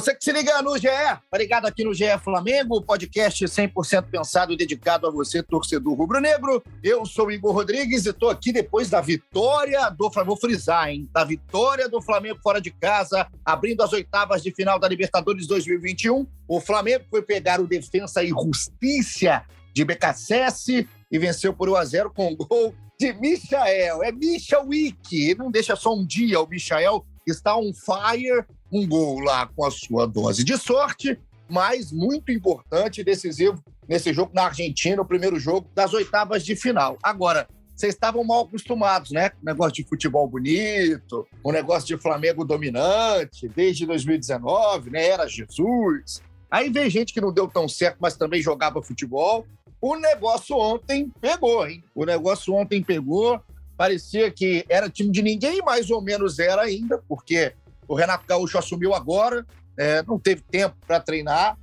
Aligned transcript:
Você 0.00 0.14
que 0.14 0.24
se 0.24 0.32
liga 0.32 0.62
no 0.62 0.78
GE, 0.78 0.88
ligado 1.34 1.66
aqui 1.66 1.84
no 1.84 1.92
GE 1.92 2.06
Flamengo, 2.24 2.80
podcast 2.80 3.44
100% 3.44 4.06
pensado 4.10 4.50
e 4.50 4.56
dedicado 4.56 5.06
a 5.06 5.10
você, 5.10 5.42
torcedor 5.42 5.92
rubro-negro. 5.92 6.62
Eu 6.82 7.04
sou 7.04 7.30
Igor 7.30 7.52
Rodrigues 7.52 8.06
e 8.06 8.08
estou 8.08 8.30
aqui 8.30 8.50
depois 8.50 8.88
da 8.88 9.02
vitória 9.02 9.90
do 9.90 10.10
Flamengo, 10.10 10.36
vou 10.36 10.40
frisar, 10.40 10.88
hein? 10.88 11.06
Da 11.12 11.22
vitória 11.22 11.86
do 11.86 12.00
Flamengo 12.00 12.40
fora 12.42 12.62
de 12.62 12.70
casa, 12.70 13.28
abrindo 13.44 13.82
as 13.82 13.92
oitavas 13.92 14.42
de 14.42 14.50
final 14.54 14.78
da 14.78 14.88
Libertadores 14.88 15.46
2021. 15.46 16.26
O 16.48 16.60
Flamengo 16.62 17.04
foi 17.10 17.20
pegar 17.20 17.60
o 17.60 17.66
Defensa 17.66 18.24
e 18.24 18.28
Justiça 18.28 19.44
de 19.74 19.84
BKSS 19.84 20.88
e 21.12 21.18
venceu 21.18 21.52
por 21.52 21.68
1 21.68 21.76
a 21.76 21.84
0 21.84 22.10
com 22.10 22.32
o 22.32 22.36
gol 22.36 22.74
de 22.98 23.12
Michael. 23.12 24.02
É 24.02 24.10
Micha 24.10 24.60
Wiki, 24.60 25.34
não 25.34 25.50
deixa 25.50 25.76
só 25.76 25.94
um 25.94 26.06
dia 26.06 26.40
o 26.40 26.48
Michael 26.48 27.04
está 27.30 27.56
on 27.56 27.72
fire, 27.72 28.44
um 28.72 28.86
gol 28.86 29.20
lá 29.20 29.46
com 29.46 29.64
a 29.64 29.70
sua 29.70 30.06
dose 30.06 30.44
de 30.44 30.56
sorte, 30.56 31.18
mas 31.48 31.90
muito 31.90 32.30
importante 32.30 33.00
e 33.00 33.04
decisivo 33.04 33.62
nesse 33.88 34.12
jogo 34.12 34.30
na 34.32 34.44
Argentina, 34.44 35.02
o 35.02 35.04
primeiro 35.04 35.38
jogo 35.38 35.68
das 35.74 35.92
oitavas 35.92 36.44
de 36.44 36.54
final. 36.54 36.96
Agora, 37.02 37.48
vocês 37.74 37.94
estavam 37.94 38.22
mal 38.22 38.42
acostumados, 38.42 39.10
né? 39.10 39.30
Com 39.30 39.38
negócio 39.42 39.72
de 39.72 39.84
futebol 39.84 40.28
bonito, 40.28 41.26
o 41.42 41.50
negócio 41.50 41.88
de 41.88 42.00
Flamengo 42.00 42.44
dominante, 42.44 43.48
desde 43.48 43.86
2019, 43.86 44.90
né? 44.90 45.08
Era 45.08 45.26
Jesus. 45.26 46.22
Aí 46.50 46.68
vem 46.68 46.90
gente 46.90 47.12
que 47.12 47.20
não 47.20 47.32
deu 47.32 47.48
tão 47.48 47.68
certo, 47.68 47.96
mas 47.98 48.16
também 48.16 48.42
jogava 48.42 48.82
futebol. 48.82 49.46
O 49.80 49.96
negócio 49.96 50.56
ontem 50.56 51.10
pegou, 51.20 51.66
hein? 51.66 51.82
O 51.94 52.04
negócio 52.04 52.54
ontem 52.54 52.82
pegou 52.82 53.40
parecia 53.78 54.30
que 54.30 54.62
era 54.68 54.90
time 54.90 55.10
de 55.10 55.22
ninguém, 55.22 55.62
mais 55.62 55.90
ou 55.90 56.02
menos 56.02 56.38
era 56.38 56.60
ainda, 56.60 57.02
porque 57.08 57.54
o 57.90 57.94
Renato 57.96 58.24
Gaúcho 58.24 58.56
assumiu 58.56 58.94
agora, 58.94 59.44
é, 59.76 60.00
não 60.04 60.16
teve 60.16 60.42
tempo 60.42 60.76
para 60.86 61.00
treinar, 61.00 61.58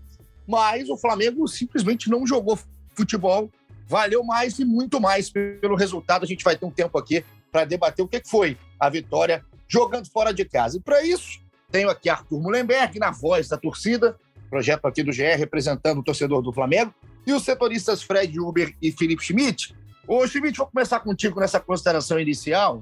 mas 0.45 0.89
o 0.89 0.97
Flamengo 0.97 1.47
simplesmente 1.47 2.09
não 2.09 2.27
jogou 2.27 2.59
futebol, 2.93 3.49
valeu 3.87 4.21
mais 4.25 4.59
e 4.59 4.65
muito 4.65 4.99
mais 4.99 5.29
pelo 5.29 5.77
resultado. 5.77 6.25
A 6.25 6.27
gente 6.27 6.43
vai 6.43 6.57
ter 6.57 6.65
um 6.65 6.71
tempo 6.71 6.97
aqui 6.97 7.23
para 7.49 7.63
debater 7.63 8.03
o 8.03 8.07
que 8.09 8.21
foi 8.25 8.57
a 8.77 8.89
vitória 8.89 9.41
jogando 9.69 10.11
fora 10.11 10.33
de 10.33 10.43
casa. 10.43 10.75
E 10.75 10.81
para 10.81 11.01
isso, 11.01 11.39
tenho 11.71 11.89
aqui 11.89 12.09
Arthur 12.09 12.41
Mullenberg, 12.41 12.99
na 12.99 13.09
voz 13.09 13.47
da 13.47 13.55
torcida, 13.55 14.17
projeto 14.49 14.85
aqui 14.85 15.03
do 15.03 15.13
GE, 15.13 15.23
representando 15.37 15.99
o 15.99 16.03
torcedor 16.03 16.41
do 16.41 16.51
Flamengo, 16.51 16.93
e 17.25 17.31
os 17.31 17.45
setoristas 17.45 18.03
Fred 18.03 18.37
Uber 18.37 18.75
e 18.81 18.91
Felipe 18.91 19.23
Schmidt, 19.23 19.73
Ô, 20.07 20.25
Schmidt, 20.25 20.57
vou 20.57 20.67
começar 20.67 21.01
contigo 21.01 21.37
nessa 21.37 21.59
consideração 21.59 22.17
inicial, 22.17 22.81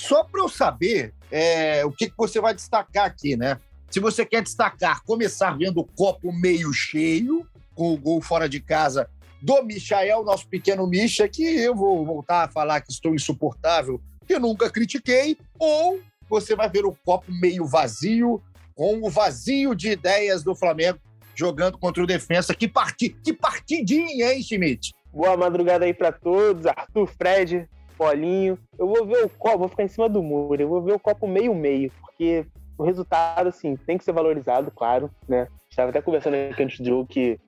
só 0.00 0.24
para 0.24 0.42
eu 0.42 0.48
saber 0.48 1.14
é, 1.30 1.84
o 1.84 1.90
que, 1.90 2.08
que 2.08 2.16
você 2.16 2.40
vai 2.40 2.54
destacar 2.54 3.06
aqui, 3.06 3.36
né? 3.36 3.58
Se 3.90 4.00
você 4.00 4.26
quer 4.26 4.42
destacar, 4.42 5.02
começar 5.04 5.56
vendo 5.56 5.80
o 5.80 5.84
copo 5.84 6.32
meio 6.32 6.72
cheio, 6.72 7.46
com 7.74 7.92
o 7.92 7.96
gol 7.96 8.20
fora 8.20 8.48
de 8.48 8.60
casa 8.60 9.08
do 9.40 9.62
Michael, 9.62 10.24
nosso 10.24 10.48
pequeno 10.48 10.86
Micha, 10.86 11.28
que 11.28 11.42
eu 11.42 11.74
vou 11.74 12.04
voltar 12.04 12.44
a 12.44 12.48
falar 12.48 12.80
que 12.80 12.90
estou 12.90 13.14
insuportável, 13.14 14.00
que 14.26 14.38
nunca 14.38 14.70
critiquei, 14.70 15.38
ou 15.58 16.00
você 16.28 16.56
vai 16.56 16.68
ver 16.68 16.84
o 16.84 16.96
copo 17.04 17.30
meio 17.30 17.64
vazio, 17.64 18.42
com 18.74 19.00
o 19.02 19.10
vazio 19.10 19.74
de 19.74 19.90
ideias 19.90 20.42
do 20.42 20.54
Flamengo 20.54 20.98
jogando 21.34 21.78
contra 21.78 22.02
o 22.02 22.06
Defensa. 22.06 22.54
Que, 22.54 22.66
parti... 22.66 23.10
que 23.10 23.32
partidinha, 23.32 24.32
hein, 24.32 24.42
Schmidt? 24.42 24.92
Boa 25.12 25.36
madrugada 25.36 25.84
aí 25.84 25.94
para 25.94 26.10
todos, 26.10 26.66
Arthur, 26.66 27.06
Fred, 27.06 27.68
Paulinho. 27.96 28.58
Eu 28.78 28.86
vou 28.86 29.06
ver 29.06 29.24
o 29.24 29.28
copo, 29.28 29.58
vou 29.58 29.68
ficar 29.68 29.84
em 29.84 29.88
cima 29.88 30.08
do 30.08 30.22
muro, 30.22 30.60
eu 30.60 30.68
vou 30.68 30.82
ver 30.82 30.92
o 30.92 30.98
copo 30.98 31.26
meio-meio, 31.26 31.90
porque 32.00 32.46
o 32.78 32.84
resultado, 32.84 33.48
assim, 33.48 33.76
tem 33.76 33.96
que 33.96 34.04
ser 34.04 34.12
valorizado, 34.12 34.70
claro, 34.70 35.10
né? 35.28 35.48
Estava 35.70 35.90
até 35.90 36.00
conversando 36.00 36.34
aqui 36.34 36.62
antes 36.62 36.80
do 36.80 36.86
jogo 36.86 37.06
que 37.06 37.38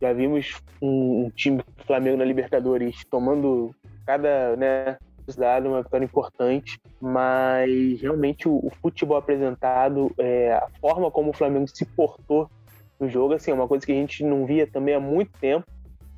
já 0.00 0.12
vimos 0.12 0.54
um, 0.80 1.24
um 1.24 1.30
time 1.30 1.62
Flamengo 1.86 2.16
na 2.18 2.24
Libertadores 2.24 3.04
tomando 3.10 3.74
cada, 4.06 4.56
né, 4.56 4.96
dado 5.36 5.68
uma 5.68 5.82
vitória 5.82 6.04
importante, 6.04 6.80
mas 7.00 8.00
realmente 8.00 8.48
o, 8.48 8.56
o 8.56 8.70
futebol 8.80 9.16
apresentado, 9.16 10.10
é, 10.18 10.52
a 10.52 10.68
forma 10.80 11.10
como 11.10 11.30
o 11.30 11.34
Flamengo 11.34 11.66
se 11.68 11.84
portou 11.84 12.48
no 12.98 13.08
jogo, 13.08 13.34
assim, 13.34 13.50
é 13.50 13.54
uma 13.54 13.68
coisa 13.68 13.84
que 13.84 13.92
a 13.92 13.94
gente 13.94 14.24
não 14.24 14.46
via 14.46 14.66
também 14.66 14.94
há 14.94 15.00
muito 15.00 15.30
tempo. 15.38 15.66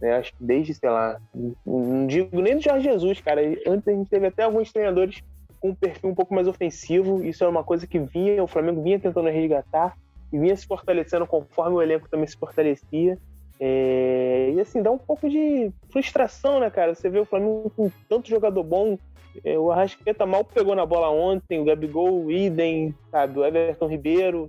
Né? 0.00 0.16
Acho 0.16 0.32
que 0.32 0.42
desde, 0.42 0.74
sei 0.74 0.88
lá, 0.88 1.20
não 1.64 2.06
digo 2.06 2.40
nem 2.40 2.56
do 2.56 2.62
Jorge 2.62 2.84
Jesus, 2.84 3.20
cara. 3.20 3.42
Antes 3.66 3.86
a 3.88 3.92
gente 3.92 4.08
teve 4.08 4.26
até 4.26 4.44
alguns 4.44 4.72
treinadores 4.72 5.22
com 5.60 5.70
um 5.70 5.74
perfil 5.74 6.10
um 6.10 6.14
pouco 6.14 6.34
mais 6.34 6.48
ofensivo. 6.48 7.24
Isso 7.24 7.44
era 7.44 7.50
uma 7.50 7.62
coisa 7.62 7.86
que 7.86 7.98
vinha, 7.98 8.42
o 8.42 8.48
Flamengo 8.48 8.82
vinha 8.82 8.98
tentando 8.98 9.28
resgatar 9.28 9.96
e 10.32 10.38
vinha 10.38 10.56
se 10.56 10.66
fortalecendo 10.66 11.26
conforme 11.26 11.76
o 11.76 11.82
elenco 11.82 12.08
também 12.08 12.26
se 12.26 12.36
fortalecia. 12.36 13.18
É... 13.60 14.52
E 14.54 14.60
assim, 14.60 14.82
dá 14.82 14.90
um 14.90 14.98
pouco 14.98 15.28
de 15.28 15.70
frustração, 15.90 16.60
né, 16.60 16.70
cara? 16.70 16.94
Você 16.94 17.10
vê 17.10 17.18
o 17.18 17.26
Flamengo 17.26 17.70
com 17.76 17.90
tanto 18.08 18.28
jogador 18.28 18.62
bom. 18.62 18.98
É, 19.44 19.56
o 19.56 19.70
Arrascaeta 19.70 20.26
mal 20.26 20.44
pegou 20.44 20.74
na 20.74 20.84
bola 20.84 21.08
ontem, 21.08 21.60
o 21.60 21.64
Gabigol, 21.64 22.24
o 22.24 22.32
Idem, 22.32 22.94
sabe? 23.12 23.38
O 23.38 23.44
Everton 23.44 23.86
Ribeiro. 23.86 24.48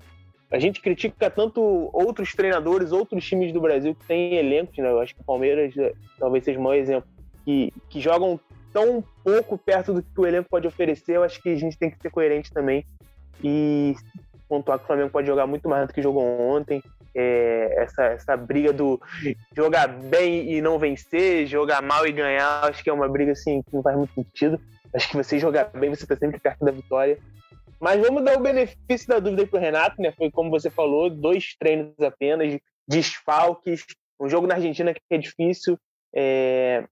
A 0.52 0.60
gente 0.60 0.82
critica 0.82 1.30
tanto 1.30 1.62
outros 1.94 2.34
treinadores, 2.34 2.92
outros 2.92 3.26
times 3.26 3.54
do 3.54 3.62
Brasil 3.62 3.96
que 3.96 4.06
têm 4.06 4.36
elencos, 4.36 4.78
né? 4.78 4.90
Eu 4.90 5.00
acho 5.00 5.16
que 5.16 5.22
o 5.22 5.26
Palmeiras 5.26 5.76
é, 5.78 5.94
talvez 6.20 6.44
seja 6.44 6.60
o 6.60 6.64
maior 6.64 6.78
exemplo, 6.78 7.10
que, 7.46 7.74
que 7.90 8.02
jogam 8.02 8.40
tão 8.74 9.04
pouco 9.24 9.58
perto 9.58 9.94
do 9.94 10.04
que 10.04 10.20
o 10.20 10.28
elenco 10.28 10.50
pode 10.50 10.68
oferecer. 10.68 11.16
Eu 11.16 11.24
acho 11.24 11.42
que 11.42 11.50
a 11.50 11.56
gente 11.56 11.78
tem 11.78 11.90
que 11.90 11.98
ser 12.02 12.10
coerente 12.10 12.52
também 12.52 12.86
e 13.42 13.96
pontuar 14.48 14.78
que 14.78 14.84
o 14.84 14.88
Flamengo 14.88 15.10
pode 15.10 15.28
jogar 15.28 15.48
muito 15.48 15.70
mais 15.70 15.88
do 15.88 15.94
que 15.94 16.02
jogou 16.02 16.24
ontem. 16.24 16.84
É, 17.14 17.84
essa, 17.84 18.04
essa 18.04 18.38
briga 18.38 18.72
do 18.72 19.02
jogar 19.56 19.88
bem 19.88 20.52
e 20.52 20.62
não 20.62 20.80
vencer, 20.80 21.46
jogar 21.46 21.82
mal 21.82 22.08
e 22.08 22.12
ganhar, 22.12 22.64
acho 22.64 22.82
que 22.82 22.90
é 22.90 22.94
uma 22.94 23.08
briga 23.08 23.34
assim 23.34 23.62
que 23.62 23.74
não 23.74 23.82
faz 23.82 23.98
muito 23.98 24.14
sentido. 24.14 24.60
Acho 24.94 25.10
que 25.10 25.18
você 25.18 25.40
jogar 25.40 25.66
bem, 25.74 25.90
você 25.90 26.04
está 26.04 26.16
sempre 26.16 26.40
perto 26.40 26.64
da 26.64 26.72
vitória. 26.72 27.18
Mas 27.82 28.00
vamos 28.00 28.24
dar 28.24 28.38
o 28.38 28.42
benefício 28.42 29.08
da 29.08 29.18
dúvida 29.18 29.48
para 29.48 29.58
o 29.58 29.62
Renato, 29.62 30.00
né? 30.00 30.12
Foi 30.12 30.30
como 30.30 30.52
você 30.52 30.70
falou, 30.70 31.10
dois 31.10 31.56
treinos 31.58 32.00
apenas, 32.00 32.60
desfalques, 32.88 33.84
um 34.20 34.30
jogo 34.30 34.46
na 34.46 34.54
Argentina 34.54 34.94
que 34.94 35.02
é 35.10 35.18
difícil. 35.18 35.80
É... 36.16 36.88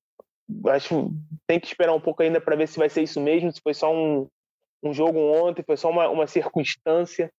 Acho 0.70 1.12
tem 1.46 1.60
que 1.60 1.68
esperar 1.68 1.94
um 1.94 2.02
pouco 2.02 2.24
ainda 2.24 2.42
para 2.42 2.56
ver 2.56 2.68
se 2.68 2.80
vai 2.80 2.90
ser 2.90 3.04
isso 3.04 3.22
mesmo, 3.22 3.52
se 3.52 3.62
foi 3.62 3.76
só 3.76 3.94
um, 3.94 4.28
um 4.82 4.92
jogo 4.92 5.20
ontem, 5.20 5.62
foi 5.62 5.78
só 5.78 5.92
uma, 5.92 6.10
uma 6.10 6.26
circunstância. 6.26 7.32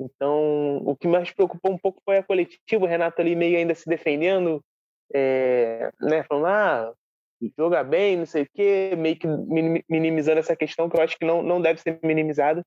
Então, 0.00 0.78
o 0.78 0.96
que 0.96 1.06
mais 1.06 1.30
preocupou 1.30 1.72
um 1.72 1.78
pouco 1.78 2.02
foi 2.04 2.16
a 2.16 2.24
coletiva, 2.24 2.84
o 2.84 2.88
Renato 2.88 3.20
ali 3.20 3.36
meio 3.36 3.56
ainda 3.56 3.74
se 3.74 3.88
defendendo, 3.88 4.60
é, 5.14 5.92
né, 6.00 6.24
falando, 6.24 6.46
ah, 6.46 6.92
joga 7.56 7.84
bem, 7.84 8.16
não 8.16 8.26
sei 8.26 8.42
o 8.42 8.48
quê, 8.52 8.94
meio 8.98 9.16
que 9.16 9.28
minimizando 9.88 10.40
essa 10.40 10.56
questão 10.56 10.90
que 10.90 10.96
eu 10.96 11.02
acho 11.02 11.16
que 11.16 11.24
não, 11.24 11.40
não 11.40 11.62
deve 11.62 11.80
ser 11.80 12.00
minimizada. 12.02 12.64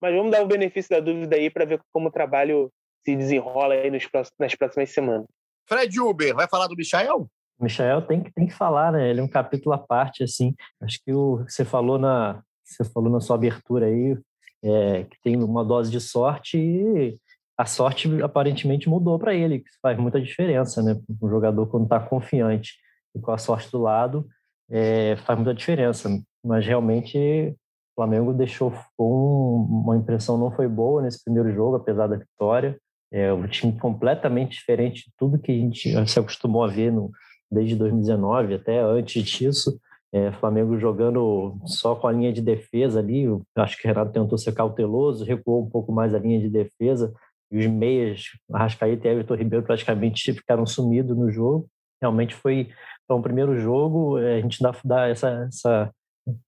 Mas 0.00 0.14
vamos 0.14 0.30
dar 0.30 0.42
o 0.42 0.46
benefício 0.46 0.90
da 0.90 1.00
dúvida 1.00 1.36
aí 1.36 1.50
para 1.50 1.64
ver 1.64 1.80
como 1.92 2.08
o 2.08 2.12
trabalho 2.12 2.70
se 3.04 3.16
desenrola 3.16 3.74
aí 3.74 3.90
nos 3.90 4.06
próximos, 4.06 4.36
nas 4.38 4.54
próximas 4.54 4.90
semanas. 4.90 5.26
Fred 5.66 6.00
Uber, 6.00 6.34
vai 6.34 6.48
falar 6.48 6.66
do 6.66 6.76
Michael? 6.76 7.28
O 7.58 7.64
Michael 7.64 8.02
tem 8.02 8.22
que, 8.22 8.32
tem 8.32 8.46
que 8.46 8.54
falar, 8.54 8.92
né? 8.92 9.10
Ele 9.10 9.20
é 9.20 9.22
um 9.22 9.28
capítulo 9.28 9.74
à 9.74 9.78
parte, 9.78 10.22
assim. 10.22 10.54
Acho 10.80 10.98
que 11.04 11.12
o 11.12 11.44
você 11.48 11.64
falou 11.64 11.98
na 11.98 12.42
você 12.64 12.84
falou 12.84 13.10
na 13.10 13.20
sua 13.20 13.36
abertura 13.36 13.86
aí 13.86 14.16
é, 14.62 15.04
que 15.04 15.18
tem 15.22 15.36
uma 15.42 15.64
dose 15.64 15.90
de 15.90 16.00
sorte 16.00 16.58
e 16.58 17.18
a 17.56 17.66
sorte 17.66 18.22
aparentemente 18.22 18.88
mudou 18.88 19.18
para 19.18 19.34
ele, 19.34 19.60
que 19.60 19.70
faz 19.82 19.98
muita 19.98 20.20
diferença, 20.20 20.82
né? 20.82 21.00
Um 21.20 21.28
jogador 21.28 21.66
quando 21.66 21.84
está 21.84 21.98
confiante 21.98 22.74
e 23.14 23.20
com 23.20 23.32
a 23.32 23.38
sorte 23.38 23.70
do 23.70 23.80
lado 23.80 24.28
é, 24.70 25.16
faz 25.16 25.38
muita 25.38 25.54
diferença. 25.54 26.08
Mas 26.44 26.64
realmente 26.64 27.56
Flamengo 27.98 28.32
deixou 28.32 28.72
um, 28.96 29.66
uma 29.68 29.96
impressão 29.96 30.38
não 30.38 30.52
foi 30.52 30.68
boa 30.68 31.02
nesse 31.02 31.24
primeiro 31.24 31.52
jogo, 31.52 31.74
apesar 31.74 32.06
da 32.06 32.14
vitória. 32.14 32.78
É 33.10 33.32
um 33.32 33.48
time 33.48 33.72
completamente 33.72 34.52
diferente 34.52 35.06
de 35.06 35.12
tudo 35.18 35.36
que 35.36 35.50
a 35.50 35.54
gente 35.56 36.06
se 36.06 36.16
acostumou 36.20 36.62
a 36.62 36.68
ver 36.68 36.92
no, 36.92 37.10
desde 37.50 37.74
2019 37.74 38.54
até 38.54 38.78
antes 38.80 39.24
disso. 39.24 39.80
É, 40.12 40.30
Flamengo 40.30 40.78
jogando 40.78 41.58
só 41.66 41.96
com 41.96 42.06
a 42.06 42.12
linha 42.12 42.32
de 42.32 42.40
defesa 42.40 43.00
ali. 43.00 43.24
Acho 43.56 43.76
que 43.76 43.84
o 43.84 43.88
Renato 43.88 44.12
tentou 44.12 44.38
ser 44.38 44.52
cauteloso, 44.52 45.24
recuou 45.24 45.64
um 45.64 45.68
pouco 45.68 45.90
mais 45.90 46.14
a 46.14 46.20
linha 46.20 46.38
de 46.38 46.48
defesa. 46.48 47.12
E 47.50 47.58
os 47.58 47.66
meias, 47.66 48.26
Arrascaeta 48.52 49.08
e 49.08 49.10
Everton 49.10 49.34
Ribeiro, 49.34 49.66
praticamente 49.66 50.32
ficaram 50.32 50.64
sumidos 50.64 51.16
no 51.16 51.32
jogo. 51.32 51.68
Realmente 52.00 52.32
foi, 52.32 52.68
foi 53.08 53.16
um 53.16 53.22
primeiro 53.22 53.58
jogo. 53.58 54.18
É, 54.18 54.36
a 54.36 54.40
gente 54.40 54.62
dá, 54.62 54.72
dá 54.84 55.08
essa, 55.08 55.48
essa 55.48 55.92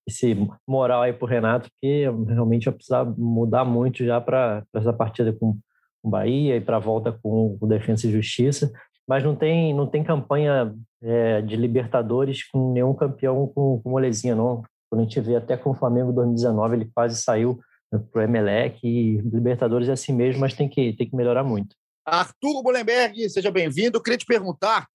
esse 0.06 0.36
moral 0.66 1.02
aí 1.02 1.12
pro 1.12 1.26
Renato, 1.26 1.68
porque 1.70 2.04
realmente 2.28 2.64
vai 2.64 2.74
precisar 2.74 3.04
mudar 3.04 3.64
muito 3.64 4.04
já 4.04 4.20
para 4.20 4.64
essa 4.74 4.92
partida 4.92 5.32
com, 5.32 5.58
o 6.02 6.08
Bahia 6.08 6.56
e 6.56 6.60
para 6.60 6.76
a 6.76 6.80
volta 6.80 7.12
com 7.22 7.58
o 7.60 7.66
Defensa 7.66 8.06
e 8.06 8.12
Justiça, 8.12 8.72
mas 9.06 9.22
não 9.22 9.34
tem, 9.34 9.74
não 9.74 9.86
tem 9.86 10.02
campanha 10.02 10.74
é, 11.02 11.42
de 11.42 11.56
Libertadores 11.56 12.48
com 12.48 12.72
nenhum 12.72 12.94
campeão 12.94 13.46
com, 13.48 13.80
com 13.82 13.90
molezinha, 13.90 14.34
não. 14.34 14.62
Quando 14.88 15.02
a 15.02 15.04
gente 15.04 15.20
vê 15.20 15.36
até 15.36 15.56
com 15.56 15.70
o 15.70 15.74
Flamengo 15.74 16.12
2019, 16.12 16.76
ele 16.76 16.90
quase 16.94 17.20
saiu 17.20 17.60
né, 17.92 18.00
para 18.10 18.20
o 18.20 18.24
Emelec 18.24 18.78
e 18.82 19.18
Libertadores 19.18 19.88
é 19.88 19.92
assim 19.92 20.12
mesmo, 20.12 20.40
mas 20.40 20.54
tem 20.54 20.68
que, 20.68 20.92
tem 20.94 21.08
que 21.08 21.16
melhorar 21.16 21.44
muito. 21.44 21.76
Arthur 22.04 22.62
Bolenberg, 22.62 23.28
seja 23.28 23.50
bem-vindo. 23.50 24.02
Queria 24.02 24.18
te 24.18 24.26
perguntar 24.26 24.86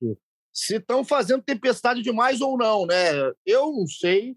se 0.51 0.77
estão 0.77 1.03
fazendo 1.03 1.43
tempestade 1.43 2.01
demais 2.01 2.41
ou 2.41 2.57
não, 2.57 2.85
né? 2.85 3.11
Eu 3.45 3.71
não 3.71 3.85
sei, 3.87 4.35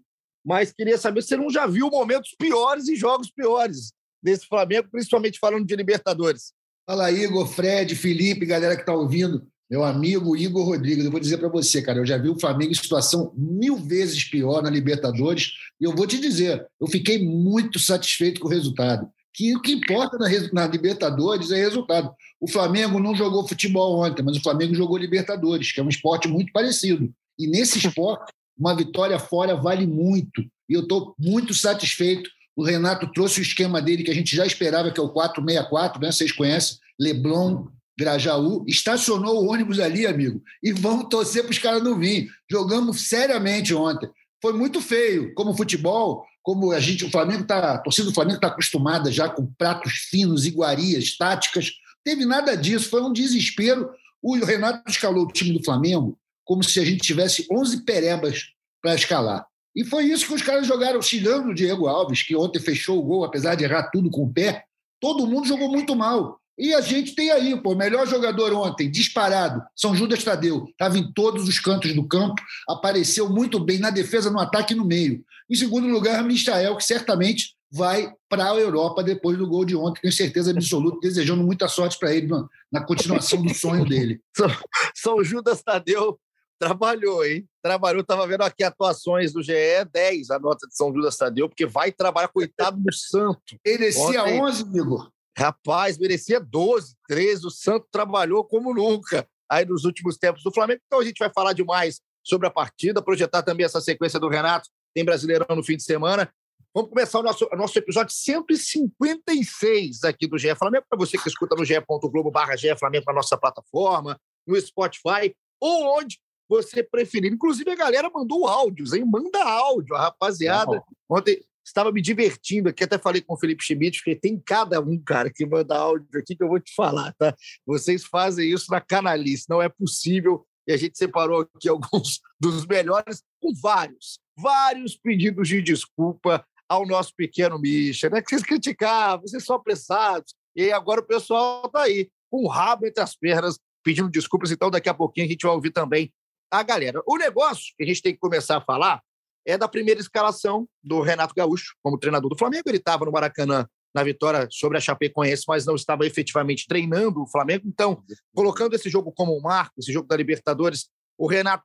mas 0.49 0.71
queria 0.71 0.97
saber 0.97 1.21
se 1.21 1.27
você 1.27 1.37
não 1.37 1.51
já 1.51 1.67
viu 1.67 1.91
momentos 1.91 2.33
piores 2.35 2.87
e 2.87 2.95
jogos 2.95 3.29
piores 3.29 3.93
desse 4.19 4.47
Flamengo, 4.47 4.87
principalmente 4.91 5.37
falando 5.37 5.63
de 5.63 5.75
Libertadores. 5.75 6.53
Fala, 6.87 7.11
Igor, 7.11 7.45
Fred, 7.45 7.95
Felipe, 7.95 8.47
galera 8.47 8.73
que 8.75 8.81
está 8.81 8.95
ouvindo. 8.95 9.45
Meu 9.69 9.83
amigo 9.83 10.35
Igor 10.35 10.65
Rodrigues, 10.65 11.05
eu 11.05 11.11
vou 11.11 11.19
dizer 11.19 11.37
para 11.37 11.49
você, 11.49 11.83
cara, 11.83 11.99
eu 11.99 12.05
já 12.05 12.17
vi 12.17 12.29
o 12.29 12.39
Flamengo 12.39 12.71
em 12.71 12.75
situação 12.75 13.31
mil 13.37 13.77
vezes 13.77 14.23
pior 14.23 14.63
na 14.63 14.71
Libertadores 14.71 15.51
e 15.79 15.83
eu 15.83 15.95
vou 15.95 16.07
te 16.07 16.19
dizer, 16.19 16.65
eu 16.81 16.87
fiquei 16.87 17.23
muito 17.23 17.77
satisfeito 17.77 18.41
com 18.41 18.47
o 18.47 18.51
resultado. 18.51 19.07
Que 19.31 19.55
o 19.55 19.61
que 19.61 19.73
importa 19.73 20.17
na, 20.17 20.27
na 20.51 20.65
Libertadores 20.65 21.51
é 21.51 21.57
resultado. 21.57 22.11
O 22.41 22.49
Flamengo 22.49 22.99
não 22.99 23.13
jogou 23.13 23.47
futebol 23.47 24.03
ontem, 24.03 24.23
mas 24.23 24.37
o 24.37 24.41
Flamengo 24.41 24.73
jogou 24.73 24.97
Libertadores, 24.97 25.71
que 25.71 25.79
é 25.79 25.83
um 25.83 25.89
esporte 25.89 26.27
muito 26.27 26.51
parecido. 26.51 27.13
E 27.37 27.45
nesse 27.45 27.77
esporte, 27.77 28.33
uma 28.59 28.75
vitória 28.75 29.17
fora 29.17 29.55
vale 29.55 29.87
muito. 29.87 30.41
E 30.69 30.73
eu 30.73 30.81
estou 30.81 31.15
muito 31.17 31.53
satisfeito 31.53 32.29
o 32.59 32.63
Renato 32.63 33.07
trouxe 33.13 33.39
o 33.39 33.41
esquema 33.41 33.81
dele 33.81 34.03
que 34.03 34.11
a 34.11 34.13
gente 34.13 34.35
já 34.35 34.45
esperava, 34.45 34.91
que 34.91 34.99
é 34.99 35.03
o 35.03 35.07
464, 35.07 36.01
né? 36.01 36.11
Vocês 36.11 36.33
conhecem, 36.33 36.77
Leblon, 36.99 37.67
Grajaú, 37.97 38.65
estacionou 38.67 39.41
o 39.41 39.49
ônibus 39.49 39.79
ali, 39.79 40.05
amigo, 40.05 40.43
e 40.61 40.73
vamos 40.73 41.07
torcer 41.07 41.43
para 41.43 41.51
os 41.51 41.57
caras 41.57 41.81
não 41.81 41.97
virem. 41.97 42.27
Jogamos 42.51 43.07
seriamente 43.07 43.73
ontem. 43.73 44.09
Foi 44.41 44.51
muito 44.51 44.81
feio, 44.81 45.33
como 45.35 45.55
futebol, 45.55 46.25
como 46.43 46.73
a 46.73 46.81
gente, 46.81 47.05
o 47.05 47.09
Flamengo 47.09 47.45
tá, 47.45 47.75
a 47.75 47.77
torcida 47.77 48.09
do 48.09 48.13
Flamengo 48.13 48.35
está 48.35 48.47
acostumada 48.49 49.09
já 49.09 49.29
com 49.29 49.47
pratos 49.57 49.93
finos, 50.09 50.45
iguarias, 50.45 51.15
táticas. 51.15 51.71
Teve 52.03 52.25
nada 52.25 52.57
disso, 52.57 52.89
foi 52.89 53.01
um 53.01 53.13
desespero. 53.13 53.89
O 54.21 54.35
Renato 54.35 54.83
escalou 54.91 55.23
o 55.23 55.31
time 55.31 55.57
do 55.57 55.63
Flamengo 55.63 56.19
como 56.49 56.63
se 56.63 56.79
a 56.79 56.83
gente 56.83 57.01
tivesse 57.01 57.45
11 57.51 57.85
perebas 57.85 58.47
para 58.81 58.95
escalar. 58.95 59.45
E 59.75 59.85
foi 59.85 60.05
isso 60.05 60.25
que 60.25 60.33
os 60.33 60.41
caras 60.41 60.65
jogaram, 60.65 60.99
xingando 60.99 61.49
o 61.49 61.53
Diego 61.53 61.85
Alves, 61.85 62.23
que 62.23 62.35
ontem 62.35 62.59
fechou 62.59 62.97
o 62.97 63.03
gol, 63.03 63.23
apesar 63.23 63.53
de 63.53 63.63
errar 63.63 63.91
tudo 63.91 64.09
com 64.09 64.23
o 64.23 64.33
pé. 64.33 64.63
Todo 64.99 65.27
mundo 65.27 65.47
jogou 65.47 65.69
muito 65.69 65.95
mal. 65.95 66.39
E 66.57 66.73
a 66.73 66.81
gente 66.81 67.13
tem 67.13 67.29
aí, 67.29 67.55
pô, 67.61 67.75
melhor 67.75 68.07
jogador 68.07 68.51
ontem, 68.51 68.89
disparado, 68.89 69.61
São 69.75 69.95
Judas 69.95 70.23
Tadeu. 70.23 70.65
Estava 70.71 70.97
em 70.97 71.13
todos 71.13 71.47
os 71.47 71.59
cantos 71.59 71.93
do 71.93 72.07
campo, 72.07 72.41
apareceu 72.67 73.29
muito 73.29 73.59
bem 73.59 73.77
na 73.77 73.91
defesa, 73.91 74.31
no 74.31 74.39
ataque 74.39 74.73
e 74.73 74.75
no 74.75 74.85
meio. 74.85 75.23
Em 75.47 75.55
segundo 75.55 75.87
lugar, 75.87 76.23
Michael, 76.23 76.75
que 76.77 76.83
certamente 76.83 77.53
vai 77.71 78.11
para 78.27 78.49
a 78.49 78.55
Europa 78.55 79.03
depois 79.03 79.37
do 79.37 79.47
gol 79.47 79.63
de 79.63 79.75
ontem, 79.75 80.01
tenho 80.01 80.13
certeza 80.13 80.49
absoluta, 80.49 80.97
desejando 81.07 81.43
muita 81.43 81.67
sorte 81.67 81.99
para 81.99 82.11
ele 82.11 82.25
na, 82.25 82.47
na, 82.71 82.83
continuação 82.83 83.39
do 83.39 83.53
sonho 83.53 83.85
dele. 83.85 84.19
São, 84.35 84.49
São 84.95 85.23
Judas 85.23 85.61
Tadeu 85.61 86.19
Trabalhou, 86.59 87.25
hein? 87.25 87.47
Trabalhou, 87.63 88.01
estava 88.01 88.27
vendo 88.27 88.41
aqui 88.41 88.63
atuações 88.63 89.31
do 89.31 89.41
GE, 89.41 89.53
10 89.93 90.29
a 90.29 90.39
nota 90.39 90.67
de 90.67 90.75
São 90.75 90.93
Judas 90.93 91.15
Tadeu, 91.15 91.47
porque 91.47 91.65
vai 91.65 91.89
trabalhar, 91.89 92.27
coitado 92.27 92.77
do 92.77 92.93
Santo. 92.93 93.57
Merecia 93.65 94.23
Ontem, 94.23 94.41
11, 94.41 94.63
amigo. 94.63 95.11
Rapaz, 95.37 95.97
merecia 95.97 96.37
12, 96.37 96.95
13. 97.07 97.47
O 97.47 97.49
Santo 97.49 97.87
trabalhou 97.89 98.43
como 98.43 98.73
nunca 98.73 99.25
aí 99.49 99.65
nos 99.65 99.85
últimos 99.85 100.17
tempos 100.17 100.43
do 100.43 100.51
Flamengo. 100.51 100.81
Então 100.85 100.99
a 100.99 101.03
gente 101.03 101.17
vai 101.17 101.31
falar 101.33 101.53
demais 101.53 102.01
sobre 102.21 102.45
a 102.45 102.51
partida, 102.51 103.01
projetar 103.01 103.41
também 103.41 103.65
essa 103.65 103.79
sequência 103.79 104.19
do 104.19 104.27
Renato. 104.27 104.69
Tem 104.93 105.05
Brasileirão 105.05 105.55
no 105.55 105.63
fim 105.63 105.77
de 105.77 105.83
semana. 105.83 106.29
Vamos 106.75 106.89
começar 106.89 107.19
o 107.19 107.23
nosso, 107.23 107.47
o 107.51 107.55
nosso 107.55 107.79
episódio 107.79 108.13
156 108.13 110.03
aqui 110.03 110.27
do 110.27 110.37
GE 110.37 110.53
Flamengo. 110.55 110.85
Para 110.89 110.99
você 110.99 111.17
que 111.17 111.27
escuta 111.29 111.55
no 111.55 111.63
ge.globo 111.63 112.29
barra 112.29 112.57
GE 112.57 112.77
Flamengo 112.77 113.05
na 113.07 113.13
nossa 113.13 113.37
plataforma, 113.37 114.19
no 114.45 114.59
Spotify, 114.59 115.33
ou 115.59 115.97
onde 115.97 116.19
você 116.49 116.81
preferir. 116.81 117.31
Inclusive, 117.31 117.69
a 117.69 117.75
galera 117.75 118.09
mandou 118.09 118.47
áudios, 118.47 118.93
hein? 118.93 119.05
Manda 119.05 119.43
áudio, 119.43 119.95
a 119.95 120.01
rapaziada. 120.01 120.83
Ontem 121.07 121.39
estava 121.63 121.91
me 121.91 122.01
divertindo 122.01 122.69
aqui, 122.69 122.83
até 122.83 122.97
falei 122.97 123.21
com 123.21 123.35
o 123.35 123.37
Felipe 123.37 123.63
Schmidt, 123.63 123.99
porque 123.99 124.15
tem 124.15 124.41
cada 124.43 124.81
um, 124.81 124.99
cara, 125.01 125.31
que 125.31 125.45
manda 125.45 125.77
áudio 125.77 126.19
aqui 126.19 126.35
que 126.35 126.43
eu 126.43 126.47
vou 126.47 126.59
te 126.59 126.73
falar, 126.73 127.13
tá? 127.13 127.35
Vocês 127.65 128.03
fazem 128.03 128.51
isso 128.51 128.71
na 128.71 128.81
canalice, 128.81 129.45
não 129.47 129.61
é 129.61 129.69
possível. 129.69 130.43
E 130.67 130.71
a 130.71 130.77
gente 130.77 130.97
separou 130.97 131.41
aqui 131.41 131.69
alguns 131.69 132.19
dos 132.39 132.65
melhores, 132.65 133.23
com 133.39 133.53
vários, 133.61 134.19
vários 134.35 134.97
pedidos 134.97 135.47
de 135.47 135.61
desculpa 135.61 136.43
ao 136.67 136.85
nosso 136.85 137.13
pequeno 137.15 137.59
Misha, 137.59 138.09
né? 138.09 138.21
Que 138.21 138.29
vocês 138.29 138.43
criticavam, 138.43 139.27
vocês 139.27 139.45
são 139.45 139.55
apressados. 139.55 140.33
E 140.55 140.71
agora 140.71 141.01
o 141.01 141.05
pessoal 141.05 141.65
está 141.65 141.83
aí, 141.83 142.09
com 142.29 142.43
o 142.43 142.47
rabo 142.47 142.87
entre 142.87 143.03
as 143.03 143.15
pernas, 143.15 143.59
pedindo 143.83 144.09
desculpas. 144.09 144.51
Então, 144.51 144.69
daqui 144.69 144.89
a 144.89 144.93
pouquinho 144.93 145.27
a 145.27 145.29
gente 145.29 145.43
vai 145.43 145.53
ouvir 145.53 145.71
também 145.71 146.11
a 146.51 146.63
galera. 146.63 147.01
O 147.05 147.17
negócio 147.17 147.73
que 147.77 147.83
a 147.83 147.87
gente 147.87 148.01
tem 148.01 148.13
que 148.13 148.19
começar 148.19 148.57
a 148.57 148.61
falar 148.61 149.01
é 149.45 149.57
da 149.57 149.67
primeira 149.67 149.99
escalação 149.99 150.67
do 150.83 151.01
Renato 151.01 151.33
Gaúcho 151.33 151.75
como 151.81 151.97
treinador 151.97 152.29
do 152.29 152.37
Flamengo. 152.37 152.63
Ele 152.67 152.77
estava 152.77 153.05
no 153.05 153.11
Maracanã 153.11 153.67
na 153.93 154.03
vitória 154.03 154.47
sobre 154.51 154.77
a 154.77 154.81
Chapecoense, 154.81 155.43
mas 155.47 155.65
não 155.65 155.75
estava 155.75 156.05
efetivamente 156.05 156.67
treinando 156.67 157.21
o 157.21 157.27
Flamengo. 157.27 157.67
Então, 157.67 158.03
colocando 158.35 158.75
esse 158.75 158.89
jogo 158.89 159.11
como 159.11 159.35
um 159.35 159.41
marco, 159.41 159.73
esse 159.79 159.91
jogo 159.91 160.07
da 160.07 160.15
Libertadores, 160.15 160.89
o 161.17 161.27
Renato 161.27 161.63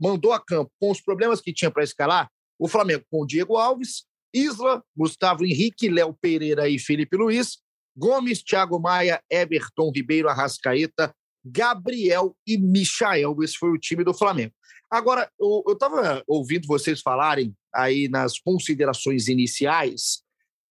mandou 0.00 0.32
a 0.32 0.40
campo 0.40 0.70
com 0.80 0.90
os 0.90 1.00
problemas 1.00 1.40
que 1.40 1.52
tinha 1.52 1.70
para 1.70 1.84
escalar 1.84 2.30
o 2.58 2.68
Flamengo 2.68 3.04
com 3.10 3.22
o 3.22 3.26
Diego 3.26 3.56
Alves, 3.56 4.04
Isla, 4.32 4.82
Gustavo 4.96 5.44
Henrique, 5.44 5.88
Léo 5.88 6.16
Pereira 6.20 6.68
e 6.68 6.78
Felipe 6.78 7.16
Luiz, 7.16 7.58
Gomes, 7.96 8.42
Thiago 8.42 8.78
Maia, 8.80 9.22
Everton 9.30 9.90
Ribeiro, 9.94 10.28
Arrascaeta, 10.28 11.14
Gabriel 11.44 12.36
e 12.46 12.56
Michael. 12.56 13.36
Esse 13.42 13.56
foi 13.58 13.70
o 13.70 13.78
time 13.78 14.02
do 14.02 14.14
Flamengo. 14.14 14.52
Agora, 14.90 15.30
eu 15.38 15.64
estava 15.72 16.22
ouvindo 16.26 16.66
vocês 16.66 17.00
falarem 17.00 17.54
aí 17.74 18.08
nas 18.08 18.38
considerações 18.38 19.28
iniciais, 19.28 20.24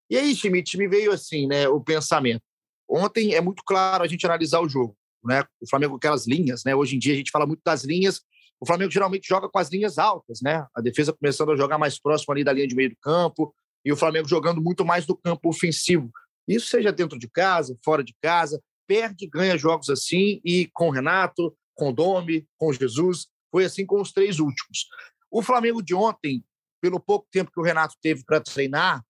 e 0.10 0.18
aí, 0.18 0.36
Schmidt, 0.36 0.78
me 0.78 0.88
veio 0.88 1.12
assim, 1.12 1.48
né, 1.48 1.68
o 1.68 1.82
pensamento. 1.82 2.44
Ontem 2.88 3.34
é 3.34 3.42
muito 3.42 3.64
claro 3.66 4.04
a 4.04 4.08
gente 4.08 4.26
analisar 4.26 4.60
o 4.60 4.70
jogo, 4.70 4.96
né? 5.24 5.44
O 5.60 5.68
Flamengo 5.68 5.94
com 5.94 5.98
aquelas 5.98 6.28
linhas, 6.28 6.64
né? 6.64 6.76
Hoje 6.76 6.96
em 6.96 7.00
dia 7.00 7.14
a 7.14 7.18
gente 7.18 7.32
fala 7.32 7.48
muito 7.48 7.62
das 7.66 7.84
linhas. 7.84 8.22
O 8.60 8.66
Flamengo 8.68 8.92
geralmente 8.92 9.28
joga 9.28 9.50
com 9.50 9.58
as 9.58 9.70
linhas 9.70 9.98
altas, 9.98 10.40
né? 10.42 10.68
A 10.76 10.82
defesa 10.82 11.14
começando 11.14 11.52
a 11.52 11.56
jogar 11.56 11.78
mais 11.78 12.00
próximo 12.00 12.32
ali 12.32 12.44
da 12.44 12.54
linha 12.54 12.68
de 12.68 12.76
meio 12.76 12.92
do 12.92 12.98
campo 13.02 13.56
e 13.84 13.92
o 13.92 13.98
Flamengo 13.98 14.28
jogando 14.28 14.62
muito 14.62 14.86
mais 14.86 15.06
do 15.06 15.18
campo 15.18 15.50
ofensivo. 15.50 16.12
Isso 16.48 16.68
seja 16.68 16.92
dentro 16.92 17.18
de 17.18 17.28
casa, 17.28 17.76
fora 17.84 18.04
de 18.04 18.14
casa 18.22 18.62
perde, 18.88 19.28
ganha 19.28 19.58
jogos 19.58 19.90
assim, 19.90 20.42
e 20.44 20.70
com 20.74 20.90
Renato, 20.90 21.56
com 21.76 21.94
Domi, 21.94 22.48
com 22.58 22.72
Jesus, 22.72 23.28
foi 23.52 23.66
assim 23.66 23.86
com 23.86 24.02
os 24.02 24.12
três 24.12 24.40
últimos. 24.40 24.88
O 25.32 25.42
Flamengo 25.42 25.82
de 25.82 25.94
ontem, 25.94 26.44
pelo 26.82 27.00
pouco 27.00 27.28
tempo 27.32 27.52
que 27.52 27.60
o 27.60 27.64
Renato 27.64 27.96
teve 28.02 28.24
para 28.24 28.42
treinar, 28.42 29.04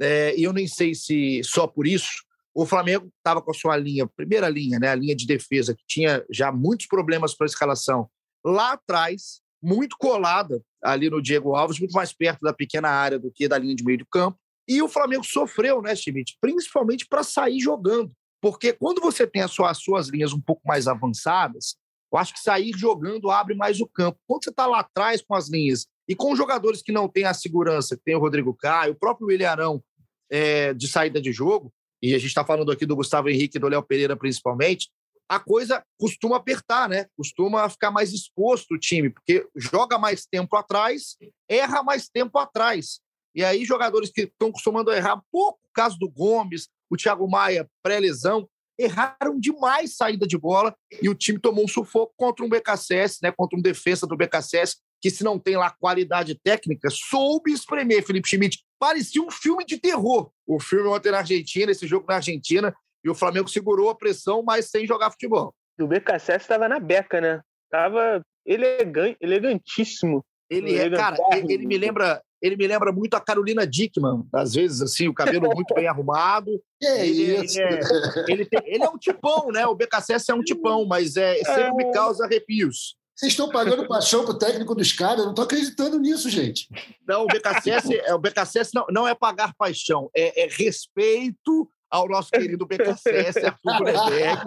é, 0.00 0.34
e 0.36 0.42
eu 0.42 0.52
nem 0.52 0.66
sei 0.66 0.94
se 0.94 1.42
só 1.44 1.66
por 1.66 1.86
isso, 1.86 2.24
o 2.54 2.66
Flamengo 2.66 3.10
estava 3.18 3.40
com 3.40 3.50
a 3.50 3.54
sua 3.54 3.76
linha, 3.76 4.06
primeira 4.06 4.48
linha, 4.48 4.78
né, 4.78 4.88
a 4.88 4.94
linha 4.94 5.14
de 5.14 5.26
defesa, 5.26 5.74
que 5.74 5.84
tinha 5.86 6.24
já 6.30 6.50
muitos 6.50 6.86
problemas 6.86 7.34
para 7.34 7.44
a 7.44 7.48
escalação, 7.48 8.08
lá 8.44 8.72
atrás, 8.72 9.40
muito 9.62 9.96
colada 9.98 10.62
ali 10.82 11.10
no 11.10 11.20
Diego 11.20 11.54
Alves, 11.54 11.78
muito 11.78 11.92
mais 11.92 12.12
perto 12.12 12.40
da 12.40 12.52
pequena 12.52 12.88
área 12.88 13.18
do 13.18 13.30
que 13.30 13.46
da 13.46 13.58
linha 13.58 13.74
de 13.74 13.84
meio 13.84 13.98
de 13.98 14.06
campo. 14.06 14.38
E 14.66 14.80
o 14.80 14.88
Flamengo 14.88 15.24
sofreu, 15.24 15.82
né, 15.82 15.94
Schmidt? 15.94 16.38
Principalmente 16.40 17.06
para 17.06 17.22
sair 17.22 17.60
jogando. 17.60 18.12
Porque 18.40 18.72
quando 18.72 19.00
você 19.00 19.26
tem 19.26 19.42
as 19.42 19.50
suas, 19.50 19.70
as 19.72 19.82
suas 19.82 20.08
linhas 20.08 20.32
um 20.32 20.40
pouco 20.40 20.62
mais 20.66 20.88
avançadas, 20.88 21.76
eu 22.12 22.18
acho 22.18 22.34
que 22.34 22.40
sair 22.40 22.72
jogando 22.76 23.30
abre 23.30 23.54
mais 23.54 23.80
o 23.80 23.86
campo. 23.86 24.18
Quando 24.26 24.44
você 24.44 24.50
está 24.50 24.66
lá 24.66 24.80
atrás 24.80 25.22
com 25.22 25.34
as 25.34 25.48
linhas 25.48 25.86
e 26.08 26.14
com 26.14 26.34
jogadores 26.34 26.82
que 26.82 26.90
não 26.90 27.08
têm 27.08 27.24
a 27.24 27.34
segurança, 27.34 27.96
que 27.96 28.02
tem 28.02 28.16
o 28.16 28.20
Rodrigo 28.20 28.54
Caio, 28.54 28.92
o 28.92 28.98
próprio 28.98 29.28
William 29.28 29.50
Arão 29.50 29.84
é, 30.30 30.74
de 30.74 30.88
saída 30.88 31.20
de 31.20 31.32
jogo, 31.32 31.72
e 32.02 32.14
a 32.14 32.18
gente 32.18 32.28
está 32.28 32.44
falando 32.44 32.72
aqui 32.72 32.86
do 32.86 32.96
Gustavo 32.96 33.28
Henrique 33.28 33.58
e 33.58 33.60
do 33.60 33.68
Léo 33.68 33.82
Pereira 33.82 34.16
principalmente, 34.16 34.90
a 35.28 35.38
coisa 35.38 35.84
costuma 35.96 36.38
apertar, 36.38 36.88
né? 36.88 37.06
Costuma 37.16 37.68
ficar 37.68 37.92
mais 37.92 38.12
exposto 38.12 38.74
o 38.74 38.78
time, 38.78 39.10
porque 39.10 39.46
joga 39.54 39.96
mais 39.96 40.26
tempo 40.26 40.56
atrás, 40.56 41.16
erra 41.48 41.84
mais 41.84 42.08
tempo 42.08 42.36
atrás. 42.36 43.00
E 43.34 43.44
aí, 43.44 43.64
jogadores 43.64 44.10
que 44.10 44.22
estão 44.22 44.50
costumando 44.50 44.92
errar 44.92 45.22
pouco, 45.30 45.60
caso 45.74 45.98
do 45.98 46.08
Gomes, 46.08 46.68
o 46.90 46.96
Thiago 46.96 47.28
Maia, 47.28 47.68
pré-lesão, 47.82 48.48
erraram 48.78 49.38
demais 49.38 49.94
saída 49.94 50.26
de 50.26 50.38
bola 50.38 50.74
e 51.02 51.08
o 51.08 51.14
time 51.14 51.38
tomou 51.38 51.64
um 51.64 51.68
sufoco 51.68 52.12
contra 52.16 52.44
um 52.44 52.48
BKSS, 52.48 53.18
né, 53.22 53.30
contra 53.30 53.58
um 53.58 53.62
defesa 53.62 54.06
do 54.06 54.16
BKSS, 54.16 54.78
que 55.00 55.10
se 55.10 55.22
não 55.22 55.38
tem 55.38 55.56
lá 55.56 55.70
qualidade 55.70 56.34
técnica, 56.42 56.88
soube 56.90 57.52
espremer 57.52 58.04
Felipe 58.04 58.28
Schmidt. 58.28 58.64
Parecia 58.78 59.22
um 59.22 59.30
filme 59.30 59.64
de 59.64 59.78
terror. 59.78 60.30
O 60.46 60.58
filme 60.58 60.88
ontem 60.88 61.12
na 61.12 61.18
Argentina, 61.18 61.70
esse 61.70 61.86
jogo 61.86 62.06
na 62.08 62.16
Argentina, 62.16 62.74
e 63.04 63.08
o 63.08 63.14
Flamengo 63.14 63.48
segurou 63.48 63.90
a 63.90 63.94
pressão, 63.94 64.42
mas 64.42 64.70
sem 64.70 64.86
jogar 64.86 65.10
futebol. 65.10 65.54
O 65.80 65.86
BKSS 65.86 66.44
estava 66.44 66.68
na 66.68 66.78
beca, 66.78 67.20
né? 67.20 67.40
Tava 67.70 68.20
elegante, 68.44 69.16
elegantíssimo. 69.20 70.24
Ele 70.50 70.76
é, 70.76 70.90
cara, 70.90 71.16
ele, 71.32 71.64
me 71.64 71.78
lembra, 71.78 72.20
ele 72.40 72.56
me 72.56 72.66
lembra 72.66 72.92
muito 72.92 73.14
a 73.14 73.20
Carolina 73.20 73.66
Dickman, 73.66 74.24
às 74.32 74.54
vezes, 74.54 74.80
assim, 74.80 75.08
o 75.08 75.14
cabelo 75.14 75.48
muito 75.54 75.74
bem 75.74 75.86
arrumado. 75.86 76.50
É 76.82 77.06
ele, 77.06 77.44
isso. 77.44 77.60
Ele 77.60 77.74
é, 77.74 78.24
ele, 78.28 78.44
tem, 78.44 78.60
ele 78.64 78.84
é 78.84 78.88
um 78.88 78.96
tipão, 78.96 79.48
né? 79.52 79.66
O 79.66 79.74
BKSS 79.74 80.30
é 80.30 80.34
um 80.34 80.42
tipão, 80.42 80.86
mas 80.86 81.16
é, 81.16 81.36
sempre 81.44 81.74
me 81.74 81.92
causa 81.92 82.24
arrepios. 82.24 82.96
Vocês 83.14 83.32
estão 83.32 83.50
pagando 83.50 83.86
paixão 83.86 84.24
pro 84.24 84.38
técnico 84.38 84.74
dos 84.74 84.92
caras, 84.92 85.18
eu 85.18 85.24
não 85.24 85.32
estou 85.32 85.44
acreditando 85.44 85.98
nisso, 85.98 86.30
gente. 86.30 86.66
Não, 87.06 87.24
o 87.24 87.26
BKSS, 87.26 87.94
é, 87.94 88.14
o 88.14 88.18
BKSS 88.18 88.70
não, 88.74 88.86
não 88.88 89.06
é 89.06 89.14
pagar 89.14 89.54
paixão, 89.58 90.10
é, 90.16 90.44
é 90.44 90.48
respeito 90.48 91.68
ao 91.90 92.08
nosso 92.08 92.30
querido 92.30 92.66
BKSS, 92.66 93.44
Arthur 93.44 93.78
Bruneberg, 93.78 94.42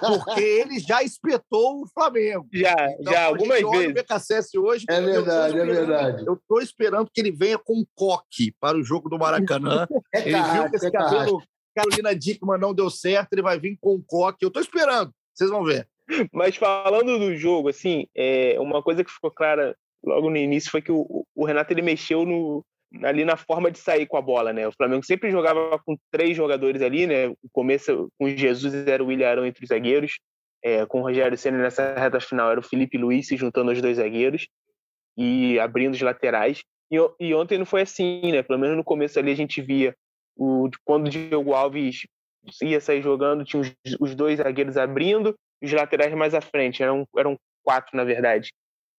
porque 0.00 0.40
ele 0.40 0.78
já 0.80 1.02
espetou 1.02 1.82
o 1.82 1.86
Flamengo. 1.88 2.48
Já, 2.52 2.74
então, 2.98 3.12
já, 3.12 3.24
algumas 3.24 3.60
vezes. 3.60 3.90
O 3.90 3.94
BKSS 3.94 4.58
hoje. 4.58 4.86
É 4.88 5.00
verdade, 5.00 5.58
é 5.58 5.64
verdade. 5.64 6.24
Eu 6.26 6.34
estou 6.34 6.60
esperando 6.60 7.10
que 7.12 7.20
ele 7.20 7.30
venha 7.30 7.58
com 7.58 7.74
um 7.74 7.84
coque 7.94 8.54
para 8.58 8.76
o 8.76 8.82
jogo 8.82 9.08
do 9.08 9.18
Maracanã. 9.18 9.86
É 10.14 10.20
ele 10.20 10.32
carrasco, 10.32 10.54
viu 10.54 10.70
que 10.70 10.76
esse 10.76 10.86
é 10.86 10.90
cabelo 10.90 11.42
Carolina 11.76 12.14
Dickman 12.14 12.58
não 12.58 12.72
deu 12.72 12.88
certo, 12.88 13.32
ele 13.32 13.42
vai 13.42 13.58
vir 13.60 13.76
com 13.78 13.96
um 13.96 14.02
coque. 14.02 14.44
Eu 14.44 14.48
estou 14.48 14.62
esperando, 14.62 15.12
vocês 15.34 15.50
vão 15.50 15.62
ver. 15.62 15.86
Mas 16.32 16.56
falando 16.56 17.18
do 17.18 17.36
jogo, 17.36 17.68
assim, 17.68 18.06
é, 18.16 18.58
uma 18.58 18.82
coisa 18.82 19.04
que 19.04 19.10
ficou 19.10 19.30
clara 19.30 19.76
logo 20.02 20.30
no 20.30 20.36
início 20.36 20.70
foi 20.70 20.80
que 20.80 20.92
o, 20.92 21.26
o 21.34 21.44
Renato 21.44 21.72
ele 21.72 21.82
mexeu 21.82 22.24
no, 22.24 22.64
ali 23.02 23.24
na 23.24 23.36
forma 23.36 23.70
de 23.70 23.78
sair 23.78 24.06
com 24.06 24.16
a 24.16 24.22
bola, 24.22 24.52
né? 24.52 24.66
O 24.66 24.72
Flamengo 24.72 25.04
sempre 25.04 25.30
jogava 25.30 25.78
com 25.78 25.96
três 26.10 26.36
jogadores 26.36 26.82
ali, 26.82 27.06
né? 27.06 27.28
O 27.28 27.48
começo 27.52 28.08
com 28.18 28.28
Jesus 28.28 28.74
era 28.86 29.02
o 29.02 29.06
William 29.06 29.28
Arão 29.28 29.46
entre 29.46 29.64
os 29.64 29.68
zagueiros, 29.68 30.18
é, 30.62 30.86
com 30.86 31.00
o 31.00 31.02
Rogério 31.02 31.36
Senna 31.36 31.58
nessa 31.58 31.94
reta 31.94 32.20
final 32.20 32.50
era 32.50 32.60
o 32.60 32.62
Felipe 32.62 32.96
Luiz 32.96 33.26
se 33.28 33.36
juntando 33.36 33.70
aos 33.70 33.80
dois 33.80 33.98
zagueiros 33.98 34.48
e 35.16 35.58
abrindo 35.58 35.94
os 35.94 36.00
laterais. 36.00 36.62
E, 36.90 36.96
e, 37.20 37.34
ontem 37.34 37.58
não 37.58 37.66
foi 37.66 37.82
assim, 37.82 38.32
né? 38.32 38.42
Pelo 38.42 38.58
menos 38.58 38.76
no 38.76 38.84
começo 38.84 39.18
ali 39.18 39.30
a 39.30 39.36
gente 39.36 39.60
via 39.60 39.94
o 40.36 40.68
quando 40.84 41.06
o 41.06 41.10
Diego 41.10 41.54
Alves 41.54 42.06
ia 42.62 42.80
sair 42.80 43.02
jogando, 43.02 43.44
tinha 43.44 43.60
os, 43.60 43.74
os 43.98 44.14
dois 44.14 44.38
zagueiros 44.38 44.76
abrindo, 44.76 45.34
os 45.62 45.72
laterais 45.72 46.14
mais 46.14 46.34
à 46.34 46.40
frente, 46.40 46.82
eram, 46.82 47.06
eram 47.16 47.36
quatro 47.64 47.96
na 47.96 48.04
verdade 48.04 48.50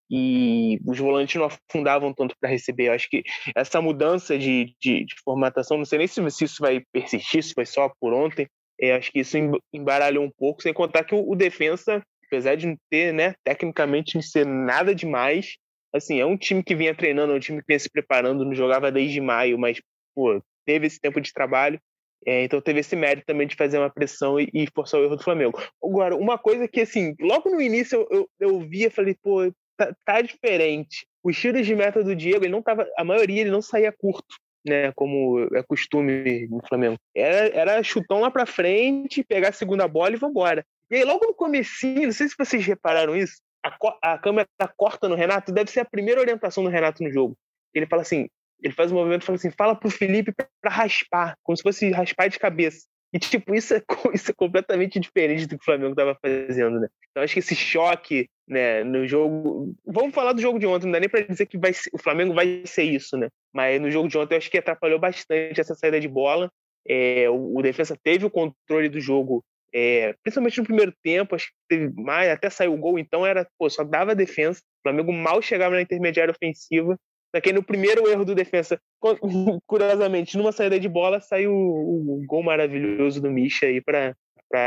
e 0.09 0.79
os 0.85 0.97
volantes 0.97 1.35
não 1.35 1.45
afundavam 1.45 2.13
tanto 2.13 2.35
para 2.39 2.49
receber. 2.49 2.87
Eu 2.87 2.93
acho 2.93 3.09
que 3.09 3.23
essa 3.55 3.81
mudança 3.81 4.37
de, 4.37 4.75
de, 4.79 5.05
de, 5.05 5.15
formatação, 5.23 5.77
não 5.77 5.85
sei 5.85 5.99
nem 5.99 6.07
se, 6.07 6.31
se 6.31 6.45
isso 6.45 6.61
vai 6.61 6.81
persistir, 6.91 7.43
se 7.43 7.53
foi 7.53 7.65
só 7.65 7.91
por 7.99 8.13
ontem, 8.13 8.47
é, 8.79 8.93
acho 8.93 9.11
que 9.11 9.19
isso 9.19 9.37
embaralhou 9.73 10.23
um 10.23 10.31
pouco, 10.37 10.61
sem 10.61 10.73
contar 10.73 11.03
que 11.03 11.15
o, 11.15 11.29
o 11.29 11.35
defensa, 11.35 12.01
apesar 12.25 12.55
de 12.55 12.67
não 12.67 12.77
ter, 12.89 13.13
né, 13.13 13.33
tecnicamente 13.43 14.15
não 14.15 14.21
ser 14.21 14.45
nada 14.45 14.93
demais, 14.93 15.57
assim, 15.93 16.19
é 16.19 16.25
um 16.25 16.37
time 16.37 16.63
que 16.63 16.75
vinha 16.75 16.95
treinando, 16.95 17.33
é 17.33 17.35
um 17.35 17.39
time 17.39 17.59
que 17.59 17.67
vinha 17.67 17.79
se 17.79 17.89
preparando, 17.89 18.45
não 18.45 18.53
jogava 18.53 18.91
desde 18.91 19.19
maio, 19.19 19.57
mas 19.57 19.81
pô, 20.15 20.41
teve 20.65 20.87
esse 20.87 20.99
tempo 20.99 21.19
de 21.19 21.33
trabalho. 21.33 21.79
É, 22.25 22.43
então 22.43 22.59
teve 22.59 22.79
esse 22.79 22.95
mérito 22.95 23.25
também 23.25 23.47
de 23.47 23.55
fazer 23.55 23.77
uma 23.77 23.89
pressão 23.89 24.39
e, 24.39 24.49
e, 24.53 24.67
forçar 24.73 24.99
o 24.99 25.03
erro 25.03 25.15
do 25.15 25.23
Flamengo. 25.23 25.61
Agora, 25.81 26.15
uma 26.15 26.37
coisa 26.37 26.67
que, 26.67 26.81
assim, 26.81 27.15
logo 27.21 27.49
no 27.49 27.61
início 27.61 28.05
eu, 28.09 28.27
eu, 28.39 28.49
eu 28.49 28.59
via, 28.59 28.91
falei, 28.91 29.15
pô, 29.21 29.49
tá, 29.77 29.95
tá 30.05 30.21
diferente. 30.21 31.07
Os 31.23 31.37
tiros 31.37 31.65
de 31.65 31.75
meta 31.75 32.03
do 32.03 32.15
Diego, 32.15 32.43
ele 32.43 32.51
não 32.51 32.61
tava, 32.61 32.87
a 32.97 33.03
maioria 33.03 33.41
ele 33.41 33.51
não 33.51 33.61
saía 33.61 33.91
curto, 33.91 34.35
né, 34.65 34.91
como 34.93 35.47
é 35.53 35.63
costume 35.63 36.47
no 36.47 36.61
Flamengo. 36.67 36.97
Era, 37.15 37.55
era 37.55 37.83
chutão 37.83 38.19
lá 38.19 38.31
para 38.31 38.45
frente, 38.45 39.23
pegar 39.23 39.49
a 39.49 39.53
segunda 39.53 39.87
bola 39.87 40.13
e 40.13 40.17
vambora. 40.17 40.65
E 40.89 40.95
aí 40.95 41.03
logo 41.03 41.25
no 41.25 41.33
comecinho, 41.33 42.03
não 42.03 42.11
sei 42.11 42.27
se 42.27 42.35
vocês 42.37 42.65
repararam 42.65 43.15
isso, 43.15 43.37
a, 43.63 44.13
a 44.13 44.17
câmera 44.17 44.47
corta 44.75 45.09
no 45.09 45.15
Renato, 45.15 45.51
deve 45.51 45.71
ser 45.71 45.81
a 45.81 45.85
primeira 45.85 46.21
orientação 46.21 46.63
do 46.63 46.69
Renato 46.69 47.03
no 47.03 47.11
jogo. 47.11 47.37
Ele 47.73 47.85
fala 47.85 48.01
assim, 48.01 48.27
ele 48.61 48.73
faz 48.73 48.91
um 48.91 48.95
movimento 48.95 49.23
e 49.23 49.25
fala 49.25 49.35
assim, 49.35 49.51
fala 49.51 49.75
pro 49.75 49.89
Felipe 49.89 50.33
para 50.33 50.71
raspar, 50.71 51.35
como 51.43 51.55
se 51.55 51.63
fosse 51.63 51.91
raspar 51.91 52.27
de 52.27 52.39
cabeça. 52.39 52.87
E, 53.13 53.19
tipo, 53.19 53.55
isso 53.55 53.73
é, 53.73 53.81
isso 54.13 54.31
é 54.31 54.33
completamente 54.33 54.99
diferente 54.99 55.45
do 55.45 55.57
que 55.57 55.61
o 55.61 55.65
Flamengo 55.65 55.91
estava 55.91 56.17
fazendo, 56.21 56.79
né? 56.79 56.87
Então, 57.09 57.23
acho 57.23 57.33
que 57.33 57.39
esse 57.39 57.55
choque, 57.55 58.29
né, 58.47 58.83
no 58.83 59.07
jogo... 59.07 59.73
Vamos 59.85 60.13
falar 60.13 60.33
do 60.33 60.41
jogo 60.41 60.59
de 60.59 60.67
ontem, 60.67 60.85
não 60.85 60.93
dá 60.93 60.99
nem 60.99 61.09
para 61.09 61.21
dizer 61.21 61.45
que 61.45 61.57
vai 61.57 61.73
ser, 61.73 61.89
o 61.93 61.97
Flamengo 61.97 62.33
vai 62.33 62.63
ser 62.65 62.83
isso, 62.83 63.17
né? 63.17 63.29
Mas 63.53 63.79
no 63.81 63.89
jogo 63.89 64.07
de 64.07 64.17
ontem, 64.17 64.35
eu 64.35 64.37
acho 64.37 64.51
que 64.51 64.57
atrapalhou 64.57 64.99
bastante 64.99 65.59
essa 65.59 65.75
saída 65.75 65.99
de 65.99 66.07
bola. 66.07 66.51
É, 66.87 67.29
o, 67.29 67.57
o 67.57 67.61
defesa 67.61 67.97
teve 68.01 68.25
o 68.25 68.29
controle 68.29 68.89
do 68.89 68.99
jogo, 68.99 69.43
é, 69.73 70.13
principalmente 70.23 70.59
no 70.59 70.65
primeiro 70.65 70.93
tempo, 71.03 71.35
acho 71.35 71.47
que 71.47 71.53
teve 71.67 72.01
mais, 72.01 72.29
até 72.29 72.49
saiu 72.49 72.73
o 72.73 72.77
gol, 72.77 72.97
então 72.97 73.25
era, 73.25 73.47
pô, 73.57 73.69
só 73.69 73.83
dava 73.83 74.15
defesa. 74.15 74.59
O 74.59 74.89
Flamengo 74.89 75.11
mal 75.11 75.41
chegava 75.41 75.75
na 75.75 75.81
intermediária 75.81 76.31
ofensiva. 76.31 76.97
Que 77.43 77.53
no 77.53 77.63
primeiro 77.63 78.07
erro 78.07 78.25
do 78.25 78.33
defesa, 78.33 78.79
curiosamente, 79.67 80.37
numa 80.37 80.51
saída 80.51 80.79
de 80.79 80.89
bola, 80.89 81.21
saiu 81.21 81.53
o, 81.53 82.23
gol 82.25 82.41
maravilhoso 82.41 83.21
do 83.21 83.29
Misha 83.29 83.67
aí 83.67 83.79
para 83.81 84.15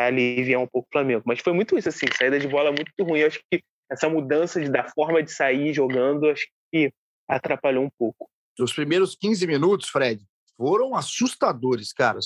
aliviar 0.06 0.60
um 0.60 0.66
pouco 0.66 0.86
o 0.88 0.92
Flamengo. 0.92 1.22
Mas 1.26 1.40
foi 1.40 1.52
muito 1.52 1.76
isso, 1.76 1.88
assim, 1.88 2.06
saída 2.16 2.38
de 2.38 2.46
bola 2.46 2.70
muito 2.70 2.92
ruim. 3.00 3.20
Eu 3.20 3.26
acho 3.26 3.40
que 3.50 3.62
essa 3.90 4.08
mudança 4.08 4.60
de, 4.60 4.70
da 4.70 4.84
forma 4.84 5.22
de 5.22 5.32
sair 5.32 5.74
jogando, 5.74 6.30
acho 6.30 6.46
que 6.72 6.92
atrapalhou 7.28 7.84
um 7.84 7.90
pouco. 7.98 8.30
Os 8.58 8.72
primeiros 8.72 9.16
15 9.16 9.46
minutos, 9.46 9.88
Fred, 9.88 10.22
foram 10.56 10.94
assustadores, 10.94 11.92
cara. 11.92 12.18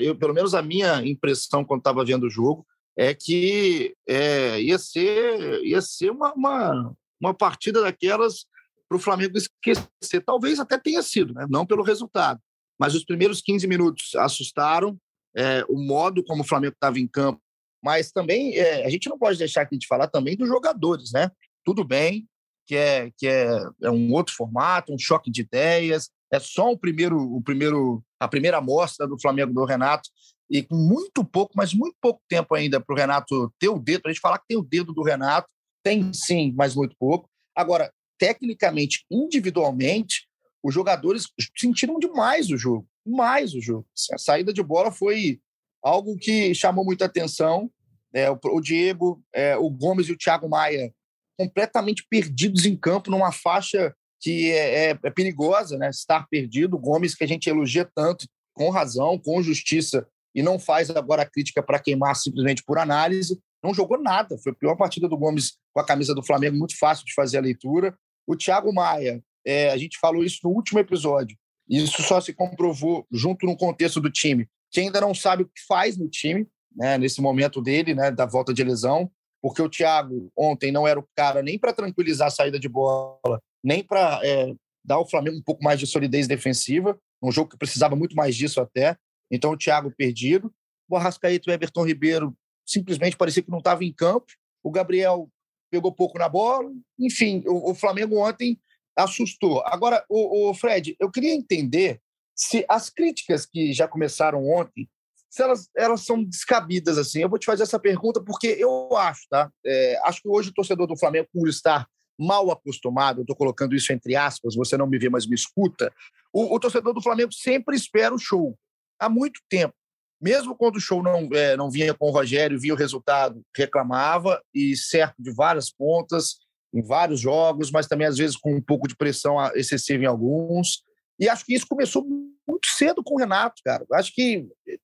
Eu, 0.00 0.16
pelo 0.16 0.32
menos 0.32 0.54
a 0.54 0.62
minha 0.62 1.02
impressão 1.04 1.64
quando 1.64 1.80
estava 1.80 2.04
vendo 2.04 2.24
o 2.24 2.30
jogo 2.30 2.64
é 2.96 3.14
que 3.14 3.94
é, 4.06 4.60
ia 4.60 4.78
ser, 4.78 5.60
ia 5.64 5.80
ser 5.82 6.10
uma, 6.10 6.32
uma, 6.34 6.94
uma 7.20 7.34
partida 7.34 7.82
daquelas 7.82 8.46
para 8.92 8.96
o 8.96 9.00
Flamengo 9.00 9.38
esquecer. 9.38 10.22
Talvez 10.24 10.60
até 10.60 10.78
tenha 10.78 11.02
sido, 11.02 11.32
né? 11.32 11.46
não 11.48 11.64
pelo 11.64 11.82
resultado. 11.82 12.38
Mas 12.78 12.94
os 12.94 13.04
primeiros 13.04 13.40
15 13.40 13.66
minutos 13.66 14.14
assustaram, 14.16 14.98
é, 15.34 15.64
o 15.68 15.78
modo 15.78 16.22
como 16.22 16.42
o 16.42 16.46
Flamengo 16.46 16.74
estava 16.74 16.98
em 16.98 17.06
campo. 17.06 17.40
Mas 17.82 18.12
também, 18.12 18.54
é, 18.54 18.84
a 18.84 18.90
gente 18.90 19.08
não 19.08 19.18
pode 19.18 19.38
deixar 19.38 19.62
aqui 19.62 19.78
de 19.78 19.86
falar 19.86 20.08
também 20.08 20.36
dos 20.36 20.48
jogadores, 20.48 21.10
né? 21.12 21.30
Tudo 21.64 21.84
bem, 21.84 22.28
que 22.66 22.76
é, 22.76 23.10
que 23.16 23.26
é, 23.26 23.60
é 23.82 23.90
um 23.90 24.12
outro 24.12 24.34
formato, 24.34 24.92
um 24.92 24.98
choque 24.98 25.30
de 25.30 25.40
ideias, 25.40 26.10
é 26.30 26.38
só 26.38 26.70
o 26.70 26.78
primeiro, 26.78 27.18
o 27.18 27.42
primeiro, 27.42 28.02
a 28.20 28.28
primeira 28.28 28.58
amostra 28.58 29.06
do 29.06 29.20
Flamengo 29.20 29.52
do 29.52 29.64
Renato, 29.64 30.08
e 30.50 30.62
com 30.62 30.76
muito 30.76 31.24
pouco, 31.24 31.54
mas 31.56 31.72
muito 31.72 31.96
pouco 32.00 32.20
tempo 32.28 32.54
ainda 32.54 32.78
para 32.78 32.94
o 32.94 32.96
Renato 32.96 33.52
ter 33.58 33.68
o 33.68 33.78
dedo, 33.78 34.02
para 34.02 34.10
a 34.10 34.12
gente 34.12 34.20
falar 34.20 34.38
que 34.38 34.48
tem 34.48 34.58
o 34.58 34.62
dedo 34.62 34.92
do 34.92 35.02
Renato, 35.02 35.48
tem 35.82 36.12
sim, 36.12 36.52
mas 36.54 36.74
muito 36.74 36.94
pouco. 36.98 37.28
Agora, 37.56 37.90
tecnicamente, 38.22 39.04
individualmente, 39.10 40.28
os 40.62 40.72
jogadores 40.72 41.26
sentiram 41.58 41.98
demais 41.98 42.50
o 42.50 42.56
jogo, 42.56 42.86
mais 43.04 43.52
o 43.52 43.60
jogo. 43.60 43.84
A 44.12 44.16
saída 44.18 44.52
de 44.52 44.62
bola 44.62 44.92
foi 44.92 45.40
algo 45.82 46.16
que 46.16 46.54
chamou 46.54 46.84
muita 46.84 47.06
atenção. 47.06 47.68
É, 48.14 48.30
o, 48.30 48.60
Diego, 48.60 49.20
é, 49.34 49.56
o 49.56 49.68
Gomes 49.68 50.06
e 50.06 50.12
o 50.12 50.16
Thiago 50.16 50.48
Maia 50.48 50.94
completamente 51.36 52.06
perdidos 52.08 52.64
em 52.64 52.76
campo 52.76 53.10
numa 53.10 53.32
faixa 53.32 53.92
que 54.20 54.52
é, 54.52 54.90
é, 54.90 54.98
é 55.02 55.10
perigosa, 55.10 55.76
né? 55.76 55.90
Estar 55.90 56.28
perdido. 56.28 56.76
O 56.76 56.78
Gomes 56.78 57.16
que 57.16 57.24
a 57.24 57.26
gente 57.26 57.50
elogia 57.50 57.90
tanto, 57.92 58.28
com 58.54 58.70
razão, 58.70 59.18
com 59.18 59.42
justiça, 59.42 60.06
e 60.32 60.42
não 60.42 60.60
faz 60.60 60.90
agora 60.90 61.22
a 61.22 61.28
crítica 61.28 61.60
para 61.60 61.80
queimar 61.80 62.14
simplesmente 62.14 62.62
por 62.62 62.78
análise. 62.78 63.36
Não 63.64 63.74
jogou 63.74 64.00
nada. 64.00 64.38
Foi 64.38 64.52
a 64.52 64.54
pior 64.54 64.76
partida 64.76 65.08
do 65.08 65.16
Gomes 65.16 65.56
com 65.72 65.80
a 65.80 65.84
camisa 65.84 66.14
do 66.14 66.22
Flamengo, 66.22 66.56
muito 66.56 66.78
fácil 66.78 67.04
de 67.04 67.14
fazer 67.14 67.38
a 67.38 67.40
leitura. 67.40 67.96
O 68.26 68.36
Thiago 68.36 68.72
Maia, 68.72 69.22
é, 69.44 69.70
a 69.70 69.76
gente 69.76 69.98
falou 69.98 70.24
isso 70.24 70.40
no 70.44 70.50
último 70.50 70.78
episódio, 70.78 71.36
isso 71.68 72.02
só 72.02 72.20
se 72.20 72.32
comprovou 72.32 73.06
junto 73.10 73.46
no 73.46 73.56
contexto 73.56 74.00
do 74.00 74.10
time, 74.10 74.48
que 74.70 74.80
ainda 74.80 75.00
não 75.00 75.14
sabe 75.14 75.42
o 75.42 75.46
que 75.46 75.60
faz 75.66 75.96
no 75.96 76.08
time, 76.08 76.46
né, 76.74 76.96
nesse 76.98 77.20
momento 77.20 77.60
dele, 77.60 77.94
né, 77.94 78.10
da 78.10 78.26
volta 78.26 78.52
de 78.52 78.62
lesão, 78.62 79.10
porque 79.40 79.60
o 79.60 79.68
Thiago 79.68 80.30
ontem 80.36 80.70
não 80.70 80.86
era 80.86 80.98
o 80.98 81.08
cara 81.16 81.42
nem 81.42 81.58
para 81.58 81.72
tranquilizar 81.72 82.28
a 82.28 82.30
saída 82.30 82.58
de 82.58 82.68
bola, 82.68 83.40
nem 83.62 83.82
para 83.82 84.20
é, 84.22 84.54
dar 84.84 84.96
ao 84.96 85.08
Flamengo 85.08 85.36
um 85.36 85.42
pouco 85.42 85.62
mais 85.62 85.78
de 85.78 85.86
solidez 85.86 86.26
defensiva, 86.26 86.98
um 87.22 87.30
jogo 87.30 87.50
que 87.50 87.56
precisava 87.56 87.96
muito 87.96 88.16
mais 88.16 88.36
disso 88.36 88.60
até. 88.60 88.96
Então 89.30 89.52
o 89.52 89.56
Thiago 89.56 89.92
perdido, 89.96 90.52
o 90.88 90.96
Arrascaeta 90.96 91.48
e 91.48 91.52
o 91.52 91.54
Everton 91.54 91.84
Ribeiro 91.84 92.36
simplesmente 92.66 93.16
parecia 93.16 93.42
que 93.42 93.50
não 93.50 93.58
estava 93.58 93.84
em 93.84 93.92
campo. 93.92 94.26
O 94.62 94.70
Gabriel 94.70 95.28
pegou 95.72 95.90
pouco 95.90 96.18
na 96.18 96.28
bola. 96.28 96.70
Enfim, 96.98 97.42
o, 97.46 97.70
o 97.70 97.74
Flamengo 97.74 98.18
ontem 98.18 98.60
assustou. 98.94 99.62
Agora, 99.64 100.04
o, 100.08 100.50
o, 100.50 100.54
Fred, 100.54 100.94
eu 101.00 101.10
queria 101.10 101.34
entender 101.34 101.98
se 102.36 102.64
as 102.68 102.90
críticas 102.90 103.46
que 103.46 103.72
já 103.72 103.88
começaram 103.88 104.46
ontem, 104.46 104.86
se 105.30 105.42
elas, 105.42 105.70
elas 105.74 106.02
são 106.02 106.22
descabidas 106.22 106.98
assim. 106.98 107.22
Eu 107.22 107.30
vou 107.30 107.38
te 107.38 107.46
fazer 107.46 107.62
essa 107.62 107.78
pergunta 107.78 108.22
porque 108.22 108.48
eu 108.48 108.94
acho, 108.94 109.22
tá? 109.30 109.50
É, 109.64 109.98
acho 110.04 110.20
que 110.20 110.28
hoje 110.28 110.50
o 110.50 110.54
torcedor 110.54 110.86
do 110.86 110.98
Flamengo, 110.98 111.28
por 111.32 111.48
estar 111.48 111.88
mal 112.20 112.50
acostumado, 112.50 113.20
eu 113.20 113.22
estou 113.22 113.34
colocando 113.34 113.74
isso 113.74 113.90
entre 113.92 114.14
aspas, 114.14 114.54
você 114.54 114.76
não 114.76 114.86
me 114.86 114.98
vê, 114.98 115.08
mas 115.08 115.26
me 115.26 115.34
escuta, 115.34 115.90
o, 116.30 116.54
o 116.54 116.60
torcedor 116.60 116.92
do 116.92 117.02
Flamengo 117.02 117.32
sempre 117.32 117.74
espera 117.74 118.14
o 118.14 118.18
show. 118.18 118.56
Há 119.00 119.08
muito 119.08 119.40
tempo. 119.48 119.74
Mesmo 120.22 120.54
quando 120.54 120.76
o 120.76 120.80
show 120.80 121.02
não, 121.02 121.28
é, 121.32 121.56
não 121.56 121.68
vinha 121.68 121.92
com 121.92 122.06
o 122.06 122.12
Rogério, 122.12 122.60
via 122.60 122.72
o 122.72 122.76
resultado, 122.76 123.42
reclamava, 123.56 124.40
e 124.54 124.76
certo 124.76 125.16
de 125.18 125.32
várias 125.32 125.68
pontas, 125.68 126.36
em 126.72 126.80
vários 126.80 127.20
jogos, 127.20 127.70
mas 127.70 127.88
também 127.88 128.06
às 128.06 128.16
vezes 128.16 128.36
com 128.36 128.54
um 128.54 128.62
pouco 128.62 128.86
de 128.86 128.96
pressão 128.96 129.36
excessiva 129.54 130.04
em 130.04 130.06
alguns. 130.06 130.82
E 131.18 131.28
acho 131.28 131.44
que 131.44 131.54
isso 131.54 131.66
começou 131.68 132.04
muito 132.04 132.66
cedo 132.76 133.02
com 133.02 133.14
o 133.16 133.18
Renato, 133.18 133.60
cara. 133.64 133.84
Acho 133.92 134.14
que 134.14 134.46
é, 134.68 134.78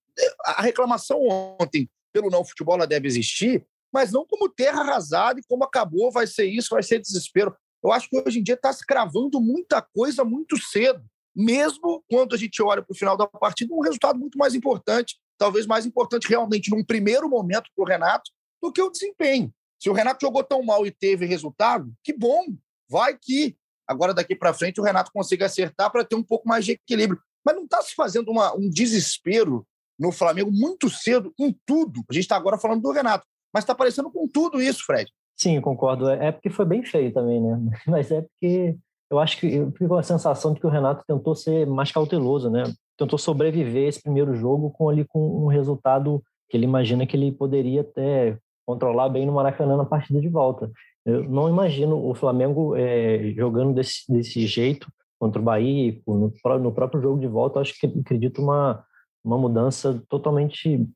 a 0.44 0.62
reclamação 0.62 1.22
ontem 1.22 1.88
pelo 2.12 2.30
não 2.30 2.44
futebol 2.44 2.74
ela 2.74 2.86
deve 2.86 3.06
existir, 3.06 3.64
mas 3.92 4.12
não 4.12 4.26
como 4.26 4.48
terra 4.48 4.80
arrasada 4.80 5.38
e 5.38 5.44
como 5.48 5.64
acabou, 5.64 6.10
vai 6.10 6.26
ser 6.26 6.46
isso, 6.46 6.70
vai 6.70 6.82
ser 6.82 7.00
desespero. 7.00 7.54
Eu 7.82 7.92
acho 7.92 8.08
que 8.08 8.18
hoje 8.18 8.40
em 8.40 8.42
dia 8.42 8.54
está 8.54 8.72
se 8.72 8.84
cravando 8.84 9.40
muita 9.40 9.80
coisa 9.80 10.24
muito 10.24 10.58
cedo, 10.58 11.02
mesmo 11.34 12.02
quando 12.10 12.34
a 12.34 12.38
gente 12.38 12.60
olha 12.60 12.82
para 12.82 12.92
o 12.92 12.96
final 12.96 13.16
da 13.16 13.26
partida, 13.26 13.72
um 13.72 13.80
resultado 13.80 14.18
muito 14.18 14.36
mais 14.36 14.54
importante, 14.54 15.16
talvez 15.38 15.66
mais 15.66 15.86
importante 15.86 16.28
realmente 16.28 16.70
num 16.70 16.84
primeiro 16.84 17.28
momento 17.28 17.70
para 17.74 17.82
o 17.82 17.86
Renato 17.86 18.30
do 18.62 18.72
que 18.72 18.82
o 18.82 18.90
desempenho. 18.90 19.52
Se 19.80 19.88
o 19.88 19.92
Renato 19.92 20.26
jogou 20.26 20.42
tão 20.42 20.62
mal 20.62 20.84
e 20.84 20.90
teve 20.90 21.24
resultado, 21.24 21.92
que 22.02 22.12
bom, 22.12 22.44
vai 22.90 23.16
que 23.16 23.56
agora 23.86 24.12
daqui 24.12 24.34
para 24.34 24.52
frente 24.52 24.80
o 24.80 24.84
Renato 24.84 25.12
consiga 25.12 25.46
acertar 25.46 25.90
para 25.90 26.04
ter 26.04 26.16
um 26.16 26.22
pouco 26.22 26.48
mais 26.48 26.64
de 26.64 26.72
equilíbrio. 26.72 27.20
Mas 27.44 27.54
não 27.54 27.64
está 27.64 27.80
se 27.80 27.94
fazendo 27.94 28.30
uma, 28.30 28.54
um 28.54 28.68
desespero 28.68 29.66
no 29.98 30.12
Flamengo 30.12 30.50
muito 30.50 30.90
cedo 30.90 31.32
em 31.38 31.56
tudo. 31.64 32.02
A 32.10 32.12
gente 32.12 32.24
está 32.24 32.36
agora 32.36 32.58
falando 32.58 32.82
do 32.82 32.90
Renato, 32.90 33.24
mas 33.54 33.64
está 33.64 33.72
aparecendo 33.72 34.10
com 34.10 34.28
tudo 34.28 34.60
isso, 34.60 34.84
Fred. 34.84 35.10
Sim, 35.36 35.60
concordo. 35.60 36.08
É, 36.08 36.26
é 36.26 36.32
porque 36.32 36.50
foi 36.50 36.64
bem 36.64 36.84
feio 36.84 37.12
também, 37.12 37.40
né? 37.40 37.56
Mas 37.86 38.10
é 38.10 38.22
porque 38.22 38.76
eu 39.08 39.20
acho 39.20 39.38
que 39.38 39.46
eu 39.46 39.70
fico 39.70 39.88
com 39.88 39.94
a 39.94 40.02
sensação 40.02 40.52
de 40.52 40.58
que 40.58 40.66
o 40.66 40.70
Renato 40.70 41.04
tentou 41.06 41.34
ser 41.36 41.64
mais 41.64 41.92
cauteloso, 41.92 42.50
né? 42.50 42.64
Tentou 42.98 43.18
sobreviver 43.18 43.88
esse 43.88 44.02
primeiro 44.02 44.34
jogo 44.34 44.70
com 44.70 44.88
ali 44.88 45.04
com 45.04 45.44
um 45.44 45.46
resultado 45.46 46.22
que 46.48 46.56
ele 46.56 46.64
imagina 46.64 47.06
que 47.06 47.16
ele 47.16 47.32
poderia 47.32 47.82
até 47.82 48.36
controlar 48.66 49.08
bem 49.08 49.24
no 49.24 49.32
Maracanã 49.32 49.76
na 49.76 49.84
partida 49.84 50.20
de 50.20 50.28
volta. 50.28 50.70
Eu 51.06 51.24
não 51.24 51.48
imagino 51.48 52.06
o 52.06 52.14
Flamengo 52.14 52.76
é, 52.76 53.32
jogando 53.36 53.72
desse, 53.72 54.10
desse 54.12 54.46
jeito 54.46 54.88
contra 55.18 55.40
o 55.40 55.44
Bahia, 55.44 55.98
no, 56.06 56.32
no 56.60 56.72
próprio 56.72 57.00
jogo 57.00 57.20
de 57.20 57.26
volta. 57.26 57.60
Acho 57.60 57.78
que 57.78 57.86
acredito 57.86 58.42
uma 58.42 58.84
uma 59.24 59.36
mudança 59.36 60.02
totalmente 60.08 60.88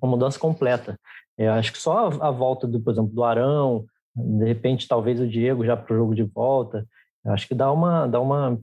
uma 0.00 0.10
mudança 0.10 0.38
completa. 0.38 0.98
Eu 1.36 1.52
acho 1.52 1.72
que 1.72 1.78
só 1.78 2.08
a, 2.20 2.30
volta 2.30 2.66
do, 2.66 2.80
por 2.80 2.92
exemplo, 2.92 3.12
do 3.12 3.24
Arão, 3.24 3.84
de 4.14 4.44
repente 4.44 4.86
talvez 4.86 5.18
o 5.20 5.26
Diego 5.26 5.64
já 5.64 5.76
para 5.76 5.94
o 5.94 5.96
jogo 5.96 6.14
de 6.14 6.22
volta, 6.22 6.86
acho 7.26 7.48
que 7.48 7.54
dá 7.54 7.72
uma 7.72 8.06
dá 8.06 8.20
uma, 8.20 8.60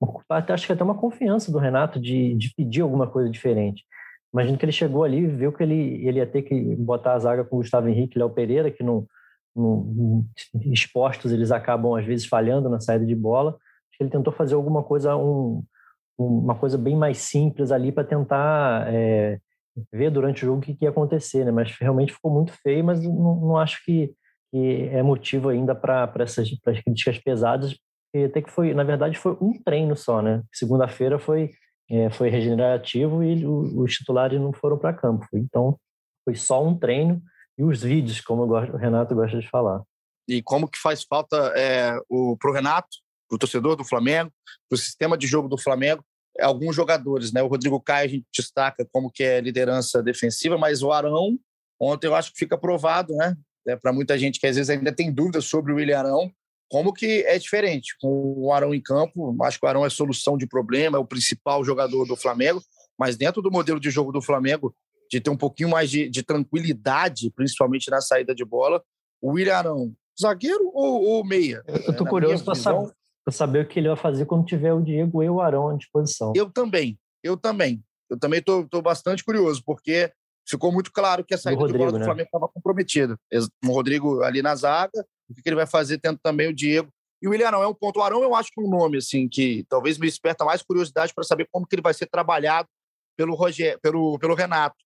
uma, 0.00 0.44
acho 0.48 0.66
que 0.66 0.72
até 0.72 0.82
uma 0.82 0.98
confiança 0.98 1.52
do 1.52 1.58
Renato 1.58 2.00
de, 2.00 2.34
de 2.34 2.54
pedir 2.54 2.80
alguma 2.80 3.06
coisa 3.06 3.28
diferente. 3.28 3.84
Imagino 4.32 4.56
que 4.56 4.64
ele 4.64 4.72
chegou 4.72 5.02
ali 5.02 5.18
e 5.18 5.26
viu 5.26 5.52
que 5.52 5.62
ele, 5.62 6.06
ele 6.06 6.18
ia 6.18 6.26
ter 6.26 6.42
que 6.42 6.76
botar 6.76 7.14
a 7.14 7.18
zaga 7.18 7.44
com 7.44 7.56
o 7.56 7.58
Gustavo 7.58 7.88
Henrique 7.88 8.16
e 8.16 8.18
Léo 8.18 8.30
Pereira, 8.30 8.70
que 8.70 8.82
não, 8.82 9.06
não, 9.54 10.24
expostos 10.66 11.32
eles 11.32 11.50
acabam 11.50 11.94
às 11.94 12.04
vezes 12.04 12.26
falhando 12.26 12.68
na 12.68 12.80
saída 12.80 13.04
de 13.04 13.14
bola. 13.14 13.50
Acho 13.50 13.98
que 13.98 14.04
ele 14.04 14.10
tentou 14.10 14.32
fazer 14.32 14.54
alguma 14.54 14.82
coisa, 14.84 15.16
um, 15.16 15.64
uma 16.16 16.54
coisa 16.54 16.78
bem 16.78 16.96
mais 16.96 17.18
simples 17.18 17.72
ali 17.72 17.90
para 17.90 18.04
tentar 18.04 18.86
é, 18.88 19.40
ver 19.92 20.10
durante 20.10 20.44
o 20.44 20.46
jogo 20.46 20.58
o 20.58 20.60
que, 20.60 20.74
que, 20.74 20.84
ia 20.84 20.90
acontecer, 20.90 21.44
né? 21.44 21.50
Mas 21.50 21.72
realmente 21.78 22.12
ficou 22.12 22.32
muito 22.32 22.52
feio, 22.52 22.84
mas 22.84 23.02
não, 23.02 23.36
não 23.36 23.56
acho 23.56 23.84
que, 23.84 24.14
que, 24.52 24.88
é 24.92 25.02
motivo 25.02 25.48
ainda 25.48 25.74
para 25.74 26.12
essas 26.20 26.48
críticas 26.84 27.18
pesadas, 27.18 27.76
porque 28.12 28.26
até 28.26 28.42
que 28.42 28.50
foi, 28.50 28.74
na 28.74 28.82
verdade, 28.82 29.16
foi 29.16 29.36
um 29.40 29.52
treino 29.62 29.96
só, 29.96 30.20
né? 30.20 30.42
Segunda-feira 30.52 31.18
foi 31.18 31.50
é, 31.90 32.08
foi 32.10 32.28
regenerativo 32.28 33.22
e 33.22 33.44
o, 33.44 33.82
os 33.82 33.92
titulares 33.92 34.40
não 34.40 34.52
foram 34.52 34.78
para 34.78 34.92
campo. 34.92 35.26
Então 35.34 35.78
foi 36.24 36.36
só 36.36 36.64
um 36.64 36.78
treino 36.78 37.20
e 37.58 37.64
os 37.64 37.82
vídeos, 37.82 38.20
como 38.20 38.44
o 38.44 38.76
Renato 38.76 39.14
gosta 39.14 39.38
de 39.38 39.48
falar. 39.48 39.82
E 40.28 40.40
como 40.40 40.68
que 40.68 40.78
faz 40.78 41.02
falta 41.02 41.36
é, 41.56 41.92
para 41.92 42.50
o 42.50 42.52
Renato, 42.52 42.88
para 43.28 43.36
o 43.36 43.38
torcedor 43.38 43.74
do 43.74 43.84
Flamengo, 43.84 44.30
para 44.68 44.76
o 44.76 44.78
sistema 44.78 45.18
de 45.18 45.26
jogo 45.26 45.48
do 45.48 45.58
Flamengo, 45.58 46.04
alguns 46.40 46.76
jogadores, 46.76 47.32
né? 47.32 47.42
O 47.42 47.48
Rodrigo 47.48 47.80
Caio 47.80 48.06
a 48.06 48.08
gente 48.08 48.26
destaca 48.34 48.86
como 48.92 49.10
que 49.10 49.24
é 49.24 49.40
liderança 49.40 50.02
defensiva, 50.02 50.56
mas 50.56 50.82
o 50.82 50.92
Arão, 50.92 51.36
ontem 51.80 52.06
eu 52.06 52.14
acho 52.14 52.32
que 52.32 52.38
fica 52.38 52.56
provado, 52.56 53.14
né? 53.16 53.36
É, 53.66 53.76
Para 53.76 53.92
muita 53.92 54.16
gente 54.16 54.38
que 54.38 54.46
às 54.46 54.56
vezes 54.56 54.70
ainda 54.70 54.92
tem 54.92 55.12
dúvidas 55.12 55.44
sobre 55.46 55.72
o 55.72 55.76
William 55.76 55.98
Arão, 55.98 56.32
como 56.70 56.92
que 56.92 57.24
é 57.26 57.36
diferente. 57.36 57.96
Com 58.00 58.34
o 58.36 58.52
Arão 58.52 58.72
em 58.72 58.80
campo, 58.80 59.36
acho 59.42 59.58
que 59.58 59.66
o 59.66 59.68
Arão 59.68 59.84
é 59.84 59.90
solução 59.90 60.38
de 60.38 60.46
problema, 60.46 60.96
é 60.96 61.00
o 61.00 61.04
principal 61.04 61.64
jogador 61.64 62.06
do 62.06 62.16
Flamengo, 62.16 62.62
mas 62.96 63.16
dentro 63.16 63.42
do 63.42 63.50
modelo 63.50 63.80
de 63.80 63.90
jogo 63.90 64.12
do 64.12 64.22
Flamengo, 64.22 64.74
de 65.10 65.20
ter 65.20 65.30
um 65.30 65.36
pouquinho 65.36 65.68
mais 65.68 65.90
de, 65.90 66.08
de 66.08 66.22
tranquilidade, 66.22 67.32
principalmente 67.34 67.90
na 67.90 68.00
saída 68.00 68.32
de 68.32 68.44
bola, 68.44 68.82
o 69.20 69.32
William 69.32 69.56
Arão, 69.56 69.92
zagueiro 70.18 70.70
ou, 70.72 71.02
ou 71.02 71.26
meia? 71.26 71.64
Eu 71.66 71.96
tô 71.96 72.06
é, 72.06 72.08
curioso 72.08 72.44
para 72.44 72.54
saber, 72.54 72.92
saber 73.30 73.64
o 73.64 73.68
que 73.68 73.80
ele 73.80 73.88
vai 73.88 73.96
fazer 73.96 74.24
quando 74.26 74.46
tiver 74.46 74.72
o 74.72 74.80
Diego 74.80 75.22
e 75.24 75.28
o 75.28 75.40
Arão 75.40 75.70
à 75.70 75.76
disposição. 75.76 76.32
Eu 76.36 76.48
também, 76.50 76.96
eu 77.22 77.36
também. 77.36 77.82
Eu 78.08 78.18
também 78.18 78.38
estou 78.40 78.82
bastante 78.82 79.24
curioso, 79.24 79.62
porque 79.64 80.12
ficou 80.48 80.72
muito 80.72 80.92
claro 80.92 81.24
que 81.24 81.34
a 81.34 81.38
saída 81.38 81.60
Rodrigo, 81.60 81.78
de 81.78 81.84
bola 81.84 81.92
do 81.92 81.98
né? 81.98 82.04
Flamengo 82.04 82.26
estava 82.26 82.48
comprometida. 82.48 83.16
O 83.64 83.72
Rodrigo 83.72 84.22
ali 84.22 84.42
na 84.42 84.54
zaga, 84.54 85.04
o 85.30 85.34
que 85.34 85.48
ele 85.48 85.56
vai 85.56 85.66
fazer 85.66 85.98
tendo 85.98 86.18
também 86.22 86.48
o 86.48 86.54
Diego. 86.54 86.90
E 87.22 87.28
o 87.28 87.30
William 87.30 87.48
Arão 87.48 87.62
é 87.62 87.66
um 87.66 87.74
ponto. 87.74 87.98
O 87.98 88.02
Arão 88.02 88.22
eu 88.22 88.34
acho 88.34 88.50
que 88.50 88.60
é 88.60 88.64
um 88.64 88.70
nome 88.70 88.98
assim 88.98 89.28
que 89.28 89.64
talvez 89.68 89.98
me 89.98 90.06
desperta 90.06 90.44
mais 90.44 90.62
curiosidade 90.62 91.12
para 91.14 91.24
saber 91.24 91.46
como 91.50 91.66
que 91.66 91.74
ele 91.74 91.82
vai 91.82 91.92
ser 91.92 92.06
trabalhado 92.06 92.68
pelo, 93.16 93.34
Roger, 93.34 93.78
pelo, 93.80 94.18
pelo 94.18 94.34
Renato. 94.34 94.76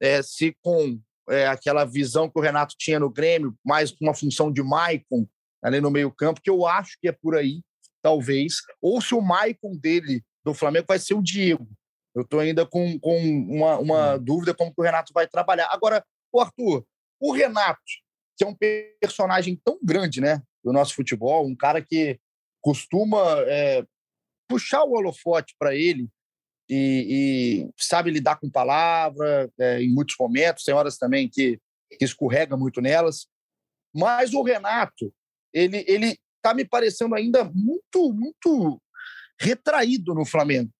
É, 0.00 0.22
se 0.22 0.56
com 0.62 0.98
é, 1.28 1.46
aquela 1.46 1.84
visão 1.84 2.28
que 2.28 2.38
o 2.38 2.42
Renato 2.42 2.74
tinha 2.78 2.98
no 2.98 3.10
Grêmio, 3.10 3.54
mais 3.64 3.90
com 3.90 4.04
uma 4.04 4.14
função 4.14 4.50
de 4.50 4.62
Maicon 4.62 5.26
ali 5.62 5.80
no 5.80 5.90
meio 5.90 6.10
campo, 6.10 6.40
que 6.42 6.50
eu 6.50 6.66
acho 6.66 6.96
que 7.00 7.08
é 7.08 7.12
por 7.12 7.36
aí 7.36 7.62
talvez, 8.02 8.56
ou 8.80 9.00
se 9.00 9.14
o 9.14 9.20
Maicon 9.20 9.76
dele 9.76 10.24
do 10.44 10.52
Flamengo 10.52 10.86
vai 10.88 10.98
ser 10.98 11.14
o 11.14 11.22
Diego. 11.22 11.68
Eu 12.14 12.22
estou 12.22 12.40
ainda 12.40 12.66
com, 12.66 12.98
com 12.98 13.16
uma, 13.16 13.78
uma 13.78 14.14
hum. 14.14 14.18
dúvida 14.24 14.52
como 14.54 14.74
que 14.74 14.80
o 14.80 14.84
Renato 14.84 15.12
vai 15.14 15.26
trabalhar. 15.26 15.68
Agora, 15.70 16.04
o 16.32 16.40
Arthur, 16.40 16.84
o 17.20 17.32
Renato, 17.32 17.80
que 18.42 18.44
é 18.44 18.46
um 18.48 18.56
personagem 19.00 19.60
tão 19.64 19.78
grande 19.82 20.20
né, 20.20 20.42
do 20.64 20.72
nosso 20.72 20.94
futebol, 20.94 21.46
um 21.46 21.54
cara 21.54 21.80
que 21.80 22.18
costuma 22.60 23.40
é, 23.46 23.84
puxar 24.48 24.82
o 24.84 24.92
holofote 24.92 25.54
para 25.58 25.74
ele 25.74 26.08
e, 26.68 27.66
e, 27.68 27.70
sabe 27.76 28.10
lidar 28.10 28.36
com 28.36 28.50
palavra 28.50 29.50
é, 29.58 29.82
em 29.82 29.92
muitos 29.92 30.16
momentos, 30.18 30.64
tem 30.64 30.74
horas 30.74 30.96
também 30.96 31.28
que, 31.28 31.60
que 31.98 32.04
escorrega 32.04 32.56
muito 32.56 32.80
nelas. 32.80 33.26
Mas 33.94 34.32
o 34.32 34.42
Renato, 34.42 35.12
ele, 35.52 35.84
ele 35.86 36.18
está 36.36 36.54
me 36.54 36.64
parecendo 36.64 37.14
ainda 37.14 37.44
muito, 37.44 38.12
muito 38.12 38.80
retraído 39.40 40.14
no 40.14 40.24
Flamengo. 40.24 40.70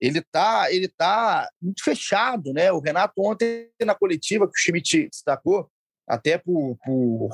Ele 0.00 0.18
está 0.18 0.70
ele 0.70 0.88
tá 0.88 1.50
muito 1.60 1.82
fechado, 1.82 2.52
né? 2.52 2.70
O 2.70 2.80
Renato 2.80 3.14
ontem 3.18 3.70
na 3.82 3.94
coletiva 3.94 4.46
que 4.46 4.52
o 4.52 4.60
Schmidt 4.60 5.08
destacou, 5.08 5.70
até 6.08 6.38
por, 6.38 6.76
por 6.84 7.30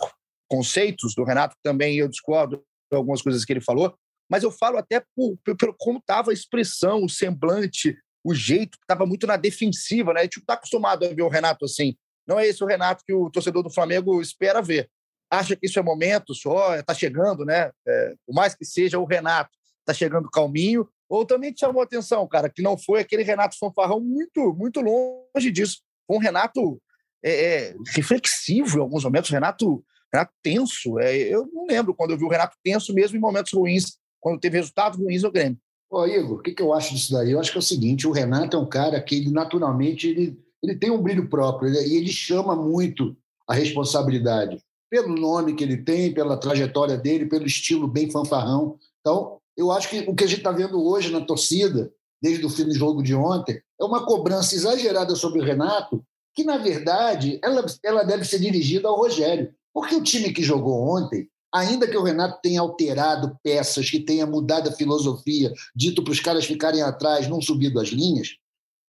conceitos 0.49 1.15
do 1.15 1.25
Renato 1.25 1.57
também 1.63 1.97
eu 1.97 2.09
discordo 2.09 2.65
de 2.91 2.97
algumas 2.97 3.23
coisas 3.23 3.45
que 3.45 3.53
ele 3.53 3.61
falou, 3.61 3.95
mas 4.31 4.43
eu 4.43 4.51
falo 4.51 4.79
até 4.79 5.05
por, 5.15 5.39
como 5.79 5.99
estava 5.99 6.31
a 6.31 6.35
expressão, 6.35 7.05
o 7.05 7.09
semblante, 7.09 7.97
o 8.25 8.35
jeito 8.35 8.79
que 8.79 8.85
estava 8.85 9.05
muito 9.05 9.27
na 9.27 9.37
defensiva, 9.37 10.13
né? 10.13 10.21
A 10.21 10.23
gente 10.25 10.39
está 10.39 10.55
acostumado 10.55 11.05
a 11.05 11.09
ver 11.09 11.23
o 11.23 11.29
Renato 11.29 11.65
assim. 11.65 11.97
Não 12.27 12.39
é 12.39 12.47
esse 12.47 12.63
o 12.63 12.67
Renato 12.67 13.03
que 13.05 13.13
o 13.13 13.31
torcedor 13.31 13.63
do 13.63 13.71
Flamengo 13.71 14.21
espera 14.21 14.63
ver 14.63 14.89
acha 15.33 15.57
que 15.57 15.65
isso 15.67 15.79
é 15.79 15.83
momento 15.83 16.35
só, 16.35 16.77
está 16.77 16.93
chegando, 16.93 17.45
né? 17.45 17.71
É, 17.89 18.15
por 18.27 18.35
mais 18.35 18.55
que 18.55 18.67
seja 18.67 18.99
o 18.99 19.07
Renato, 19.07 19.51
está 19.81 19.95
chegando 19.95 20.31
calminho, 20.31 20.87
ou 21.09 21.25
também 21.25 21.53
te 21.53 21.61
chamou 21.61 21.81
a 21.81 21.85
atenção, 21.85 22.29
cara, 22.29 22.51
que 22.51 22.61
não 22.61 22.77
foi 22.77 23.01
aquele 23.01 23.23
Renato 23.23 23.57
fanfarrão 23.59 23.99
muito, 23.99 24.55
muito 24.55 24.81
longe 24.81 25.51
disso. 25.51 25.81
Foi 26.07 26.17
um 26.17 26.21
Renato 26.21 26.81
é, 27.23 27.71
é, 27.71 27.77
reflexivo 27.95 28.79
em 28.79 28.81
alguns 28.81 29.05
momentos, 29.05 29.31
Renato, 29.31 29.85
Renato 30.13 30.33
tenso. 30.43 30.99
É, 30.99 31.17
eu 31.17 31.49
não 31.53 31.67
lembro 31.67 31.95
quando 31.95 32.11
eu 32.11 32.19
vi 32.19 32.25
o 32.25 32.29
Renato 32.29 32.57
tenso 32.63 32.93
mesmo 32.93 33.17
em 33.17 33.21
momentos 33.21 33.53
ruins, 33.53 33.97
quando 34.21 34.41
teve 34.41 34.59
resultados 34.59 34.99
ruins 34.99 35.23
no 35.23 35.31
Grêmio. 35.31 35.59
Ô, 35.91 36.07
Igor, 36.07 36.39
o 36.39 36.43
que, 36.43 36.53
que 36.53 36.63
eu 36.63 36.73
acho 36.73 36.95
disso 36.95 37.13
daí? 37.13 37.33
Eu 37.33 37.39
acho 37.41 37.51
que 37.51 37.59
é 37.59 37.61
o 37.61 37.63
seguinte: 37.63 38.07
o 38.07 38.13
Renato 38.13 38.57
é 38.57 38.61
um 38.61 38.69
cara 38.69 39.01
que 39.01 39.15
ele, 39.17 39.31
naturalmente 39.31 40.09
ele, 40.09 40.39
ele 40.63 40.75
tem 40.75 40.91
um 40.91 41.03
brilho 41.03 41.29
próprio 41.29 41.69
ele, 41.69 41.87
e 41.87 41.97
ele 41.97 42.11
chama 42.11 42.57
muito 42.57 43.17
a 43.47 43.55
responsabilidade 43.55 44.59
pelo 44.89 45.15
nome 45.15 45.55
que 45.55 45.65
ele 45.65 45.79
tem, 45.79 46.13
pela 46.13 46.37
trajetória 46.37 46.99
dele, 46.99 47.27
pelo 47.27 47.47
estilo 47.47 47.89
bem 47.89 48.11
fanfarrão. 48.11 48.79
Então, 49.01 49.39
eu 49.57 49.73
acho 49.73 49.89
que 49.89 50.01
o 50.01 50.15
que 50.15 50.25
a 50.25 50.27
gente 50.27 50.39
está 50.39 50.53
vendo 50.53 50.83
hoje 50.83 51.11
na 51.11 51.23
torcida, 51.23 51.91
desde 52.21 52.45
o 52.45 52.51
fim 52.51 52.65
do 52.65 52.75
jogo 52.75 53.03
de 53.03 53.15
ontem, 53.15 53.61
é 53.81 53.85
uma 53.85 54.05
cobrança 54.05 54.55
exagerada 54.55 55.15
sobre 55.15 55.41
o 55.41 55.45
Renato, 55.45 56.05
que, 56.35 56.45
na 56.45 56.59
verdade, 56.59 57.39
ela, 57.43 57.65
ela 57.85 58.03
deve 58.03 58.25
ser 58.25 58.39
dirigida 58.39 58.89
ao 58.89 58.97
Rogério. 58.97 59.55
Porque 59.73 59.95
o 59.95 60.03
time 60.03 60.33
que 60.33 60.43
jogou 60.43 60.89
ontem, 60.97 61.29
ainda 61.53 61.87
que 61.87 61.97
o 61.97 62.03
Renato 62.03 62.41
tenha 62.43 62.61
alterado 62.61 63.39
peças, 63.43 63.91
que 63.91 64.01
tenha 64.01 64.27
mudado 64.27 64.69
a 64.69 64.73
filosofia, 64.73 65.53
dito 65.75 66.03
para 66.03 66.13
os 66.13 66.21
caras 66.21 66.45
ficarem 66.45 66.83
atrás, 66.83 67.29
não 67.29 67.41
subido 67.41 67.81
as 67.81 67.89
linhas, 67.89 68.37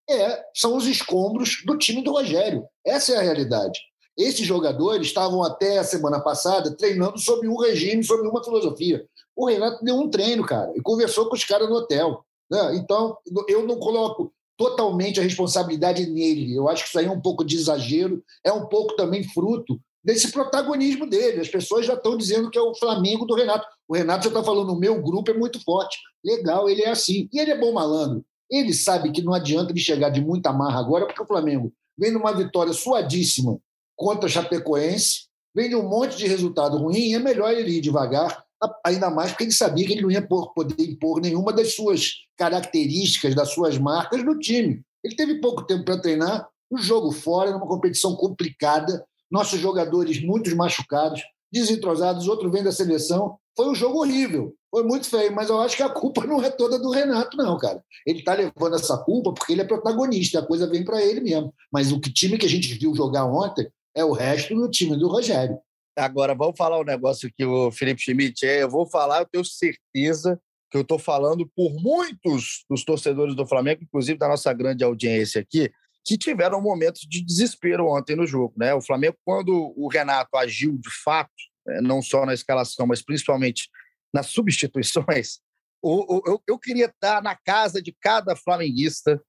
É, 0.10 0.44
são 0.54 0.76
os 0.76 0.86
escombros 0.86 1.64
do 1.66 1.78
time 1.78 2.04
do 2.04 2.12
Rogério. 2.12 2.66
Essa 2.86 3.14
é 3.14 3.18
a 3.18 3.22
realidade. 3.22 3.80
Esses 4.18 4.46
jogadores 4.46 5.08
estavam 5.08 5.42
até 5.42 5.80
a 5.80 5.84
semana 5.84 6.20
passada 6.20 6.76
treinando 6.76 7.18
sob 7.18 7.48
um 7.48 7.58
regime, 7.58 8.04
sob 8.04 8.28
uma 8.28 8.44
filosofia. 8.44 9.06
O 9.34 9.48
Renato 9.48 9.82
deu 9.82 9.96
um 9.96 10.10
treino, 10.10 10.46
cara, 10.46 10.74
e 10.76 10.82
conversou 10.82 11.30
com 11.30 11.36
os 11.36 11.46
caras 11.46 11.70
no 11.70 11.76
hotel. 11.76 12.24
Né? 12.52 12.76
Então, 12.76 13.18
eu 13.48 13.66
não 13.66 13.80
coloco 13.80 14.34
totalmente 14.58 15.20
a 15.20 15.24
responsabilidade 15.24 16.06
nele. 16.06 16.56
Eu 16.56 16.70
acho 16.70 16.84
que 16.84 16.90
isso 16.90 17.00
aí 17.00 17.06
é 17.06 17.12
um 17.12 17.22
pouco 17.22 17.44
de 17.44 17.56
exagero, 17.56 18.24
é 18.44 18.52
um 18.52 18.68
pouco 18.68 18.96
também 18.96 19.24
fruto 19.24 19.80
desse 20.04 20.32
protagonismo 20.32 21.08
dele. 21.08 21.40
As 21.40 21.48
pessoas 21.48 21.86
já 21.86 21.94
estão 21.94 22.18
dizendo 22.18 22.50
que 22.50 22.58
é 22.58 22.62
o 22.62 22.76
Flamengo 22.76 23.26
do 23.26 23.36
Renato. 23.36 23.66
O 23.88 23.96
Renato 23.96 24.24
já 24.24 24.30
está 24.30 24.44
falando, 24.44 24.72
o 24.72 24.80
meu 24.80 25.02
grupo 25.02 25.32
é 25.32 25.34
muito 25.34 25.64
forte. 25.64 25.98
Legal, 26.24 26.70
ele 26.70 26.82
é 26.82 26.90
assim. 26.90 27.30
E 27.32 27.40
ele 27.40 27.52
é 27.52 27.58
bom 27.58 27.74
malandro. 27.74 28.24
Ele 28.50 28.74
sabe 28.74 29.12
que 29.12 29.22
não 29.22 29.34
adianta 29.34 29.72
ele 29.72 29.80
chegar 29.80 30.10
de 30.10 30.22
muita 30.22 30.52
marra 30.52 30.80
agora, 30.80 31.06
porque 31.06 31.22
o 31.22 31.28
Flamengo 31.28 31.74
vem 31.98 32.12
numa 32.12 32.34
vitória 32.34 32.74
suadíssima 32.74 33.58
contra 33.96 34.28
a 34.28 34.30
Chapecoense, 34.30 35.28
vem 35.56 35.70
de 35.70 35.76
um 35.76 35.88
monte 35.88 36.18
de 36.18 36.28
resultado 36.28 36.78
ruim, 36.78 37.14
é 37.14 37.20
melhor 37.20 37.54
ele 37.54 37.78
ir 37.78 37.82
devagar, 37.82 38.44
ainda 38.86 39.10
mais 39.10 39.32
porque 39.32 39.46
ele 39.46 39.52
sabia 39.52 39.86
que 39.86 39.94
ele 39.94 40.02
não 40.02 40.12
ia 40.12 40.26
poder 40.26 40.84
impor 40.84 41.22
nenhuma 41.22 41.54
das 41.54 41.76
suas 41.76 42.12
características, 42.38 43.36
das 43.36 43.50
suas 43.50 43.78
marcas 43.78 44.24
no 44.24 44.38
time. 44.40 44.82
Ele 45.04 45.16
teve 45.16 45.42
pouco 45.42 45.64
tempo 45.64 45.86
para 45.86 46.00
treinar, 46.00 46.48
um 46.72 46.78
jogo 46.78 47.12
fora, 47.12 47.52
numa 47.52 47.68
competição 47.68 48.16
complicada, 48.16 49.06
nossos 49.30 49.60
jogadores 49.60 50.24
muitos 50.24 50.54
machucados, 50.54 51.22
desentrosados, 51.52 52.28
outro 52.28 52.50
vem 52.50 52.64
da 52.64 52.72
seleção. 52.72 53.38
Foi 53.56 53.70
um 53.70 53.76
jogo 53.76 54.00
horrível, 54.00 54.56
foi 54.72 54.84
muito 54.84 55.08
feio, 55.08 55.34
mas 55.36 55.50
eu 55.50 55.62
acho 55.62 55.78
que 55.78 55.84
a 55.84 55.90
culpa 55.90 56.26
não 56.26 56.42
é 56.42 56.50
toda 56.50 56.80
do 56.80 56.90
Renato, 56.90 57.38
não, 57.38 57.58
cara. 57.60 57.84
Ele 58.08 58.20
está 58.20 58.34
levando 58.34 58.76
essa 58.76 58.98
culpa 58.98 59.32
porque 59.32 59.54
ele 59.54 59.62
é 59.62 59.66
protagonista, 59.66 60.40
a 60.40 60.46
coisa 60.46 60.68
vem 60.68 60.84
para 60.84 61.04
ele 61.04 61.22
mesmo. 61.22 61.54
Mas 61.72 61.92
o 61.92 62.00
time 62.00 62.38
que 62.38 62.46
a 62.48 62.50
gente 62.50 62.74
viu 62.74 62.96
jogar 62.96 63.26
ontem 63.26 63.68
é 63.96 64.04
o 64.04 64.12
resto 64.12 64.56
do 64.56 64.68
time 64.70 64.98
do 64.98 65.08
Rogério. 65.08 65.58
Agora, 65.96 66.34
vamos 66.34 66.58
falar 66.58 66.80
um 66.80 66.84
negócio 66.84 67.32
que 67.36 67.46
o 67.46 67.72
Felipe 67.72 68.02
Schmidt 68.02 68.46
é. 68.46 68.64
Eu 68.64 68.70
vou 68.70 68.88
falar, 68.88 69.20
eu 69.20 69.28
tenho 69.28 69.46
certeza 69.46 70.40
que 70.72 70.78
eu 70.78 70.82
estou 70.82 70.98
falando 70.98 71.48
por 71.56 71.72
muitos 71.80 72.66
dos 72.68 72.84
torcedores 72.84 73.36
do 73.36 73.46
Flamengo, 73.46 73.84
inclusive 73.84 74.18
da 74.18 74.28
nossa 74.28 74.52
grande 74.54 74.84
audiência 74.84 75.40
aqui, 75.40 75.72
que 76.04 76.18
tiveram 76.18 76.60
momentos 76.60 77.02
de 77.02 77.24
desespero 77.24 77.88
ontem 77.88 78.16
no 78.16 78.26
jogo. 78.26 78.56
Né? 78.58 78.74
O 78.74 78.82
Flamengo, 78.82 79.16
quando 79.24 79.72
o 79.78 79.88
Renato 79.88 80.36
agiu 80.36 80.76
de 80.78 80.90
fato, 81.04 81.32
né, 81.66 81.80
não 81.80 82.02
só 82.02 82.26
na 82.26 82.34
escalação, 82.34 82.88
mas 82.88 83.04
principalmente 83.04 83.70
nas 84.12 84.28
substituições, 84.28 85.40
eu, 85.84 86.42
eu 86.48 86.58
queria 86.58 86.86
estar 86.86 87.22
na 87.22 87.36
casa 87.36 87.82
de 87.82 87.96
cada 88.02 88.36
flamenguista 88.36 89.22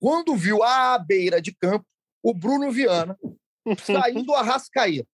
quando 0.00 0.36
viu 0.36 0.62
à 0.62 0.98
beira 0.98 1.42
de 1.42 1.52
campo 1.52 1.86
o 2.22 2.32
Bruno 2.32 2.70
Viana 2.70 3.18
saindo 3.84 4.32
a 4.34 4.42
Rascaeta. 4.42 5.08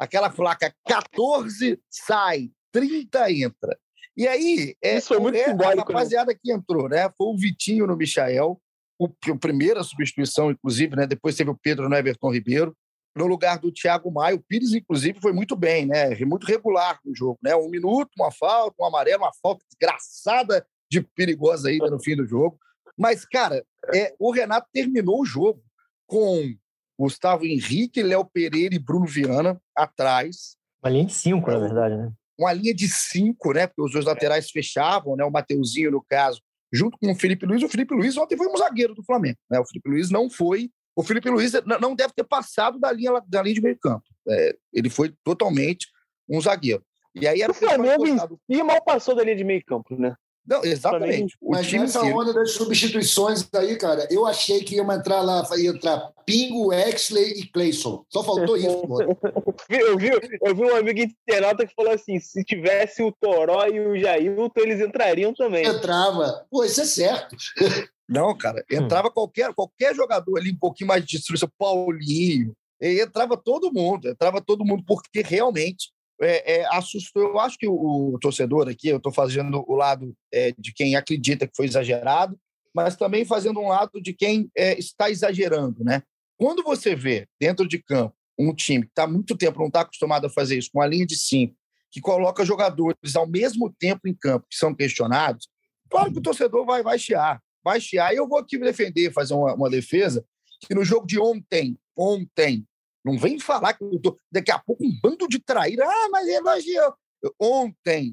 Aquela 0.00 0.30
placa 0.30 0.74
14 0.88 1.78
sai, 1.90 2.50
30 2.72 3.32
entra. 3.32 3.78
E 4.16 4.26
aí, 4.26 4.74
é, 4.82 4.96
Isso 4.96 5.08
foi 5.08 5.18
muito 5.18 5.36
é, 5.36 5.50
a 5.50 5.74
rapaziada 5.74 6.32
né? 6.32 6.38
que 6.42 6.50
entrou, 6.50 6.88
né? 6.88 7.10
Foi 7.18 7.26
o 7.26 7.36
Vitinho 7.36 7.86
no 7.86 7.98
Michael, 7.98 8.58
o, 8.98 9.06
a 9.06 9.36
primeira 9.38 9.82
substituição, 9.82 10.50
inclusive, 10.50 10.96
né? 10.96 11.06
Depois 11.06 11.36
teve 11.36 11.50
o 11.50 11.58
Pedro 11.62 11.86
no 11.86 11.94
Everton 11.94 12.32
Ribeiro, 12.32 12.74
no 13.14 13.26
lugar 13.26 13.58
do 13.58 13.70
Thiago 13.70 14.10
Maia. 14.10 14.36
O 14.36 14.42
Pires, 14.42 14.72
inclusive, 14.72 15.20
foi 15.20 15.34
muito 15.34 15.54
bem, 15.54 15.84
né? 15.84 16.14
Muito 16.24 16.46
regular 16.46 16.98
no 17.04 17.14
jogo, 17.14 17.38
né? 17.42 17.54
Um 17.54 17.68
minuto, 17.68 18.10
uma 18.16 18.32
falta, 18.32 18.74
um 18.80 18.86
amarelo, 18.86 19.24
uma 19.24 19.32
falta 19.42 19.62
desgraçada 19.68 20.66
de 20.90 21.02
perigosa 21.02 21.68
aí 21.68 21.76
no 21.76 22.02
fim 22.02 22.16
do 22.16 22.26
jogo. 22.26 22.58
Mas, 22.98 23.26
cara, 23.26 23.62
é, 23.94 24.14
o 24.18 24.30
Renato 24.30 24.66
terminou 24.72 25.20
o 25.20 25.26
jogo 25.26 25.62
com 26.06 26.54
Gustavo 27.00 27.46
Henrique, 27.46 28.02
Léo 28.02 28.26
Pereira 28.26 28.74
e 28.74 28.78
Bruno 28.78 29.06
Viana 29.06 29.58
atrás. 29.74 30.56
Uma 30.82 30.90
linha 30.90 31.06
de 31.06 31.14
cinco, 31.14 31.50
na 31.50 31.58
verdade, 31.58 31.96
né? 31.96 32.12
Uma 32.38 32.52
linha 32.52 32.74
de 32.74 32.86
cinco, 32.88 33.54
né? 33.54 33.66
Porque 33.66 33.80
os 33.80 33.92
dois 33.92 34.04
laterais 34.04 34.50
fechavam, 34.50 35.16
né? 35.16 35.24
O 35.24 35.30
Mateuzinho, 35.30 35.90
no 35.90 36.04
caso, 36.06 36.42
junto 36.70 36.98
com 36.98 37.10
o 37.10 37.14
Felipe 37.14 37.46
Luiz. 37.46 37.62
O 37.62 37.68
Felipe 37.70 37.94
Luiz 37.94 38.18
ontem 38.18 38.36
foi 38.36 38.46
um 38.46 38.56
zagueiro 38.56 38.94
do 38.94 39.02
Flamengo, 39.02 39.38
né? 39.50 39.58
O 39.58 39.64
Felipe 39.64 39.88
Luiz 39.88 40.10
não 40.10 40.28
foi. 40.28 40.70
O 40.94 41.02
Felipe 41.02 41.30
Luiz 41.30 41.52
não 41.80 41.94
deve 41.94 42.12
ter 42.12 42.24
passado 42.24 42.78
da 42.78 42.92
linha, 42.92 43.12
da 43.26 43.42
linha 43.42 43.54
de 43.54 43.62
meio 43.62 43.78
campo. 43.78 44.04
É, 44.28 44.54
ele 44.70 44.90
foi 44.90 45.14
totalmente 45.24 45.86
um 46.28 46.38
zagueiro. 46.38 46.84
E 47.14 47.26
aí 47.26 47.40
era 47.40 47.50
o 47.50 47.54
Flamengo 47.54 48.04
si 48.06 48.62
mal 48.62 48.84
passou 48.84 49.14
da 49.14 49.24
linha 49.24 49.36
de 49.36 49.44
meio 49.44 49.64
campo, 49.64 49.96
né? 49.96 50.14
Não, 50.46 50.64
exatamente. 50.64 51.36
O 51.40 51.52
Mas 51.52 51.66
time 51.66 51.82
nessa 51.82 52.02
onda 52.02 52.32
das 52.32 52.52
substituições 52.52 53.48
aí, 53.54 53.76
cara, 53.76 54.08
eu 54.10 54.26
achei 54.26 54.64
que 54.64 54.76
ia 54.76 54.82
entrar 54.82 55.20
lá, 55.20 55.46
ia 55.56 55.70
entrar 55.70 56.10
Pingo, 56.24 56.72
Exley 56.72 57.40
e 57.40 57.46
Clayson. 57.46 58.04
Só 58.08 58.22
faltou 58.22 58.56
isso, 58.56 58.86
mano. 58.88 59.16
eu, 59.68 59.96
vi, 59.98 60.10
eu 60.42 60.54
vi 60.54 60.64
um 60.64 60.74
amigo 60.76 61.00
internauta 61.00 61.66
que 61.66 61.74
falou 61.74 61.92
assim: 61.92 62.18
se 62.18 62.42
tivesse 62.42 63.02
o 63.02 63.12
Toró 63.12 63.66
e 63.66 63.78
o 63.80 63.98
Jailton, 63.98 64.50
eles 64.56 64.80
entrariam 64.80 65.32
também. 65.34 65.66
Entrava. 65.66 66.46
Pô, 66.50 66.64
isso 66.64 66.80
é 66.80 66.86
certo. 66.86 67.36
Não, 68.08 68.36
cara, 68.36 68.64
entrava 68.68 69.06
hum. 69.06 69.12
qualquer, 69.12 69.54
qualquer 69.54 69.94
jogador 69.94 70.36
ali 70.36 70.50
um 70.50 70.58
pouquinho 70.58 70.88
mais 70.88 71.04
de 71.04 71.16
destruição, 71.16 71.48
Paulinho, 71.56 72.52
entrava 72.80 73.36
todo 73.36 73.72
mundo, 73.72 74.08
entrava 74.08 74.40
todo 74.40 74.64
mundo, 74.64 74.82
porque 74.84 75.22
realmente 75.22 75.92
é, 76.20 76.60
é, 76.60 76.66
assustou. 76.76 77.22
Eu 77.22 77.38
acho 77.38 77.56
que 77.58 77.66
o, 77.66 78.14
o 78.14 78.18
torcedor 78.18 78.68
aqui, 78.68 78.88
eu 78.88 78.98
estou 78.98 79.12
fazendo 79.12 79.64
o 79.66 79.74
lado 79.74 80.14
é, 80.32 80.52
de 80.58 80.72
quem 80.72 80.96
acredita 80.96 81.46
que 81.46 81.56
foi 81.56 81.66
exagerado, 81.66 82.38
mas 82.74 82.96
também 82.96 83.24
fazendo 83.24 83.60
um 83.60 83.68
lado 83.68 84.00
de 84.00 84.12
quem 84.12 84.50
é, 84.56 84.78
está 84.78 85.10
exagerando, 85.10 85.82
né? 85.82 86.02
Quando 86.38 86.62
você 86.62 86.94
vê 86.94 87.26
dentro 87.40 87.66
de 87.66 87.82
campo 87.82 88.14
um 88.38 88.54
time 88.54 88.84
que 88.84 88.90
está 88.90 89.06
muito 89.06 89.36
tempo 89.36 89.58
não 89.58 89.66
está 89.66 89.82
acostumado 89.82 90.26
a 90.26 90.30
fazer 90.30 90.56
isso, 90.56 90.70
com 90.72 90.80
a 90.80 90.86
linha 90.86 91.06
de 91.06 91.18
cinco, 91.18 91.54
que 91.90 92.00
coloca 92.00 92.44
jogadores 92.44 93.14
ao 93.14 93.26
mesmo 93.26 93.70
tempo 93.78 94.08
em 94.08 94.14
campo 94.14 94.46
que 94.48 94.56
são 94.56 94.74
questionados, 94.74 95.48
claro 95.90 96.12
que 96.12 96.18
o 96.18 96.22
torcedor 96.22 96.64
vai, 96.64 96.82
vai 96.82 96.98
chiar, 96.98 97.42
vai 97.62 97.80
chiar. 97.80 98.14
E 98.14 98.16
eu 98.16 98.28
vou 98.28 98.38
aqui 98.38 98.56
defender, 98.58 99.12
fazer 99.12 99.34
uma, 99.34 99.54
uma 99.54 99.68
defesa, 99.68 100.24
que 100.60 100.74
no 100.74 100.84
jogo 100.84 101.06
de 101.06 101.18
ontem, 101.18 101.76
ontem, 101.96 102.64
não 103.04 103.18
vem 103.18 103.38
falar 103.38 103.74
que 103.74 103.84
eu 103.84 104.00
tô... 104.00 104.18
daqui 104.30 104.50
a 104.50 104.58
pouco 104.58 104.84
um 104.84 105.00
bando 105.02 105.26
de 105.28 105.38
traíra. 105.38 105.84
Ah, 105.86 106.08
mas 106.10 106.28
elogiou. 106.28 106.94
Ontem, 107.38 108.12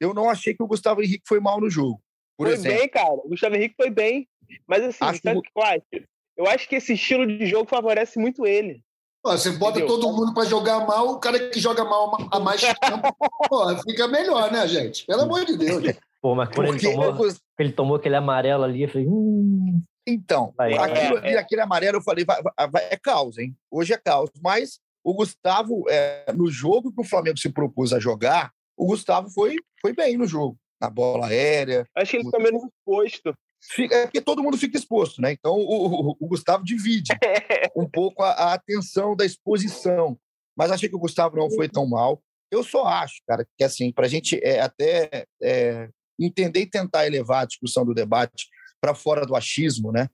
eu 0.00 0.12
não 0.12 0.28
achei 0.28 0.54
que 0.54 0.62
o 0.62 0.66
Gustavo 0.66 1.02
Henrique 1.02 1.24
foi 1.26 1.40
mal 1.40 1.60
no 1.60 1.70
jogo. 1.70 2.00
foi 2.36 2.52
exemplo. 2.52 2.78
bem, 2.78 2.88
cara. 2.88 3.14
O 3.14 3.28
Gustavo 3.28 3.54
Henrique 3.54 3.74
foi 3.76 3.90
bem. 3.90 4.28
Mas 4.66 4.82
assim, 4.82 5.04
acho 5.04 5.20
sabe 5.22 5.38
o 5.38 5.42
que 5.42 5.50
eu 5.54 5.62
acho? 5.62 6.06
Eu 6.36 6.46
acho 6.46 6.68
que 6.68 6.76
esse 6.76 6.94
estilo 6.94 7.26
de 7.26 7.46
jogo 7.46 7.68
favorece 7.68 8.18
muito 8.18 8.46
ele. 8.46 8.82
Pô, 9.22 9.32
você 9.32 9.50
bota 9.50 9.78
Entendeu? 9.78 10.00
todo 10.00 10.12
mundo 10.12 10.32
para 10.32 10.44
jogar 10.44 10.86
mal, 10.86 11.08
o 11.08 11.18
cara 11.18 11.50
que 11.50 11.58
joga 11.58 11.84
mal 11.84 12.16
a 12.30 12.38
mais 12.38 12.60
tempo, 12.60 13.14
pô, 13.48 13.76
fica 13.82 14.06
melhor, 14.06 14.50
né, 14.52 14.66
gente? 14.68 15.04
Pelo 15.04 15.22
amor 15.22 15.44
de 15.44 15.56
Deus. 15.56 15.96
Pô, 16.22 16.34
mas 16.34 16.48
quando 16.54 16.68
ele 16.68 16.80
tomou, 16.80 17.28
ele 17.58 17.72
tomou 17.72 17.96
aquele 17.96 18.14
amarelo 18.14 18.62
ali, 18.62 18.82
eu 18.82 18.88
falei, 18.88 19.06
hum, 19.08 19.82
então, 20.08 20.54
vai, 20.56 20.72
aquilo, 20.74 21.18
é, 21.18 21.32
é. 21.34 21.38
aquele 21.38 21.60
amarelo, 21.60 21.98
eu 21.98 22.02
falei, 22.02 22.24
vai, 22.24 22.40
vai, 22.42 22.88
é 22.90 22.96
caos, 22.96 23.38
hein? 23.38 23.56
Hoje 23.70 23.92
é 23.92 23.98
caos. 23.98 24.30
Mas 24.42 24.80
o 25.04 25.14
Gustavo, 25.14 25.84
é, 25.88 26.32
no 26.34 26.50
jogo 26.50 26.92
que 26.92 27.00
o 27.00 27.04
Flamengo 27.04 27.38
se 27.38 27.50
propôs 27.50 27.92
a 27.92 27.98
jogar, 27.98 28.52
o 28.76 28.86
Gustavo 28.86 29.28
foi, 29.30 29.56
foi 29.80 29.92
bem 29.92 30.16
no 30.16 30.26
jogo, 30.26 30.56
na 30.80 30.88
bola 30.88 31.26
aérea. 31.26 31.86
Acho 31.94 32.12
que 32.12 32.16
ele 32.18 32.24
está 32.24 32.38
menos 32.38 32.62
exposto. 32.64 33.34
Fica, 33.60 33.96
é 33.96 34.02
porque 34.06 34.20
todo 34.20 34.42
mundo 34.42 34.56
fica 34.56 34.78
exposto, 34.78 35.20
né? 35.20 35.32
Então 35.32 35.54
o, 35.54 36.10
o, 36.10 36.16
o 36.20 36.28
Gustavo 36.28 36.64
divide 36.64 37.12
um 37.76 37.88
pouco 37.88 38.22
a, 38.22 38.30
a, 38.30 38.54
atenção 38.54 39.16
da 39.16 39.24
exposição. 39.24 40.16
Mas 40.56 40.70
achei 40.70 40.88
que 40.88 40.96
o 40.96 41.00
Gustavo 41.00 41.36
não 41.36 41.50
foi 41.50 41.68
tão 41.68 41.86
mal. 41.86 42.22
Eu 42.50 42.62
só 42.62 42.84
acho, 42.86 43.20
cara, 43.26 43.46
que 43.56 43.64
assim, 43.64 43.92
para 43.92 44.06
a 44.06 44.08
gente 44.08 44.40
é, 44.42 44.60
até 44.60 45.26
é, 45.42 45.88
entender 46.18 46.60
e 46.60 46.70
tentar 46.70 47.06
elevar 47.06 47.42
a 47.42 47.46
discussão 47.46 47.84
do 47.84 47.94
debate 47.94 48.48
para 48.80 48.94
fora 48.94 49.26
do 49.26 49.36
achismo, 49.36 49.92
né? 49.92 50.08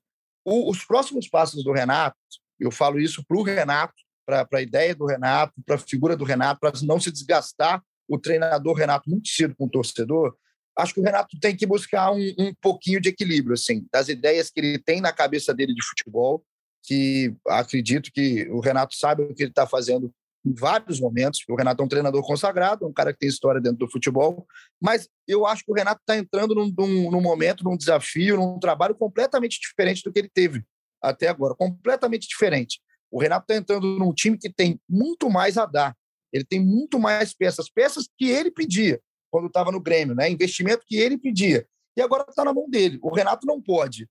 O, 0.44 0.70
os 0.70 0.84
próximos 0.84 1.28
passos 1.28 1.64
do 1.64 1.72
Renato, 1.72 2.16
eu 2.58 2.70
falo 2.70 2.98
isso 2.98 3.24
para 3.26 3.36
o 3.36 3.42
Renato, 3.42 3.94
para 4.26 4.46
a 4.52 4.62
ideia 4.62 4.94
do 4.94 5.06
Renato, 5.06 5.52
para 5.66 5.76
a 5.76 5.78
figura 5.78 6.16
do 6.16 6.24
Renato, 6.24 6.60
para 6.60 6.72
não 6.82 6.98
se 6.98 7.10
desgastar 7.10 7.82
o 8.08 8.18
treinador 8.18 8.74
Renato 8.74 9.08
muito 9.08 9.28
cedo 9.28 9.54
com 9.56 9.66
o 9.66 9.70
torcedor. 9.70 10.36
Acho 10.76 10.94
que 10.94 11.00
o 11.00 11.04
Renato 11.04 11.38
tem 11.40 11.56
que 11.56 11.66
buscar 11.66 12.10
um, 12.12 12.34
um 12.38 12.54
pouquinho 12.60 13.00
de 13.00 13.08
equilíbrio, 13.08 13.54
assim, 13.54 13.86
das 13.92 14.08
ideias 14.08 14.50
que 14.50 14.60
ele 14.60 14.78
tem 14.78 15.00
na 15.00 15.12
cabeça 15.12 15.54
dele 15.54 15.74
de 15.74 15.84
futebol, 15.84 16.44
que 16.82 17.34
acredito 17.46 18.10
que 18.12 18.48
o 18.50 18.60
Renato 18.60 18.94
sabe 18.96 19.22
o 19.22 19.34
que 19.34 19.42
ele 19.42 19.50
está 19.50 19.66
fazendo 19.66 20.12
em 20.44 20.52
vários 20.52 21.00
momentos. 21.00 21.40
O 21.48 21.56
Renato 21.56 21.82
é 21.82 21.86
um 21.86 21.88
treinador 21.88 22.22
consagrado, 22.22 22.86
um 22.86 22.92
cara 22.92 23.12
que 23.12 23.18
tem 23.20 23.28
história 23.28 23.60
dentro 23.60 23.78
do 23.78 23.90
futebol, 23.90 24.46
mas 24.80 25.08
eu 25.26 25.46
acho 25.46 25.64
que 25.64 25.72
o 25.72 25.74
Renato 25.74 26.00
está 26.00 26.16
entrando 26.16 26.54
num, 26.54 26.72
num, 26.76 27.10
num, 27.10 27.20
momento, 27.20 27.64
num 27.64 27.76
desafio, 27.76 28.36
num 28.36 28.58
trabalho 28.58 28.94
completamente 28.94 29.58
diferente 29.60 30.02
do 30.02 30.12
que 30.12 30.18
ele 30.18 30.30
teve 30.32 30.64
até 31.02 31.28
agora 31.28 31.54
completamente 31.54 32.28
diferente. 32.28 32.80
O 33.10 33.20
Renato 33.20 33.44
está 33.44 33.56
entrando 33.56 33.98
num 33.98 34.12
time 34.12 34.38
que 34.38 34.52
tem 34.52 34.80
muito 34.88 35.30
mais 35.30 35.56
a 35.56 35.66
dar. 35.66 35.96
Ele 36.32 36.44
tem 36.44 36.60
muito 36.60 36.98
mais 36.98 37.32
peças, 37.32 37.70
peças 37.70 38.08
que 38.18 38.28
ele 38.28 38.50
pedia 38.50 39.00
quando 39.30 39.46
estava 39.46 39.70
no 39.70 39.80
Grêmio, 39.80 40.14
né? 40.14 40.28
investimento 40.28 40.84
que 40.86 40.96
ele 40.96 41.16
pedia. 41.18 41.66
E 41.96 42.02
agora 42.02 42.24
está 42.28 42.44
na 42.44 42.52
mão 42.52 42.68
dele. 42.68 42.98
O 43.02 43.14
Renato 43.14 43.46
não 43.46 43.60
pode 43.60 44.08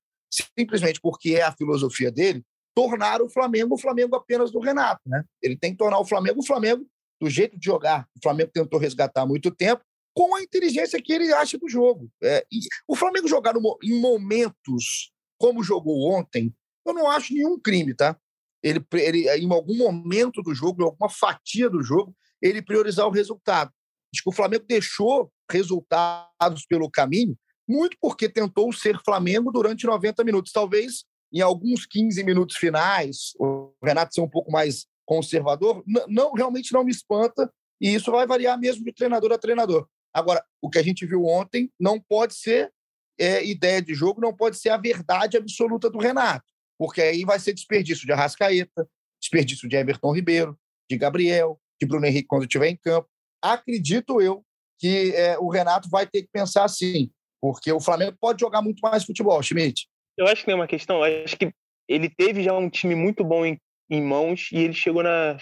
simplesmente 0.58 1.00
porque 1.00 1.36
é 1.36 1.43
a 1.43 1.52
filosofia 1.52 2.12
dele, 2.12 2.43
tornar 2.76 3.22
o 3.22 3.30
Flamengo 3.30 3.76
o 3.76 3.78
Flamengo 3.78 4.16
apenas 4.16 4.52
do 4.52 4.60
Renato. 4.60 5.02
Né? 5.06 5.24
Ele 5.42 5.58
tem 5.58 5.72
que 5.72 5.78
tornar 5.78 6.00
o 6.00 6.06
Flamengo 6.06 6.40
o 6.40 6.46
Flamengo 6.46 6.86
do 7.22 7.30
jeito 7.30 7.58
de 7.58 7.66
jogar. 7.66 8.08
O 8.18 8.20
Flamengo 8.22 8.52
tentou 8.54 8.80
resgatar 8.80 9.22
há 9.22 9.26
muito 9.26 9.50
tempo, 9.50 9.84
com 10.14 10.36
a 10.36 10.42
inteligência 10.42 11.02
que 11.02 11.14
ele 11.14 11.32
acha 11.34 11.58
do 11.58 11.68
jogo. 11.68 12.10
É, 12.22 12.46
o 12.88 12.96
Flamengo 12.96 13.28
jogar 13.28 13.56
em 13.84 14.00
momentos 14.00 15.12
como 15.38 15.64
jogou 15.64 16.12
ontem, 16.14 16.54
eu 16.86 16.94
não 16.94 17.10
acho 17.10 17.34
nenhum 17.34 17.60
crime, 17.60 17.94
tá? 17.94 18.18
Ele, 18.62 18.86
ele, 18.94 19.30
em 19.30 19.52
algum 19.52 19.76
momento 19.76 20.42
do 20.42 20.54
jogo, 20.54 20.82
em 20.82 20.86
alguma 20.86 21.10
fatia 21.10 21.70
do 21.70 21.84
jogo, 21.84 22.16
ele 22.42 22.62
priorizar 22.62 23.06
o 23.08 23.12
resultado. 23.12 23.72
Acho 24.14 24.24
que 24.24 24.30
o 24.30 24.34
Flamengo 24.34 24.66
deixou 24.68 25.32
resultados 25.50 26.66
pelo 26.68 26.90
caminho, 26.90 27.38
muito 27.68 27.98
porque 28.00 28.30
tentou 28.30 28.72
ser 28.72 29.02
Flamengo 29.04 29.52
durante 29.52 29.86
90 29.86 30.24
minutos. 30.24 30.52
Talvez 30.52 31.04
em 31.34 31.41
alguns 31.41 31.86
15 31.86 32.24
minutos 32.24 32.56
finais, 32.56 33.34
o 33.39 33.74
Renato 33.84 34.13
ser 34.13 34.22
um 34.22 34.30
pouco 34.30 34.52
mais 34.52 34.86
conservador, 35.06 35.84
não 36.08 36.32
realmente 36.34 36.72
não 36.72 36.84
me 36.84 36.91
espanta, 36.91 37.52
e 37.82 37.93
isso 37.93 38.12
vai 38.12 38.26
variar 38.28 38.58
mesmo 38.58 38.86
de 38.86 38.93
treinador 38.93 39.32
a 39.34 39.38
treinador. 39.38 39.88
Agora, 40.13 40.43
o 40.62 40.69
que 40.69 40.78
a 40.78 40.84
gente 40.84 41.06
viu 41.06 41.26
ontem 41.26 41.72
não 41.80 42.00
pode 42.00 42.36
ser 42.36 42.72
é, 43.19 43.43
ideia 43.43 43.82
de 43.82 43.93
jogo, 43.93 44.22
não 44.22 44.34
pode 44.34 44.58
ser 44.58 44.69
a 44.69 44.78
verdade 44.78 45.36
absoluta 45.36 45.89
do 45.89 45.98
Renato, 45.98 46.46
porque 46.78 47.02
aí 47.02 47.26
vai 47.26 47.39
ser 47.39 47.54
desperdício 47.54 48.06
de 48.06 48.12
Arrascaeta, 48.12 48.88
desperdício 49.19 49.67
de 49.67 49.76
Everton 49.76 50.13
Ribeiro, 50.13 50.58
de 50.89 50.98
Gabriel, 50.98 51.60
de 51.82 51.88
Bruno 51.88 52.06
Henrique 52.06 52.28
quando 52.28 52.43
estiver 52.43 52.69
em 52.69 52.78
campo. 52.78 53.10
Acredito 53.41 54.22
eu 54.22 54.46
que 54.80 55.13
é, 55.15 55.38
o 55.39 55.50
Renato 55.50 55.89
vai 55.89 56.06
ter 56.06 56.22
que 56.22 56.30
pensar 56.32 56.63
assim, 56.63 57.10
porque 57.41 57.72
o 57.72 57.80
Flamengo 57.80 58.17
pode 58.19 58.41
jogar 58.41 58.62
muito 58.62 58.80
mais 58.82 59.04
futebol, 59.04 59.41
Schmidt. 59.41 59.88
Eu 60.17 60.28
acho 60.28 60.41
que 60.41 60.45
tem 60.45 60.56
uma 60.56 60.67
questão, 60.67 61.06
eu 61.06 61.23
acho 61.23 61.38
que 61.38 61.52
ele 61.88 62.10
teve 62.10 62.43
já 62.43 62.54
um 62.54 62.69
time 62.69 62.95
muito 62.95 63.23
bom 63.23 63.45
em, 63.45 63.58
em 63.89 64.02
mãos 64.02 64.49
e 64.52 64.58
ele 64.58 64.73
chegou 64.73 65.04
na. 65.04 65.38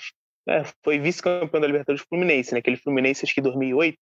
É, 0.49 0.63
foi 0.83 0.97
vice-campeão 0.97 1.61
da 1.61 1.67
Libertadores 1.67 2.05
Fluminense, 2.07 2.53
né? 2.53 2.59
Aquele 2.59 2.77
Fluminense, 2.77 3.23
acho 3.23 3.33
que 3.33 3.41
2008, 3.41 3.97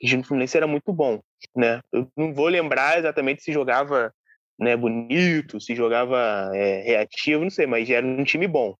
que 0.00 0.16
no 0.16 0.24
Fluminense 0.24 0.56
era 0.56 0.66
muito 0.66 0.92
bom, 0.92 1.20
né? 1.54 1.80
Eu 1.92 2.08
não 2.16 2.32
vou 2.32 2.48
lembrar 2.48 2.98
exatamente 2.98 3.42
se 3.42 3.52
jogava 3.52 4.12
né, 4.58 4.76
bonito, 4.76 5.60
se 5.60 5.74
jogava 5.74 6.50
é, 6.54 6.82
reativo, 6.82 7.42
não 7.42 7.50
sei, 7.50 7.66
mas 7.66 7.88
já 7.88 7.96
era 7.96 8.06
um 8.06 8.24
time 8.24 8.46
bom. 8.46 8.74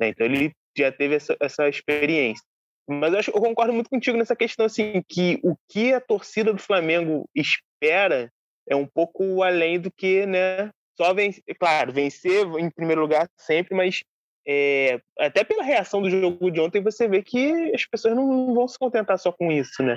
Né? 0.00 0.08
Então 0.08 0.26
ele 0.26 0.52
já 0.76 0.90
teve 0.92 1.16
essa, 1.16 1.36
essa 1.40 1.68
experiência. 1.68 2.44
Mas 2.88 3.12
eu, 3.12 3.18
acho, 3.18 3.30
eu 3.30 3.40
concordo 3.40 3.72
muito 3.72 3.90
contigo 3.90 4.16
nessa 4.16 4.36
questão, 4.36 4.66
assim, 4.66 5.02
que 5.08 5.40
o 5.42 5.56
que 5.68 5.92
a 5.92 6.00
torcida 6.00 6.52
do 6.52 6.60
Flamengo 6.60 7.28
espera 7.34 8.30
é 8.68 8.76
um 8.76 8.86
pouco 8.86 9.42
além 9.42 9.80
do 9.80 9.90
que, 9.90 10.26
né, 10.26 10.70
só 10.96 11.12
vencer, 11.12 11.42
claro, 11.58 11.92
vencer 11.92 12.46
em 12.58 12.70
primeiro 12.70 13.00
lugar 13.00 13.28
sempre, 13.36 13.76
mas 13.76 14.02
é, 14.46 15.00
até 15.18 15.42
pela 15.42 15.62
reação 15.62 16.02
do 16.02 16.10
jogo 16.10 16.50
de 16.50 16.60
ontem 16.60 16.82
você 16.82 17.08
vê 17.08 17.22
que 17.22 17.72
as 17.74 17.86
pessoas 17.86 18.14
não 18.14 18.54
vão 18.54 18.68
se 18.68 18.78
contentar 18.78 19.18
só 19.18 19.32
com 19.32 19.50
isso, 19.50 19.82
né? 19.82 19.96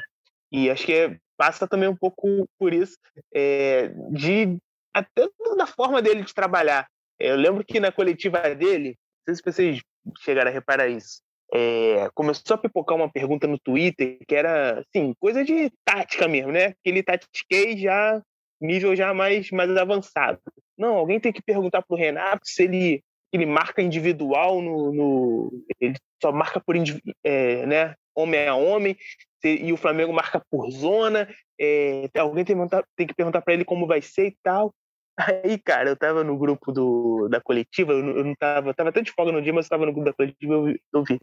E 0.52 0.70
acho 0.70 0.86
que 0.86 0.94
é, 0.94 1.18
passa 1.36 1.68
também 1.68 1.90
um 1.90 1.96
pouco 1.96 2.48
por 2.58 2.74
isso, 2.74 2.98
é, 3.34 3.90
de 4.12 4.58
até 4.94 5.28
da 5.58 5.68
forma 5.68 6.02
dele 6.02 6.24
de 6.24 6.34
trabalhar. 6.34 6.88
Eu 7.20 7.36
lembro 7.36 7.64
que 7.64 7.80
na 7.80 7.92
coletiva 7.92 8.56
dele, 8.56 8.98
não 9.28 9.36
sei 9.36 9.36
se 9.36 9.44
vocês 9.44 9.82
chegaram 10.20 10.50
a 10.50 10.54
reparar 10.54 10.88
isso, 10.88 11.22
é, 11.54 12.10
começou 12.14 12.56
a 12.56 12.58
pipocar 12.58 12.96
uma 12.96 13.12
pergunta 13.12 13.48
no 13.48 13.60
Twitter 13.60 14.18
que 14.28 14.36
era, 14.36 14.80
assim, 14.80 15.14
coisa 15.20 15.44
de 15.44 15.72
tática 15.86 16.28
mesmo, 16.28 16.52
né? 16.52 16.74
Aquele 16.80 17.04
tatiquei 17.04 17.78
já, 17.78 18.22
nível 18.62 18.96
já 18.96 19.14
mais, 19.14 19.50
mais 19.52 19.76
avançado. 19.76 20.40
Não, 20.78 20.96
alguém 20.96 21.20
tem 21.20 21.34
que 21.34 21.42
perguntar 21.42 21.82
pro 21.82 21.98
Renato 21.98 22.42
se 22.44 22.64
ele, 22.64 23.04
ele 23.32 23.46
marca 23.46 23.82
individual 23.82 24.62
no, 24.62 24.94
no 24.94 25.66
ele 25.80 25.96
só 26.22 26.32
marca 26.32 26.60
por 26.60 26.76
é, 27.24 27.66
né, 27.66 27.96
homem 28.16 28.48
a 28.48 28.56
homem, 28.56 28.98
e 29.44 29.72
o 29.72 29.78
Flamengo 29.78 30.12
marca 30.12 30.42
por 30.50 30.70
zona. 30.72 31.28
É, 31.60 32.10
alguém 32.18 32.44
tem, 32.44 32.56
tem 32.96 33.08
que 33.08 33.14
perguntar 33.14 33.42
para 33.42 33.54
ele 33.54 33.66
como 33.66 33.88
vai 33.88 34.02
ser 34.02 34.28
e 34.28 34.38
tal. 34.44 34.74
Aí, 35.18 35.58
cara, 35.58 35.90
eu 35.90 35.96
tava 35.96 36.24
no 36.24 36.38
grupo 36.38 36.72
do, 36.72 37.28
da 37.28 37.42
coletiva, 37.42 37.92
eu 37.92 38.06
eu 38.18 38.24
não 38.24 38.36
tava, 38.36 38.74
tava 38.74 38.90
até 38.90 39.02
de 39.02 39.12
folga 39.12 39.32
no 39.32 39.42
dia, 39.42 39.52
mas 39.52 39.66
eu 39.66 39.70
tava 39.70 39.86
no 39.86 39.92
grupo 39.92 40.06
da 40.06 40.14
coletiva 40.14 40.54
eu, 40.54 40.76
eu 40.94 41.04
vi. 41.04 41.20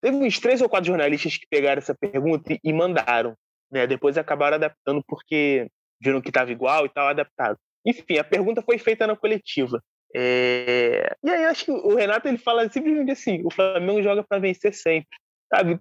Teve 0.00 0.16
uns 0.16 0.38
três 0.38 0.62
ou 0.62 0.68
quatro 0.68 0.86
jornalistas 0.86 1.36
que 1.36 1.46
pegaram 1.50 1.78
essa 1.78 1.94
pergunta 1.94 2.54
e, 2.54 2.58
e 2.64 2.72
mandaram, 2.72 3.34
né? 3.70 3.86
Depois 3.86 4.16
acabaram 4.16 4.54
adaptando 4.56 5.02
porque 5.06 5.68
viram 6.00 6.22
que 6.22 6.32
tava 6.32 6.52
igual 6.52 6.86
e 6.86 6.88
tal, 6.88 7.08
adaptado. 7.08 7.58
Enfim, 7.84 8.18
a 8.18 8.24
pergunta 8.24 8.62
foi 8.62 8.78
feita 8.78 9.06
na 9.06 9.16
coletiva. 9.16 9.82
É... 10.14 11.14
E 11.22 11.30
aí 11.30 11.44
acho 11.44 11.64
que 11.66 11.70
o 11.70 11.94
Renato 11.94 12.28
ele 12.28 12.38
fala 12.38 12.68
simplesmente 12.70 13.10
assim: 13.10 13.42
o 13.44 13.50
Flamengo 13.50 14.02
joga 14.02 14.22
para 14.22 14.38
vencer 14.38 14.72
sempre 14.72 15.16
sabe? 15.54 15.78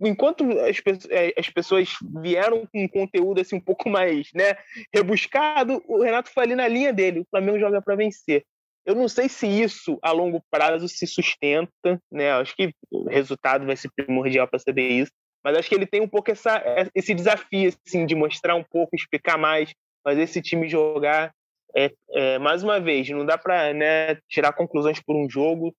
Enquanto 0.00 0.44
as, 0.60 0.82
é, 1.10 1.32
as, 1.38 1.48
pessoas 1.48 1.90
vieram 2.20 2.66
com 2.66 2.82
um 2.82 2.88
conteúdo 2.88 3.40
assim 3.40 3.56
um 3.56 3.60
pouco 3.60 3.88
mais, 3.88 4.28
né, 4.34 4.56
rebuscado, 4.92 5.82
o 5.86 6.02
Renato 6.02 6.30
foi 6.30 6.44
ali 6.44 6.54
na 6.54 6.66
linha 6.66 6.92
dele. 6.92 7.20
O 7.20 7.26
Flamengo 7.30 7.58
joga 7.58 7.80
para 7.80 7.94
vencer. 7.94 8.44
Eu 8.84 8.94
não 8.94 9.08
sei 9.08 9.28
se 9.28 9.46
isso 9.46 9.98
a 10.02 10.10
longo 10.10 10.42
prazo 10.50 10.88
se 10.88 11.06
sustenta, 11.06 12.00
né? 12.12 12.32
Acho 12.32 12.54
que 12.54 12.74
o 12.90 13.08
resultado 13.08 13.64
vai 13.64 13.76
ser 13.76 13.90
primordial 13.96 14.46
para 14.46 14.58
saber 14.58 14.88
isso. 14.88 15.12
Mas 15.42 15.56
acho 15.56 15.68
que 15.68 15.74
ele 15.74 15.86
tem 15.86 16.00
um 16.00 16.08
pouco 16.08 16.30
essa, 16.30 16.62
esse 16.94 17.14
desafio 17.14 17.72
assim, 17.86 18.04
de 18.04 18.14
mostrar 18.14 18.54
um 18.56 18.64
pouco, 18.64 18.96
explicar 18.96 19.38
mais, 19.38 19.72
fazer 20.04 20.22
esse 20.22 20.40
time 20.40 20.68
jogar. 20.68 21.32
É, 21.76 21.90
é 22.12 22.38
mais 22.38 22.62
uma 22.62 22.78
vez, 22.78 23.08
não 23.10 23.26
dá 23.26 23.36
para 23.36 23.72
né, 23.74 24.14
tirar 24.28 24.52
conclusões 24.52 25.00
por 25.00 25.16
um 25.16 25.28
jogo. 25.28 25.74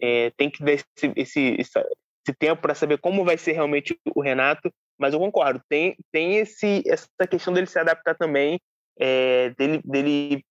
É, 0.00 0.30
tem 0.36 0.50
que 0.50 0.62
dar 0.62 0.72
esse, 0.72 0.84
esse, 1.16 1.56
esse 1.58 1.72
tempo 2.38 2.60
para 2.60 2.74
saber 2.74 2.98
como 2.98 3.24
vai 3.24 3.38
ser 3.38 3.52
realmente 3.52 3.98
o 4.14 4.20
Renato, 4.20 4.70
mas 4.98 5.14
eu 5.14 5.20
concordo, 5.20 5.60
tem, 5.68 5.96
tem 6.12 6.36
esse, 6.36 6.82
essa 6.86 7.08
questão 7.28 7.52
dele 7.52 7.66
se 7.66 7.78
adaptar 7.78 8.14
também, 8.14 8.60
é, 9.00 9.50
dele, 9.50 9.80
dele 9.84 10.44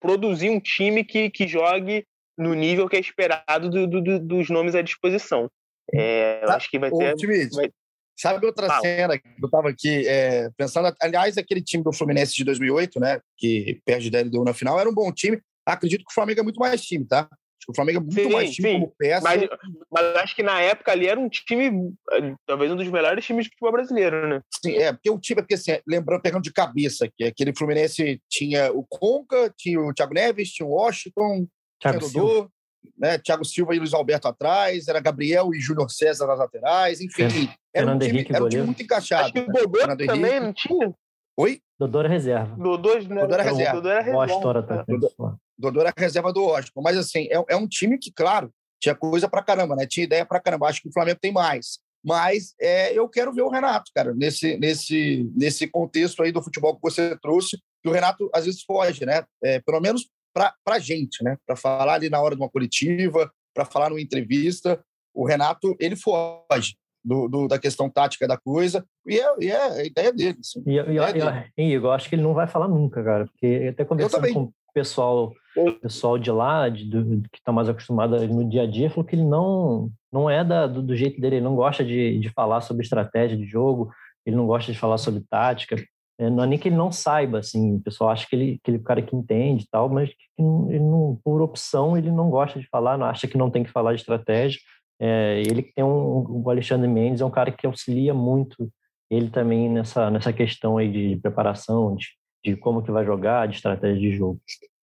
produzir 0.00 0.48
um 0.48 0.60
time 0.60 1.04
que, 1.04 1.28
que 1.30 1.46
jogue 1.46 2.04
no 2.38 2.54
nível 2.54 2.88
que 2.88 2.96
é 2.96 3.00
esperado 3.00 3.68
do, 3.68 3.86
do, 3.86 4.18
dos 4.18 4.48
nomes 4.48 4.74
à 4.74 4.82
disposição. 4.82 5.50
É, 5.92 6.40
eu 6.42 6.50
acho 6.50 6.70
que 6.70 6.78
vai 6.78 6.90
ter. 6.90 7.14
Vai... 7.54 7.70
Sabe 8.20 8.44
outra 8.44 8.66
Fala. 8.66 8.80
cena 8.82 9.18
que 9.18 9.26
eu 9.26 9.46
estava 9.46 9.70
aqui 9.70 10.06
é, 10.06 10.50
pensando? 10.56 10.94
Aliás, 11.00 11.38
aquele 11.38 11.62
time 11.62 11.82
do 11.82 11.92
Fluminense 11.92 12.34
de 12.34 12.44
2008, 12.44 13.00
né, 13.00 13.20
que 13.38 13.80
perde 13.84 14.10
da 14.10 14.20
LDU 14.20 14.44
na 14.44 14.52
final, 14.52 14.78
era 14.78 14.90
um 14.90 14.94
bom 14.94 15.10
time. 15.10 15.40
Acredito 15.64 16.04
que 16.04 16.10
o 16.10 16.14
Flamengo 16.14 16.40
é 16.40 16.42
muito 16.42 16.60
mais 16.60 16.82
time, 16.82 17.06
tá? 17.06 17.28
o 17.68 17.74
Flamengo 17.74 17.98
é 17.98 18.02
muito 18.02 18.14
sim, 18.14 18.32
mais 18.32 18.50
time 18.50 18.68
sim. 18.68 18.74
como 18.74 18.94
peça. 18.98 19.22
Mas, 19.22 19.48
mas, 19.90 20.16
acho 20.16 20.34
que 20.34 20.42
na 20.42 20.60
época 20.60 20.92
ali 20.92 21.06
era 21.06 21.20
um 21.20 21.28
time, 21.28 21.92
talvez 22.46 22.72
um 22.72 22.76
dos 22.76 22.88
melhores 22.88 23.24
times 23.24 23.44
de 23.44 23.50
futebol 23.50 23.72
brasileiro, 23.72 24.28
né? 24.28 24.40
Sim, 24.62 24.76
é, 24.76 24.92
porque 24.92 25.10
o 25.10 25.18
time, 25.18 25.42
porque 25.42 25.54
assim, 25.54 25.78
lembrando, 25.86 26.22
pegando 26.22 26.42
de 26.42 26.52
cabeça, 26.52 27.08
que 27.16 27.24
aquele 27.24 27.54
Fluminense 27.54 28.20
tinha 28.28 28.72
o 28.72 28.84
Conca, 28.88 29.52
tinha 29.56 29.80
o 29.80 29.94
Thiago 29.94 30.14
Neves, 30.14 30.50
tinha 30.50 30.66
o 30.66 30.72
Washington, 30.72 31.46
Thiago 31.80 31.98
tinha 31.98 32.22
o 32.22 32.26
Dodô, 32.26 32.50
né? 32.98 33.18
Thiago 33.18 33.44
Silva 33.44 33.74
e 33.74 33.78
Luiz 33.78 33.94
Alberto 33.94 34.28
atrás, 34.28 34.88
era 34.88 35.00
Gabriel 35.00 35.54
e 35.54 35.60
Júnior 35.60 35.90
César 35.90 36.26
nas 36.26 36.38
laterais, 36.38 37.00
enfim. 37.00 37.24
É. 37.24 37.59
Era, 37.74 37.94
um 37.94 37.98
time, 37.98 38.26
era 38.28 38.44
um 38.44 38.48
time, 38.48 38.62
muito 38.64 38.82
encaixado. 38.82 39.24
Acho 39.24 39.32
que 39.32 39.40
o 39.40 39.46
Dodô 39.46 39.78
Fernando 39.78 40.06
também 40.06 40.30
Henrique. 40.32 40.40
não 40.40 40.52
tinha? 40.52 40.94
Oi? 41.36 41.60
Dodô 41.78 42.00
era 42.00 42.08
reserva. 42.08 42.56
Dodô, 42.56 42.94
né? 42.98 43.20
Dodô 43.20 43.34
era 43.34 43.42
reserva. 43.42 43.72
Dodô 43.72 43.88
era 43.88 44.02
reserva. 44.02 44.84
Dodô, 44.86 45.38
Dodô 45.58 45.80
era 45.80 45.92
reserva 45.96 46.32
do 46.32 46.42
Washington. 46.42 46.82
Mas, 46.82 46.98
assim, 46.98 47.28
é, 47.30 47.44
é, 47.48 47.56
um 47.56 47.66
time 47.66 47.96
que, 47.98 48.12
claro, 48.12 48.52
tinha 48.80 48.94
coisa 48.94 49.28
pra 49.28 49.42
caramba, 49.42 49.76
né? 49.76 49.86
Tinha 49.86 50.04
ideia 50.04 50.26
pra 50.26 50.40
caramba. 50.40 50.68
Acho 50.68 50.82
que 50.82 50.88
o 50.88 50.92
Flamengo 50.92 51.18
tem 51.20 51.32
mais. 51.32 51.78
Mas 52.04 52.54
é, 52.60 52.92
eu 52.92 53.08
quero 53.08 53.32
ver 53.32 53.42
o 53.42 53.50
Renato, 53.50 53.90
cara, 53.94 54.14
nesse, 54.14 54.56
nesse, 54.56 55.30
nesse 55.36 55.66
contexto 55.66 56.22
aí 56.22 56.32
do 56.32 56.42
futebol 56.42 56.74
que 56.74 56.82
você 56.82 57.16
trouxe, 57.20 57.58
que 57.82 57.88
o 57.88 57.92
Renato 57.92 58.30
às 58.34 58.46
vezes 58.46 58.62
foge, 58.62 59.04
né? 59.04 59.22
É, 59.44 59.60
pelo 59.60 59.80
menos 59.80 60.08
para 60.34 60.54
a 60.66 60.78
gente, 60.78 61.22
né? 61.22 61.36
Para 61.46 61.56
falar 61.56 61.94
ali 61.94 62.08
na 62.08 62.20
hora 62.20 62.34
de 62.34 62.40
uma 62.40 62.48
coletiva, 62.48 63.30
para 63.54 63.66
falar 63.66 63.90
numa 63.90 64.00
entrevista, 64.00 64.82
o 65.14 65.26
Renato 65.26 65.76
ele 65.78 65.96
foge 65.96 66.74
do, 67.04 67.28
do, 67.28 67.48
da 67.48 67.58
questão 67.58 67.88
tática 67.88 68.28
da 68.28 68.36
coisa 68.36 68.84
e 69.06 69.18
é, 69.18 69.34
e 69.40 69.50
é 69.50 69.80
a 69.80 69.84
ideia 69.84 70.12
dele. 70.12 70.38
Assim, 70.40 70.62
e, 70.66 70.78
e, 70.78 71.12
dele. 71.12 71.52
e, 71.56 71.74
Igor, 71.74 71.92
acho 71.92 72.08
que 72.08 72.14
ele 72.14 72.22
não 72.22 72.34
vai 72.34 72.46
falar 72.46 72.68
nunca, 72.68 73.02
cara, 73.02 73.24
porque 73.26 73.68
até 73.70 73.84
conversando 73.84 74.32
com 74.32 74.52
pessoal 74.72 75.32
pessoal 75.82 76.18
de 76.18 76.30
lá, 76.30 76.68
de, 76.68 76.84
do, 76.84 77.22
que 77.28 77.38
está 77.38 77.50
mais 77.50 77.68
acostumado 77.68 78.16
no 78.28 78.48
dia 78.48 78.62
a 78.62 78.66
dia, 78.66 78.88
falou 78.88 79.04
que 79.04 79.16
ele 79.16 79.24
não 79.24 79.90
não 80.12 80.28
é 80.28 80.44
da, 80.44 80.66
do, 80.66 80.82
do, 80.82 80.96
jeito 80.96 81.20
dele, 81.20 81.36
ele 81.36 81.44
não 81.44 81.54
gosta 81.54 81.84
de, 81.84 82.18
de 82.18 82.28
falar 82.30 82.60
sobre 82.60 82.82
estratégia 82.82 83.36
de 83.36 83.44
jogo, 83.44 83.90
ele 84.26 84.36
não 84.36 84.46
gosta 84.46 84.72
de 84.72 84.78
falar 84.78 84.98
sobre 84.98 85.22
tática. 85.28 85.76
É, 86.18 86.28
não 86.28 86.44
é 86.44 86.46
nem 86.46 86.58
que 86.58 86.68
ele 86.68 86.76
não 86.76 86.92
saiba, 86.92 87.38
assim, 87.38 87.76
o 87.76 87.80
pessoal 87.80 88.10
acha 88.10 88.26
que 88.28 88.36
ele, 88.36 88.60
que 88.62 88.70
ele 88.70 88.78
é 88.78 88.80
o 88.80 88.84
cara 88.84 89.00
que 89.00 89.16
entende 89.16 89.64
e 89.64 89.68
tal, 89.70 89.88
mas 89.88 90.10
que 90.10 90.42
ele 90.68 90.80
não, 90.80 91.18
por 91.24 91.40
opção 91.40 91.96
ele 91.96 92.10
não 92.10 92.28
gosta 92.28 92.60
de 92.60 92.68
falar, 92.68 92.98
não 92.98 93.06
acha 93.06 93.26
que 93.26 93.38
não 93.38 93.50
tem 93.50 93.64
que 93.64 93.70
falar 93.70 93.94
de 93.94 94.00
estratégia. 94.00 94.60
É, 95.00 95.40
ele 95.40 95.62
tem 95.62 95.82
um, 95.82 96.42
o 96.44 96.50
Alexandre 96.50 96.86
Mendes 96.86 97.22
é 97.22 97.24
um 97.24 97.30
cara 97.30 97.50
que 97.50 97.66
auxilia 97.66 98.12
muito 98.12 98.70
ele 99.10 99.30
também 99.30 99.68
nessa, 99.68 100.10
nessa 100.10 100.32
questão 100.32 100.78
aí 100.78 100.90
de 100.90 101.20
preparação, 101.20 101.96
de, 101.96 102.06
de 102.44 102.56
como 102.56 102.82
que 102.82 102.92
vai 102.92 103.04
jogar, 103.04 103.48
de 103.48 103.56
estratégia 103.56 103.98
de 103.98 104.16
jogo. 104.16 104.40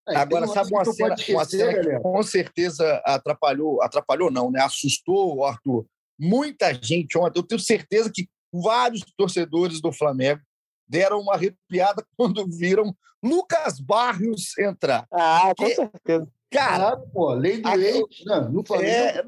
É, 0.10 0.16
Agora, 0.18 0.48
sabe 0.48 0.70
uma 0.72 0.86
cena, 0.86 1.14
esquecer, 1.14 1.36
uma 1.36 1.46
cena 1.46 1.82
que 1.82 2.00
com 2.00 2.24
certeza 2.24 3.02
atrapalhou, 3.06 3.82
atrapalhou 3.82 4.32
não, 4.32 4.50
né? 4.52 4.62
Assustou, 4.62 5.46
Arthur, 5.46 5.86
muita 6.20 6.74
gente 6.74 7.18
ontem. 7.18 7.40
Eu 7.40 7.44
tenho 7.44 7.60
certeza 7.60 8.12
que 8.14 8.28
vários 8.52 9.02
torcedores 9.18 9.82
do 9.82 9.92
Flamengo 9.92 10.42
deram 10.88 11.20
uma 11.20 11.34
arrepiada 11.34 12.04
quando 12.18 12.48
viram 12.50 12.96
Lucas 13.24 13.80
Barrios 13.80 14.58
entrar. 14.58 15.06
Ah, 15.12 15.54
com 15.58 15.68
certeza. 15.68 16.28
Cara, 16.50 16.90
ah, 16.90 16.98
pô, 17.14 17.34
lei 17.34 17.62
do 17.62 17.74
leite, 17.74 18.26
não, 18.26 18.44
né? 18.44 18.50
no 18.50 18.66
Flamengo. 18.66 18.90
É, 18.90 19.24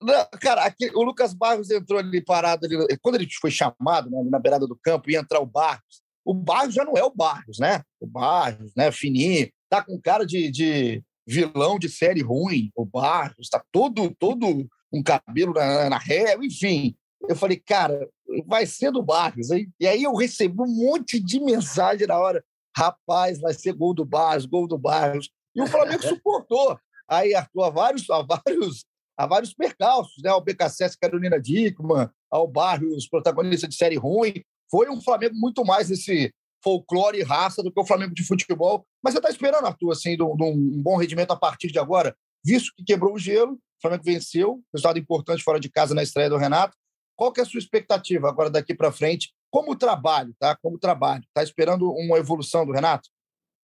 não, 0.00 0.26
cara, 0.40 0.64
aqui, 0.64 0.90
o 0.94 1.02
Lucas 1.02 1.32
Barros 1.32 1.70
entrou 1.70 1.98
ali 1.98 2.20
parado. 2.20 2.66
Ali, 2.66 2.98
quando 3.00 3.14
ele 3.14 3.28
foi 3.40 3.50
chamado 3.50 4.10
né, 4.10 4.22
na 4.30 4.38
beirada 4.38 4.66
do 4.66 4.76
campo, 4.76 5.10
ia 5.10 5.20
entrar 5.20 5.40
o 5.40 5.46
Barros. 5.46 6.02
O 6.24 6.34
Barros 6.34 6.74
já 6.74 6.84
não 6.84 6.96
é 6.96 7.04
o 7.04 7.14
Barros, 7.14 7.58
né? 7.58 7.82
O 8.00 8.06
Barros, 8.06 8.72
né? 8.76 8.90
Fininho, 8.92 9.48
tá 9.70 9.82
com 9.82 10.00
cara 10.00 10.26
de, 10.26 10.50
de 10.50 11.02
vilão 11.26 11.78
de 11.78 11.88
série 11.88 12.22
ruim. 12.22 12.70
O 12.74 12.84
Barros, 12.84 13.48
tá 13.48 13.62
todo, 13.72 14.14
todo 14.18 14.66
um 14.92 15.02
cabelo 15.02 15.54
na, 15.54 15.88
na 15.88 15.98
ré, 15.98 16.36
enfim. 16.42 16.94
Eu 17.28 17.34
falei, 17.34 17.56
cara, 17.56 18.08
vai 18.46 18.66
ser 18.66 18.90
do 18.90 19.02
Barros, 19.02 19.50
hein? 19.50 19.72
E 19.80 19.86
aí 19.86 20.02
eu 20.02 20.14
recebi 20.14 20.60
um 20.60 20.66
monte 20.66 21.18
de 21.18 21.40
mensagem 21.40 22.06
na 22.06 22.18
hora. 22.18 22.44
Rapaz, 22.76 23.40
vai 23.40 23.54
ser 23.54 23.72
gol 23.72 23.94
do 23.94 24.04
Barros, 24.04 24.44
gol 24.44 24.68
do 24.68 24.76
Barros. 24.76 25.30
E 25.54 25.62
o 25.62 25.66
Flamengo 25.66 26.02
suportou. 26.06 26.78
Aí, 27.08 27.34
Arthur, 27.34 27.72
vários, 27.72 28.06
vários 28.06 28.84
há 29.16 29.26
vários 29.26 29.54
percalços, 29.54 30.22
né? 30.22 30.30
Ao 30.30 30.40
BKSS 30.40 30.98
Carolina 30.98 31.40
Dickman, 31.40 32.08
ao 32.30 32.46
Barrios, 32.46 33.08
protagonista 33.08 33.66
de 33.66 33.74
série 33.74 33.96
ruim. 33.96 34.42
Foi 34.70 34.90
um 34.90 35.00
Flamengo 35.00 35.34
muito 35.36 35.64
mais 35.64 35.90
esse 35.90 36.32
folclore 36.62 37.18
e 37.18 37.22
raça 37.22 37.62
do 37.62 37.72
que 37.72 37.80
o 37.80 37.86
Flamengo 37.86 38.14
de 38.14 38.24
futebol. 38.24 38.84
Mas 39.02 39.14
você 39.14 39.18
está 39.18 39.30
esperando, 39.30 39.66
Arthur, 39.66 39.92
assim, 39.92 40.16
de 40.16 40.22
um 40.22 40.82
bom 40.82 40.96
rendimento 40.96 41.30
a 41.30 41.36
partir 41.36 41.68
de 41.68 41.78
agora, 41.78 42.16
visto 42.44 42.72
que 42.76 42.84
quebrou 42.84 43.14
o 43.14 43.18
gelo, 43.18 43.52
o 43.52 43.80
Flamengo 43.80 44.02
venceu, 44.04 44.60
resultado 44.74 44.98
importante 44.98 45.42
fora 45.42 45.60
de 45.60 45.70
casa 45.70 45.94
na 45.94 46.02
estreia 46.02 46.30
do 46.30 46.36
Renato. 46.36 46.76
Qual 47.14 47.32
que 47.32 47.40
é 47.40 47.42
a 47.42 47.46
sua 47.46 47.58
expectativa 47.58 48.28
agora 48.28 48.50
daqui 48.50 48.74
para 48.74 48.90
frente? 48.90 49.32
Como 49.50 49.76
trabalho, 49.76 50.34
tá? 50.38 50.56
Como 50.56 50.78
trabalho. 50.78 51.22
Está 51.28 51.42
esperando 51.42 51.90
uma 51.92 52.18
evolução 52.18 52.66
do 52.66 52.72
Renato? 52.72 53.08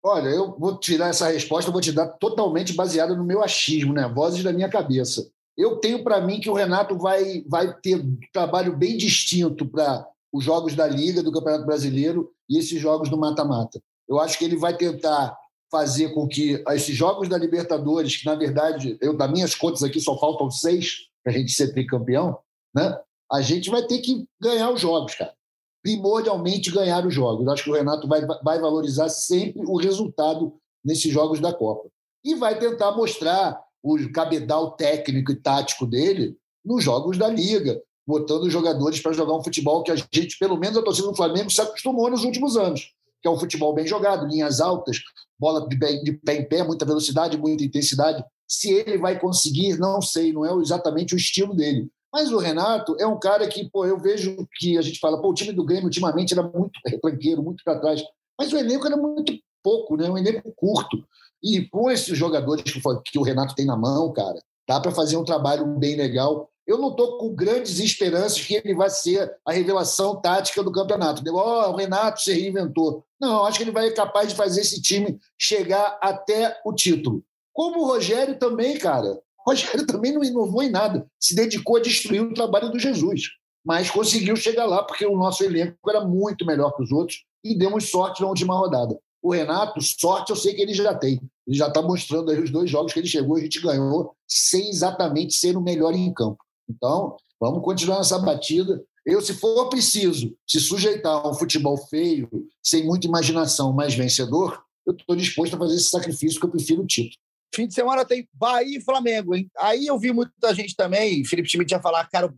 Olha, 0.05 0.29
eu 0.29 0.57
vou 0.59 0.79
tirar 0.79 1.09
essa 1.09 1.29
resposta, 1.29 1.71
vou 1.71 1.81
te 1.81 1.93
dar 1.93 2.07
totalmente 2.07 2.73
baseada 2.73 3.15
no 3.15 3.25
meu 3.25 3.43
achismo, 3.43 3.93
né? 3.93 4.09
Vozes 4.09 4.43
da 4.43 4.53
minha 4.53 4.69
cabeça. 4.69 5.31
Eu 5.63 5.77
tenho 5.77 6.03
para 6.03 6.21
mim 6.21 6.41
que 6.41 6.51
o 6.51 6.55
Renato 6.55 6.99
vai, 6.99 7.45
vai 7.47 7.73
ter 7.81 7.95
um 7.95 8.19
trabalho 8.33 8.77
bem 8.77 8.97
distinto 8.97 9.65
para 9.65 10.05
os 10.33 10.43
jogos 10.43 10.75
da 10.75 10.89
Liga, 10.89 11.23
do 11.23 11.31
Campeonato 11.31 11.65
Brasileiro 11.65 12.33
e 12.51 12.59
esses 12.59 12.81
jogos 12.81 13.09
do 13.09 13.17
mata-mata. 13.17 13.81
Eu 14.09 14.19
acho 14.19 14.37
que 14.37 14.45
ele 14.45 14.57
vai 14.57 14.77
tentar 14.77 15.39
fazer 15.71 16.15
com 16.15 16.27
que 16.27 16.61
esses 16.71 16.97
jogos 16.97 17.29
da 17.29 17.39
Libertadores, 17.39 18.17
que 18.17 18.27
na 18.27 18.35
verdade, 18.35 18.99
eu 19.01 19.17
das 19.17 19.31
minhas 19.31 19.55
contas 19.55 19.85
aqui 19.85 20.01
só 20.01 20.19
faltam 20.19 20.51
seis 20.51 21.09
para 21.23 21.33
a 21.33 21.37
gente 21.37 21.53
ser 21.53 21.73
tricampeão, 21.73 22.39
né? 22.75 22.99
a 23.31 23.41
gente 23.41 23.71
vai 23.71 23.83
ter 23.87 24.01
que 24.01 24.27
ganhar 24.41 24.69
os 24.71 24.81
jogos, 24.81 25.15
cara. 25.15 25.33
Primordialmente 25.81 26.73
ganhar 26.73 27.07
os 27.07 27.15
jogos. 27.15 27.47
Eu 27.47 27.53
acho 27.53 27.65
que 27.65 27.71
o 27.71 27.75
Renato 27.75 28.09
vai, 28.09 28.21
vai 28.43 28.61
valorizar 28.61 29.09
sempre 29.09 29.63
o 29.65 29.77
resultado 29.77 30.55
nesses 30.85 31.13
jogos 31.13 31.39
da 31.39 31.53
Copa. 31.53 31.89
E 32.25 32.35
vai 32.35 32.59
tentar 32.59 32.93
mostrar 32.97 33.63
o 33.83 34.13
cabedal 34.13 34.73
técnico 34.73 35.33
e 35.33 35.37
tático 35.37 35.87
dele 35.87 36.37
nos 36.65 36.85
jogos 36.85 37.19
da 37.19 37.29
Liga, 37.29 37.81
botando 38.07 38.45
os 38.45 38.53
jogadores 38.53 39.01
para 39.01 39.13
jogar 39.13 39.35
um 39.35 39.43
futebol 39.43 39.83
que 39.83 39.91
a 39.91 39.97
gente, 39.97 40.39
pelo 40.39 40.57
menos 40.57 40.77
a 40.77 40.83
torcida 40.83 41.09
do 41.09 41.17
Flamengo, 41.17 41.51
se 41.51 41.61
acostumou 41.61 42.11
nos 42.11 42.25
últimos 42.25 42.57
anos, 42.57 42.93
que 43.21 43.29
é 43.29 43.31
um 43.31 43.39
futebol 43.39 43.75
bem 43.75 43.87
jogado, 43.87 44.27
linhas 44.27 44.61
altas, 44.61 44.99
bola 45.39 45.67
de 45.69 45.79
pé, 45.79 45.95
de 45.97 46.13
pé 46.13 46.37
em 46.37 46.49
pé, 46.49 46.63
muita 46.63 46.85
velocidade, 46.85 47.37
muita 47.37 47.65
intensidade. 47.65 48.25
Se 48.47 48.71
ele 48.71 48.99
vai 48.99 49.19
conseguir, 49.19 49.79
não 49.79 50.01
sei, 50.01 50.33
não 50.33 50.45
é 50.45 50.63
exatamente 50.63 51.15
o 51.15 51.17
estilo 51.17 51.55
dele. 51.55 51.91
Mas 52.13 52.31
o 52.31 52.39
Renato 52.39 52.95
é 53.01 53.07
um 53.07 53.19
cara 53.19 53.49
que, 53.49 53.69
pô, 53.71 53.87
eu 53.87 53.99
vejo 53.99 54.47
que 54.57 54.77
a 54.77 54.83
gente 54.83 54.99
fala, 54.99 55.21
pô, 55.21 55.31
o 55.31 55.35
time 55.35 55.53
do 55.53 55.65
Grêmio 55.65 55.87
ultimamente 55.87 56.35
era 56.35 56.43
muito 56.43 56.79
retranqueiro, 56.87 57.43
muito 57.43 57.65
para 57.65 57.81
trás. 57.81 58.03
Mas 58.39 58.53
o 58.53 58.59
elenco 58.59 58.87
era 58.87 58.97
muito 58.97 59.33
pouco, 59.63 59.97
né? 59.97 60.11
Um 60.11 60.19
elenco 60.19 60.53
curto. 60.55 61.03
E 61.43 61.67
com 61.69 61.91
esses 61.91 62.17
jogadores 62.17 62.65
que 63.05 63.19
o 63.19 63.23
Renato 63.23 63.55
tem 63.55 63.67
na 63.67 63.77
mão, 63.77 64.13
cara, 64.13 64.41
dá 64.69 64.81
para 64.81 64.93
fazer 64.93 65.17
um 65.17 65.25
trabalho 65.25 65.67
bem 65.79 65.97
legal. 65.97 66.49
Eu 66.67 66.79
não 66.79 66.91
estou 66.91 67.19
com 67.19 67.35
grandes 67.35 67.81
esperanças 67.81 68.41
que 68.41 68.55
ele 68.55 68.75
vai 68.75 68.89
ser 68.89 69.35
a 69.45 69.53
revelação 69.53 70.21
tática 70.21 70.63
do 70.63 70.71
campeonato. 70.71 71.23
Oh, 71.29 71.71
o 71.71 71.77
Renato 71.77 72.21
se 72.21 72.33
reinventou. 72.33 73.05
Não, 73.21 73.45
acho 73.45 73.59
que 73.59 73.65
ele 73.65 73.73
vai 73.73 73.89
ser 73.89 73.95
capaz 73.95 74.29
de 74.29 74.37
fazer 74.37 74.61
esse 74.61 74.81
time 74.81 75.19
chegar 75.37 75.99
até 76.01 76.61
o 76.65 76.73
título. 76.73 77.25
Como 77.53 77.81
o 77.81 77.87
Rogério 77.87 78.39
também, 78.39 78.79
cara. 78.79 79.21
O 79.45 79.51
Rogério 79.51 79.85
também 79.87 80.13
não 80.13 80.23
inovou 80.23 80.63
em 80.63 80.71
nada. 80.71 81.07
Se 81.21 81.35
dedicou 81.35 81.77
a 81.77 81.81
destruir 81.81 82.23
o 82.23 82.35
trabalho 82.35 82.71
do 82.71 82.79
Jesus. 82.79 83.23
Mas 83.65 83.91
conseguiu 83.91 84.37
chegar 84.37 84.67
lá 84.67 84.83
porque 84.83 85.07
o 85.07 85.17
nosso 85.17 85.45
elenco 85.45 85.77
era 85.89 86.05
muito 86.05 86.45
melhor 86.45 86.75
que 86.75 86.83
os 86.83 86.91
outros 86.91 87.25
e 87.45 87.57
demos 87.57 87.91
sorte 87.91 88.21
na 88.23 88.29
última 88.29 88.57
rodada. 88.57 88.99
O 89.21 89.33
Renato, 89.33 89.81
sorte 89.81 90.31
eu 90.31 90.37
sei 90.37 90.55
que 90.55 90.63
ele 90.63 90.75
já 90.75 90.95
tem. 90.95 91.21
Ele 91.47 91.57
já 91.57 91.69
está 91.69 91.83
mostrando 91.83 92.31
aí 92.31 92.41
os 92.41 92.51
dois 92.51 92.71
jogos 92.71 92.93
que 92.93 93.01
ele 93.01 93.09
chegou, 93.09 93.37
a 93.37 93.41
gente 93.41 93.61
ganhou 93.61 94.15
sem 94.29 94.69
exatamente 94.69 95.35
ser 95.35 95.57
o 95.57 95.61
melhor 95.61 95.95
em 95.95 96.13
campo. 96.13 96.39
Então, 96.69 97.17
vamos 97.41 97.63
continuar 97.63 97.99
nessa 97.99 98.19
batida. 98.19 98.83
Eu, 99.05 99.21
se 99.21 99.35
for 99.35 99.69
preciso 99.69 100.37
se 100.47 100.61
sujeitar 100.61 101.13
a 101.13 101.31
um 101.31 101.35
futebol 101.35 101.77
feio, 101.77 102.29
sem 102.63 102.85
muita 102.85 103.07
imaginação, 103.07 103.73
mas 103.73 103.95
vencedor, 103.95 104.63
eu 104.87 104.95
estou 104.95 105.17
disposto 105.17 105.55
a 105.55 105.59
fazer 105.59 105.75
esse 105.75 105.91
sacrifício 105.91 106.39
que 106.39 106.47
eu 106.47 106.51
prefiro 106.51 106.83
o 106.83 106.87
título. 106.87 107.17
Fim 107.55 107.67
de 107.67 107.75
semana 107.75 108.05
tem 108.05 108.27
Bahia 108.33 108.79
e 108.79 108.81
Flamengo, 108.81 109.35
hein? 109.35 109.51
Aí 109.59 109.87
eu 109.87 109.99
vi 109.99 110.11
muita 110.11 110.55
gente 110.55 110.75
também, 110.75 111.23
Felipe 111.25 111.51
Schmidt 111.51 111.71
já 111.71 111.81
falar, 111.81 112.09
cara, 112.09 112.33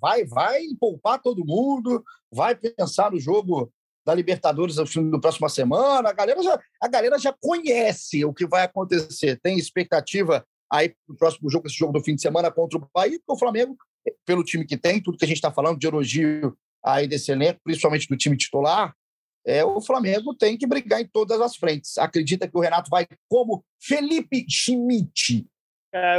vai, 0.00 0.24
vai 0.24 0.62
poupar 0.78 1.20
todo 1.20 1.44
mundo, 1.44 2.04
vai 2.30 2.54
pensar 2.54 3.10
no 3.10 3.18
jogo 3.18 3.72
da 4.04 4.14
Libertadores 4.14 4.76
no 4.76 4.86
fim 4.86 5.10
da 5.10 5.18
próxima 5.18 5.48
semana. 5.48 6.08
A 6.08 6.12
galera, 6.12 6.42
já, 6.42 6.60
a 6.80 6.88
galera 6.88 7.18
já 7.18 7.34
conhece 7.40 8.24
o 8.24 8.32
que 8.32 8.46
vai 8.46 8.64
acontecer. 8.64 9.38
Tem 9.40 9.58
expectativa 9.58 10.44
aí 10.70 10.88
para 10.88 11.14
o 11.14 11.16
próximo 11.16 11.50
jogo, 11.50 11.66
esse 11.66 11.76
jogo 11.76 11.92
do 11.92 12.04
fim 12.04 12.14
de 12.14 12.22
semana 12.22 12.50
contra 12.50 12.78
o 12.78 12.88
Bahia, 12.94 13.18
porque 13.18 13.32
o 13.32 13.38
Flamengo, 13.38 13.76
pelo 14.24 14.44
time 14.44 14.64
que 14.64 14.76
tem, 14.76 15.02
tudo 15.02 15.18
que 15.18 15.24
a 15.24 15.28
gente 15.28 15.36
está 15.36 15.50
falando 15.50 15.78
de 15.78 15.86
elogio 15.86 16.56
aí 16.84 17.06
desse 17.06 17.32
elenco, 17.32 17.60
principalmente 17.64 18.08
do 18.08 18.16
time 18.16 18.36
titular, 18.36 18.94
é, 19.44 19.64
o 19.64 19.80
Flamengo 19.80 20.34
tem 20.34 20.56
que 20.56 20.66
brigar 20.66 21.00
em 21.00 21.06
todas 21.06 21.40
as 21.40 21.56
frentes. 21.56 21.98
Acredita 21.98 22.46
que 22.46 22.56
o 22.56 22.60
Renato 22.60 22.90
vai 22.90 23.06
como 23.28 23.64
Felipe 23.82 24.46
Schmidt. 24.48 25.46
É, 25.92 26.18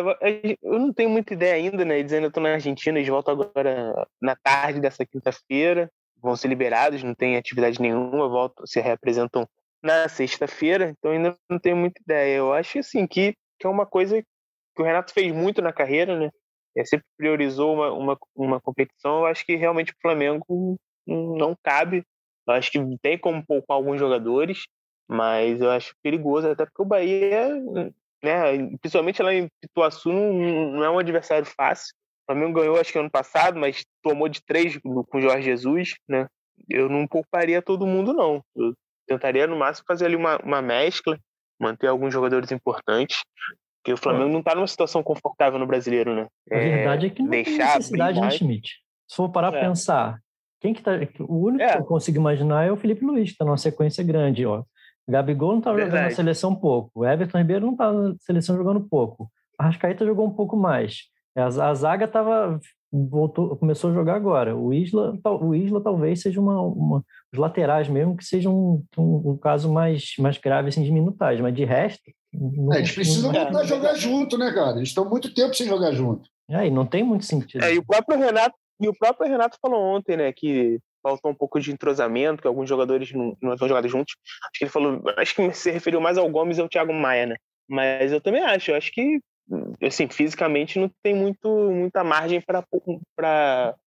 eu 0.61 0.79
não 0.79 0.91
tenho 0.91 1.09
muita 1.09 1.33
ideia 1.33 1.53
ainda, 1.53 1.85
né? 1.85 2.03
Dizendo 2.03 2.21
que 2.21 2.25
eu 2.25 2.29
estou 2.29 2.43
na 2.43 2.53
Argentina, 2.53 2.97
eles 2.97 3.07
voltam 3.07 3.33
agora 3.33 4.07
na 4.21 4.35
tarde 4.35 4.81
dessa 4.81 5.05
quinta-feira 5.05 5.89
vão 6.21 6.35
ser 6.35 6.47
liberados, 6.47 7.03
não 7.03 7.15
tem 7.15 7.35
atividade 7.35 7.81
nenhuma, 7.81 8.27
voltam, 8.27 8.65
se 8.65 8.79
representam 8.79 9.47
na 9.81 10.07
sexta-feira, 10.07 10.89
então 10.89 11.11
ainda 11.11 11.35
não 11.49 11.59
tenho 11.59 11.75
muita 11.75 11.99
ideia. 12.01 12.37
Eu 12.37 12.53
acho 12.53 12.79
assim 12.79 13.07
que, 13.07 13.33
que 13.59 13.65
é 13.65 13.69
uma 13.69 13.85
coisa 13.85 14.21
que 14.75 14.81
o 14.81 14.85
Renato 14.85 15.13
fez 15.13 15.33
muito 15.33 15.61
na 15.61 15.73
carreira, 15.73 16.17
né? 16.17 16.29
É, 16.77 16.85
sempre 16.85 17.05
priorizou 17.17 17.73
uma, 17.73 17.91
uma, 17.91 18.19
uma 18.35 18.61
competição. 18.61 19.19
Eu 19.19 19.25
acho 19.25 19.45
que 19.45 19.55
realmente 19.55 19.91
o 19.91 20.01
Flamengo 20.01 20.77
não 21.05 21.55
cabe. 21.61 22.05
Eu 22.47 22.53
acho 22.53 22.71
que 22.71 22.79
tem 23.01 23.17
como 23.17 23.45
poupar 23.45 23.75
alguns 23.75 23.99
jogadores, 23.99 24.65
mas 25.07 25.59
eu 25.59 25.69
acho 25.69 25.95
perigoso, 26.01 26.49
até 26.49 26.65
porque 26.65 26.81
o 26.81 26.85
Bahia, 26.85 27.49
né, 28.23 28.77
principalmente 28.79 29.21
lá 29.21 29.33
em 29.33 29.49
Pituaçu, 29.59 30.11
não, 30.11 30.33
não 30.33 30.83
é 30.83 30.89
um 30.89 30.99
adversário 30.99 31.45
fácil. 31.45 31.93
O 32.23 32.33
Flamengo 32.33 32.59
ganhou, 32.59 32.79
acho 32.79 32.91
que 32.91 32.99
ano 32.99 33.09
passado, 33.09 33.59
mas 33.59 33.83
tomou 34.01 34.29
de 34.29 34.43
três 34.43 34.77
com 34.77 35.17
o 35.17 35.21
Jorge 35.21 35.43
Jesus, 35.43 35.95
né? 36.07 36.27
Eu 36.69 36.87
não 36.87 37.07
pouparia 37.07 37.61
todo 37.61 37.87
mundo, 37.87 38.13
não. 38.13 38.43
Eu 38.55 38.73
tentaria, 39.07 39.47
no 39.47 39.57
máximo, 39.57 39.85
fazer 39.87 40.05
ali 40.05 40.15
uma, 40.15 40.37
uma 40.37 40.61
mescla, 40.61 41.17
manter 41.59 41.87
alguns 41.87 42.13
jogadores 42.13 42.51
importantes, 42.51 43.23
porque 43.81 43.93
o 43.93 43.97
Flamengo 43.97 44.31
não 44.31 44.39
está 44.39 44.53
numa 44.53 44.67
situação 44.67 45.01
confortável 45.01 45.57
no 45.57 45.65
brasileiro, 45.65 46.15
né? 46.15 46.27
A 46.51 46.55
verdade 46.55 47.07
é 47.07 47.09
que 47.09 47.23
não 47.23 47.31
tem 47.31 47.43
necessidade, 47.43 48.21
né, 48.21 48.29
Schmidt? 48.29 48.79
Se 49.07 49.15
for 49.15 49.29
parar 49.29 49.53
é. 49.53 49.59
pensar, 49.59 50.19
quem 50.59 50.73
que 50.73 50.81
tá, 50.81 50.91
o 51.19 51.47
único 51.47 51.63
é. 51.63 51.73
que 51.73 51.79
eu 51.79 51.85
consigo 51.85 52.17
imaginar 52.17 52.65
é 52.65 52.71
o 52.71 52.77
Felipe 52.77 53.03
Luiz, 53.03 53.29
que 53.29 53.31
está 53.31 53.43
numa 53.43 53.57
sequência 53.57 54.03
grande, 54.03 54.45
ó. 54.45 54.63
Gabigol 55.09 55.53
não 55.53 55.57
está 55.57 55.71
jogando 55.71 55.93
na 55.93 56.11
seleção 56.11 56.55
pouco, 56.55 56.91
o 57.01 57.05
Everton 57.05 57.39
Ribeiro 57.39 57.65
não 57.65 57.73
está 57.73 57.91
na 57.91 58.15
seleção 58.19 58.55
jogando 58.55 58.87
pouco, 58.87 59.29
a 59.57 59.65
Rascaeta 59.65 60.05
jogou 60.05 60.27
um 60.27 60.33
pouco 60.33 60.55
mais. 60.55 61.09
A, 61.35 61.45
a 61.45 61.73
zaga 61.73 62.07
tava, 62.07 62.59
voltou, 62.91 63.55
começou 63.55 63.89
a 63.89 63.93
jogar 63.93 64.15
agora. 64.15 64.55
O 64.55 64.73
Isla, 64.73 65.17
o 65.23 65.55
Isla 65.55 65.81
talvez 65.81 66.21
seja 66.21 66.39
uma, 66.39 66.61
uma 66.61 67.03
os 67.31 67.39
laterais 67.39 67.87
mesmo 67.87 68.17
que 68.17 68.25
sejam 68.25 68.53
um, 68.53 68.85
um, 68.97 69.31
um, 69.31 69.37
caso 69.37 69.71
mais, 69.71 70.13
mais 70.19 70.37
grave 70.37 70.69
assim, 70.69 70.83
de 70.83 70.91
minutagem, 70.91 71.41
mas 71.41 71.55
de 71.55 71.63
resto. 71.63 72.03
Não, 72.33 72.73
é, 72.73 72.79
eles 72.79 72.91
precisam 72.91 73.31
voltar 73.31 73.59
a 73.59 73.65
jogar 73.65 73.95
junto, 73.95 74.37
né, 74.37 74.51
cara? 74.51 74.77
Eles 74.77 74.89
estão 74.89 75.09
muito 75.09 75.33
tempo 75.33 75.53
sem 75.53 75.67
jogar 75.67 75.93
junto. 75.93 76.29
É, 76.49 76.67
e 76.67 76.69
não 76.69 76.85
tem 76.85 77.03
muito 77.03 77.25
sentido. 77.25 77.63
É, 77.63 77.73
e 77.73 77.77
o 77.77 77.85
próprio 77.85 78.19
Renato, 78.19 78.55
e 78.81 78.89
o 78.89 78.97
próprio 78.97 79.29
Renato 79.29 79.57
falou 79.61 79.81
ontem, 79.81 80.17
né, 80.17 80.33
que 80.33 80.79
faltou 81.01 81.31
um 81.31 81.35
pouco 81.35 81.59
de 81.59 81.71
entrosamento, 81.71 82.41
que 82.41 82.47
alguns 82.47 82.67
jogadores 82.67 83.11
não, 83.11 83.35
não 83.41 83.51
haviam 83.51 83.67
jogado 83.67 83.87
juntos. 83.87 84.15
Acho 84.43 84.59
que 84.59 84.63
ele 84.65 84.71
falou, 84.71 85.01
acho 85.17 85.35
que 85.35 85.53
se 85.53 85.71
referiu 85.71 86.01
mais 86.01 86.17
ao 86.17 86.29
Gomes 86.29 86.57
e 86.57 86.61
ao 86.61 86.69
Thiago 86.69 86.93
Maia, 86.93 87.25
né? 87.25 87.35
Mas 87.69 88.11
eu 88.11 88.19
também 88.19 88.43
acho, 88.43 88.71
eu 88.71 88.75
acho 88.75 88.91
que 88.91 89.19
assim, 89.81 90.07
fisicamente 90.07 90.79
não 90.79 90.89
tem 91.03 91.13
muito, 91.13 91.49
muita 91.71 92.03
margem 92.03 92.41
para 92.41 92.63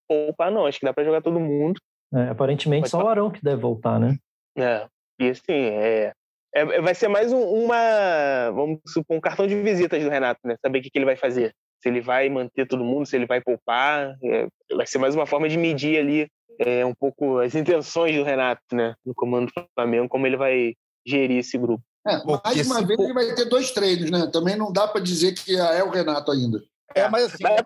poupar, 0.08 0.50
não. 0.50 0.66
Acho 0.66 0.78
que 0.78 0.86
dá 0.86 0.92
para 0.92 1.04
jogar 1.04 1.22
todo 1.22 1.40
mundo. 1.40 1.80
É, 2.12 2.28
aparentemente 2.28 2.82
Pode 2.82 2.90
só 2.90 2.98
falar. 2.98 3.08
o 3.08 3.12
Arão 3.12 3.30
que 3.30 3.42
deve 3.42 3.60
voltar, 3.60 3.98
né? 3.98 4.16
É. 4.56 4.86
E 5.18 5.28
assim, 5.28 5.42
é, 5.52 6.12
é, 6.54 6.80
vai 6.80 6.94
ser 6.94 7.08
mais 7.08 7.32
um, 7.32 7.42
uma, 7.42 8.50
vamos 8.52 8.80
supor, 8.86 9.16
um 9.16 9.20
cartão 9.20 9.46
de 9.46 9.60
visitas 9.60 10.02
do 10.02 10.10
Renato, 10.10 10.40
né? 10.44 10.56
Saber 10.64 10.78
o 10.78 10.82
que, 10.82 10.90
que 10.90 10.98
ele 10.98 11.04
vai 11.04 11.16
fazer. 11.16 11.52
Se 11.82 11.88
ele 11.88 12.00
vai 12.00 12.28
manter 12.28 12.66
todo 12.66 12.84
mundo, 12.84 13.06
se 13.06 13.16
ele 13.16 13.26
vai 13.26 13.40
poupar. 13.40 14.16
É, 14.24 14.46
vai 14.74 14.86
ser 14.86 14.98
mais 14.98 15.14
uma 15.14 15.26
forma 15.26 15.48
de 15.48 15.58
medir 15.58 15.98
ali 15.98 16.28
é, 16.58 16.84
um 16.86 16.94
pouco 16.94 17.38
as 17.38 17.54
intenções 17.54 18.16
do 18.16 18.22
Renato, 18.22 18.62
né? 18.72 18.94
No 19.04 19.14
comando 19.14 19.46
do 19.46 19.66
Flamengo, 19.74 20.08
como 20.08 20.26
ele 20.26 20.36
vai 20.36 20.74
gerir 21.06 21.38
esse 21.38 21.58
grupo. 21.58 21.82
É, 22.06 22.22
mais 22.24 22.66
uma 22.66 22.82
vez 22.82 23.00
ele 23.00 23.14
vai 23.14 23.34
ter 23.34 23.46
dois 23.46 23.70
treinos, 23.70 24.10
né? 24.10 24.28
Também 24.32 24.56
não 24.56 24.70
dá 24.70 24.86
para 24.86 25.00
dizer 25.00 25.32
que 25.32 25.56
é 25.56 25.82
o 25.82 25.90
Renato 25.90 26.30
ainda. 26.30 26.62
É, 26.94 27.08
mas 27.08 27.24
assim, 27.24 27.44
é, 27.44 27.56
é 27.56 27.62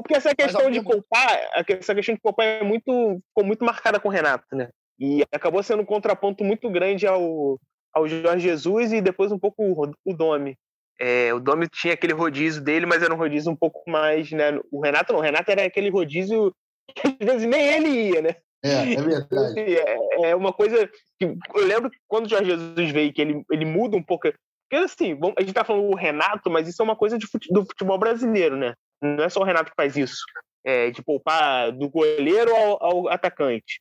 porque 0.00 0.14
essa 0.14 0.34
questão 0.34 0.70
de 0.70 0.82
poupar, 0.82 1.50
essa 1.54 1.94
questão 1.94 2.14
de 2.14 2.20
poupar 2.20 2.46
é 2.46 2.64
muito, 2.64 3.20
ficou 3.28 3.44
muito 3.44 3.64
marcada 3.64 4.00
com 4.00 4.08
o 4.08 4.10
Renato, 4.10 4.56
né? 4.56 4.70
E 4.98 5.22
acabou 5.32 5.62
sendo 5.62 5.82
um 5.82 5.86
contraponto 5.86 6.42
muito 6.42 6.68
grande 6.70 7.06
ao, 7.06 7.58
ao 7.92 8.08
Jorge 8.08 8.48
Jesus 8.48 8.92
e 8.92 9.00
depois 9.00 9.30
um 9.30 9.38
pouco 9.38 9.62
o, 9.62 9.92
o 10.04 10.14
Domi. 10.14 10.56
É, 10.98 11.32
o 11.32 11.40
Domi 11.40 11.68
tinha 11.68 11.94
aquele 11.94 12.12
rodízio 12.12 12.62
dele, 12.62 12.86
mas 12.86 13.02
era 13.02 13.12
um 13.12 13.18
rodízio 13.18 13.52
um 13.52 13.56
pouco 13.56 13.82
mais, 13.88 14.30
né? 14.32 14.58
O 14.70 14.80
Renato 14.80 15.12
não, 15.12 15.20
o 15.20 15.22
Renato 15.22 15.50
era 15.50 15.64
aquele 15.64 15.90
rodízio 15.90 16.54
que 16.94 17.08
às 17.08 17.14
vezes 17.18 17.48
nem 17.48 17.60
ele 17.60 17.88
ia, 17.88 18.22
né? 18.22 18.36
É, 18.64 18.94
é 18.94 19.02
verdade. 19.02 19.60
É, 19.60 20.30
é 20.30 20.36
uma 20.36 20.52
coisa 20.52 20.88
que 21.18 21.24
eu 21.24 21.66
lembro 21.66 21.90
que 21.90 21.98
quando 22.06 22.26
o 22.26 22.28
Jorge 22.28 22.50
Jesus 22.50 22.90
veio, 22.90 23.12
que 23.12 23.20
ele, 23.20 23.44
ele 23.50 23.64
muda 23.64 23.96
um 23.96 24.02
pouco. 24.02 24.32
Porque 24.70 24.84
assim, 24.84 25.18
a 25.36 25.40
gente 25.40 25.52
tá 25.52 25.64
falando 25.64 25.84
o 25.90 25.96
Renato, 25.96 26.48
mas 26.48 26.68
isso 26.68 26.80
é 26.80 26.84
uma 26.84 26.96
coisa 26.96 27.18
fute, 27.30 27.52
do 27.52 27.66
futebol 27.66 27.98
brasileiro, 27.98 28.56
né? 28.56 28.74
Não 29.02 29.24
é 29.24 29.28
só 29.28 29.40
o 29.40 29.44
Renato 29.44 29.70
que 29.70 29.76
faz 29.76 29.96
isso. 29.96 30.24
É, 30.64 30.90
de 30.90 31.02
poupar 31.02 31.72
do 31.72 31.90
goleiro 31.90 32.54
ao, 32.54 32.84
ao 32.84 33.08
atacante. 33.08 33.80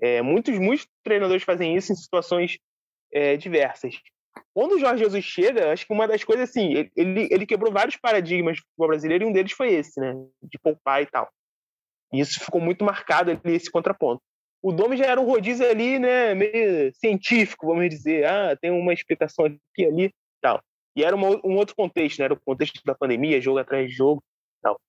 É, 0.00 0.20
muitos, 0.20 0.58
muitos 0.58 0.86
treinadores 1.02 1.42
fazem 1.42 1.74
isso 1.74 1.90
em 1.90 1.96
situações 1.96 2.58
é, 3.12 3.36
diversas. 3.36 3.94
Quando 4.54 4.72
o 4.72 4.78
Jorge 4.78 5.04
Jesus 5.04 5.24
chega, 5.24 5.72
acho 5.72 5.86
que 5.86 5.92
uma 5.92 6.06
das 6.06 6.22
coisas, 6.22 6.50
assim, 6.50 6.90
ele, 6.94 7.28
ele 7.30 7.46
quebrou 7.46 7.72
vários 7.72 7.96
paradigmas 7.96 8.58
do 8.58 8.62
futebol 8.62 8.88
brasileiro 8.88 9.24
e 9.24 9.26
um 9.26 9.32
deles 9.32 9.52
foi 9.52 9.72
esse, 9.72 9.98
né? 9.98 10.14
De 10.42 10.58
poupar 10.58 11.02
e 11.02 11.06
tal. 11.06 11.28
E 12.12 12.20
isso 12.20 12.40
ficou 12.40 12.60
muito 12.60 12.84
marcado 12.84 13.30
ali, 13.30 13.54
esse 13.54 13.70
contraponto. 13.70 14.22
O 14.62 14.72
Domi 14.72 14.96
já 14.96 15.06
era 15.06 15.20
um 15.20 15.24
rodízio 15.24 15.68
ali, 15.68 15.98
né, 15.98 16.34
meio 16.34 16.92
científico, 16.94 17.66
vamos 17.66 17.88
dizer. 17.88 18.26
Ah, 18.26 18.56
tem 18.60 18.70
uma 18.70 18.92
explicação 18.92 19.44
aqui 19.46 19.86
ali 19.86 20.12
tal. 20.40 20.60
E 20.96 21.04
era 21.04 21.14
uma, 21.14 21.28
um 21.44 21.56
outro 21.56 21.76
contexto, 21.76 22.18
né? 22.18 22.24
Era 22.24 22.34
o 22.34 22.40
contexto 22.40 22.80
da 22.84 22.94
pandemia, 22.94 23.40
jogo 23.40 23.58
atrás 23.58 23.88
de 23.88 23.94
jogo 23.94 24.22
tal. 24.60 24.80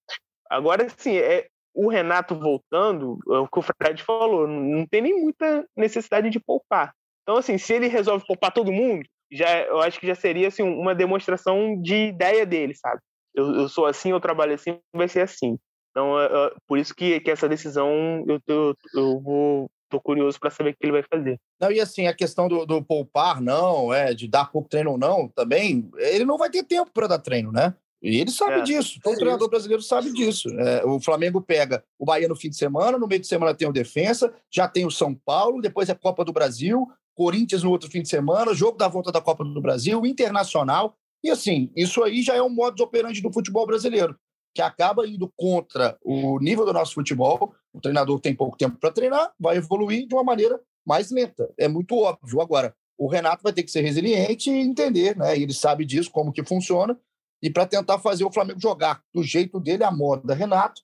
Agora, 0.49 0.85
assim, 0.85 1.17
é, 1.17 1.47
o 1.73 1.87
Renato 1.87 2.33
voltando, 2.35 3.19
é 3.29 3.37
o 3.37 3.47
que 3.47 3.59
o 3.59 3.61
Fred 3.61 4.01
falou, 4.03 4.47
não 4.47 4.87
tem 4.87 5.01
nem 5.01 5.21
muita 5.21 5.67
necessidade 5.77 6.29
de 6.29 6.39
poupar. 6.39 6.93
Então, 7.21 7.37
assim, 7.37 7.59
se 7.59 7.73
ele 7.73 7.87
resolve 7.87 8.25
poupar 8.25 8.51
todo 8.51 8.71
mundo, 8.71 9.05
já, 9.31 9.61
eu 9.61 9.79
acho 9.81 9.99
que 9.99 10.07
já 10.07 10.15
seria 10.15 10.47
assim, 10.47 10.63
uma 10.63 10.95
demonstração 10.95 11.79
de 11.79 12.07
ideia 12.07 12.45
dele, 12.45 12.73
sabe? 12.73 12.99
Eu, 13.35 13.53
eu 13.53 13.69
sou 13.69 13.85
assim, 13.85 14.09
eu 14.09 14.19
trabalho 14.19 14.55
assim, 14.55 14.79
vai 14.91 15.07
ser 15.07 15.21
assim. 15.21 15.59
Então, 15.91 16.19
é, 16.19 16.53
por 16.67 16.77
isso 16.77 16.93
que, 16.93 17.19
que 17.19 17.31
essa 17.31 17.49
decisão 17.49 18.23
eu, 18.27 18.39
eu, 18.47 18.75
eu 18.93 19.19
vou 19.19 19.71
tô 19.89 19.99
curioso 19.99 20.39
para 20.39 20.51
saber 20.51 20.69
o 20.69 20.73
que 20.73 20.85
ele 20.85 20.91
vai 20.91 21.03
fazer. 21.03 21.39
Não, 21.59 21.71
e 21.71 21.81
assim, 21.81 22.07
a 22.07 22.13
questão 22.13 22.47
do, 22.47 22.65
do, 22.65 22.83
poupar, 22.83 23.41
não, 23.41 23.91
é, 23.91 24.13
de 24.13 24.27
dar 24.27 24.51
pouco 24.51 24.69
treino 24.69 24.91
ou 24.91 24.97
não, 24.97 25.27
também, 25.27 25.89
ele 25.97 26.25
não 26.25 26.37
vai 26.37 26.49
ter 26.49 26.63
tempo 26.63 26.91
para 26.93 27.07
dar 27.07 27.19
treino, 27.19 27.51
né? 27.51 27.73
E 28.01 28.17
ele 28.17 28.31
sabe 28.31 28.59
é. 28.59 28.63
disso, 28.63 28.99
todo 29.03 29.15
é 29.15 29.17
treinador 29.17 29.49
brasileiro 29.49 29.83
sabe 29.83 30.13
disso. 30.13 30.47
É, 30.57 30.85
o 30.85 31.01
Flamengo 31.01 31.41
pega 31.41 31.83
o 31.97 32.05
Bahia 32.05 32.29
no 32.29 32.35
fim 32.35 32.49
de 32.49 32.55
semana, 32.55 32.97
no 32.97 33.07
meio 33.07 33.19
de 33.19 33.27
semana 33.27 33.53
tem 33.53 33.67
o 33.67 33.73
Defensa, 33.73 34.33
já 34.49 34.67
tem 34.69 34.85
o 34.85 34.91
São 34.91 35.13
Paulo, 35.13 35.61
depois 35.61 35.89
é 35.89 35.95
Copa 35.95 36.23
do 36.23 36.31
Brasil, 36.31 36.87
Corinthians 37.13 37.63
no 37.63 37.71
outro 37.71 37.89
fim 37.89 38.01
de 38.01 38.07
semana, 38.07 38.53
jogo 38.53 38.77
da 38.77 38.87
volta 38.87 39.11
da 39.11 39.19
Copa 39.19 39.43
do 39.43 39.61
Brasil, 39.61 40.05
Internacional. 40.05 40.95
E 41.21 41.29
assim, 41.29 41.69
isso 41.75 42.01
aí 42.01 42.21
já 42.21 42.35
é 42.35 42.41
um 42.41 42.49
modus 42.49 42.79
operandi 42.79 43.21
do 43.21 43.33
futebol 43.33 43.65
brasileiro 43.65 44.15
que 44.59 44.61
acaba 44.61 45.07
indo 45.07 45.31
contra 45.37 45.97
o 46.03 46.37
nível 46.39 46.65
do 46.65 46.73
nosso 46.73 46.93
futebol. 46.93 47.55
O 47.73 47.79
treinador 47.79 48.19
tem 48.19 48.35
pouco 48.35 48.57
tempo 48.57 48.77
para 48.77 48.91
treinar, 48.91 49.31
vai 49.39 49.55
evoluir 49.55 50.05
de 50.05 50.13
uma 50.13 50.23
maneira 50.23 50.59
mais 50.85 51.09
lenta. 51.11 51.49
É 51.57 51.69
muito 51.69 51.95
óbvio. 51.95 52.41
Agora, 52.41 52.75
o 52.97 53.07
Renato 53.07 53.41
vai 53.41 53.53
ter 53.53 53.63
que 53.63 53.71
ser 53.71 53.79
resiliente 53.79 54.51
e 54.51 54.59
entender, 54.59 55.15
né? 55.15 55.39
Ele 55.39 55.53
sabe 55.53 55.85
disso, 55.85 56.11
como 56.11 56.33
que 56.33 56.43
funciona, 56.43 56.99
e 57.41 57.49
para 57.49 57.65
tentar 57.65 57.99
fazer 57.99 58.25
o 58.25 58.31
Flamengo 58.31 58.59
jogar 58.59 59.01
do 59.13 59.23
jeito 59.23 59.61
dele, 59.61 59.85
a 59.85 59.91
moda 59.91 60.33
Renato, 60.33 60.81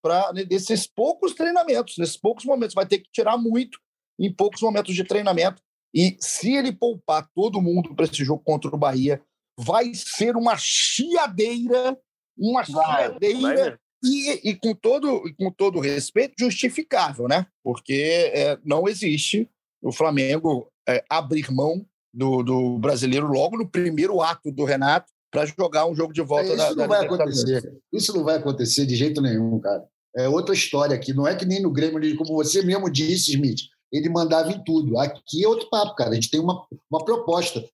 para 0.00 0.32
nesses 0.32 0.86
poucos 0.86 1.34
treinamentos, 1.34 1.98
nesses 1.98 2.16
poucos 2.16 2.44
momentos. 2.44 2.76
Vai 2.76 2.86
ter 2.86 3.00
que 3.00 3.10
tirar 3.10 3.36
muito 3.36 3.80
em 4.16 4.32
poucos 4.32 4.62
momentos 4.62 4.94
de 4.94 5.02
treinamento. 5.02 5.60
E 5.92 6.16
se 6.20 6.54
ele 6.54 6.70
poupar 6.70 7.28
todo 7.34 7.60
mundo 7.60 7.96
para 7.96 8.04
esse 8.04 8.24
jogo 8.24 8.44
contra 8.44 8.72
o 8.72 8.78
Bahia, 8.78 9.20
vai 9.58 9.92
ser 9.92 10.36
uma 10.36 10.56
chiadeira 10.56 11.98
uma 12.38 12.64
chiadeira 12.64 13.78
e, 14.02 14.50
e, 14.50 14.54
com 14.54 14.74
todo 14.74 15.22
com 15.36 15.50
todo 15.50 15.80
respeito 15.80 16.34
justificável, 16.38 17.26
né? 17.26 17.46
Porque 17.64 18.30
é, 18.32 18.58
não 18.64 18.88
existe 18.88 19.50
o 19.82 19.92
Flamengo 19.92 20.70
é, 20.88 21.04
abrir 21.08 21.50
mão 21.50 21.84
do, 22.14 22.42
do, 22.42 22.78
brasileiro 22.78 23.26
logo 23.26 23.56
no 23.56 23.68
primeiro 23.68 24.20
ato 24.20 24.50
do 24.50 24.64
Renato 24.64 25.10
para 25.30 25.46
jogar 25.46 25.86
um 25.86 25.94
jogo 25.94 26.12
de 26.12 26.22
volta. 26.22 26.48
É, 26.48 26.54
isso 26.54 26.56
da, 26.56 26.68
não 26.70 26.76
da 26.76 26.86
vai 26.86 27.04
acontecer. 27.04 27.72
Isso 27.92 28.16
não 28.16 28.24
vai 28.24 28.36
acontecer 28.36 28.86
de 28.86 28.96
jeito 28.96 29.20
nenhum, 29.20 29.58
cara. 29.60 29.84
É 30.16 30.28
outra 30.28 30.54
história 30.54 30.94
aqui. 30.96 31.12
Não 31.12 31.26
é 31.26 31.34
que 31.34 31.44
nem 31.44 31.60
no 31.60 31.70
Grêmio, 31.70 32.16
como 32.16 32.34
você 32.34 32.62
mesmo 32.62 32.90
disse, 32.90 33.32
Smith. 33.32 33.60
Ele 33.92 34.08
mandava 34.08 34.50
em 34.50 34.62
tudo. 34.64 34.98
Aqui 34.98 35.44
é 35.44 35.48
outro 35.48 35.68
papo, 35.70 35.94
cara. 35.94 36.10
A 36.10 36.14
gente 36.14 36.30
tem 36.30 36.40
uma, 36.40 36.66
uma 36.90 37.04
proposta 37.04 37.64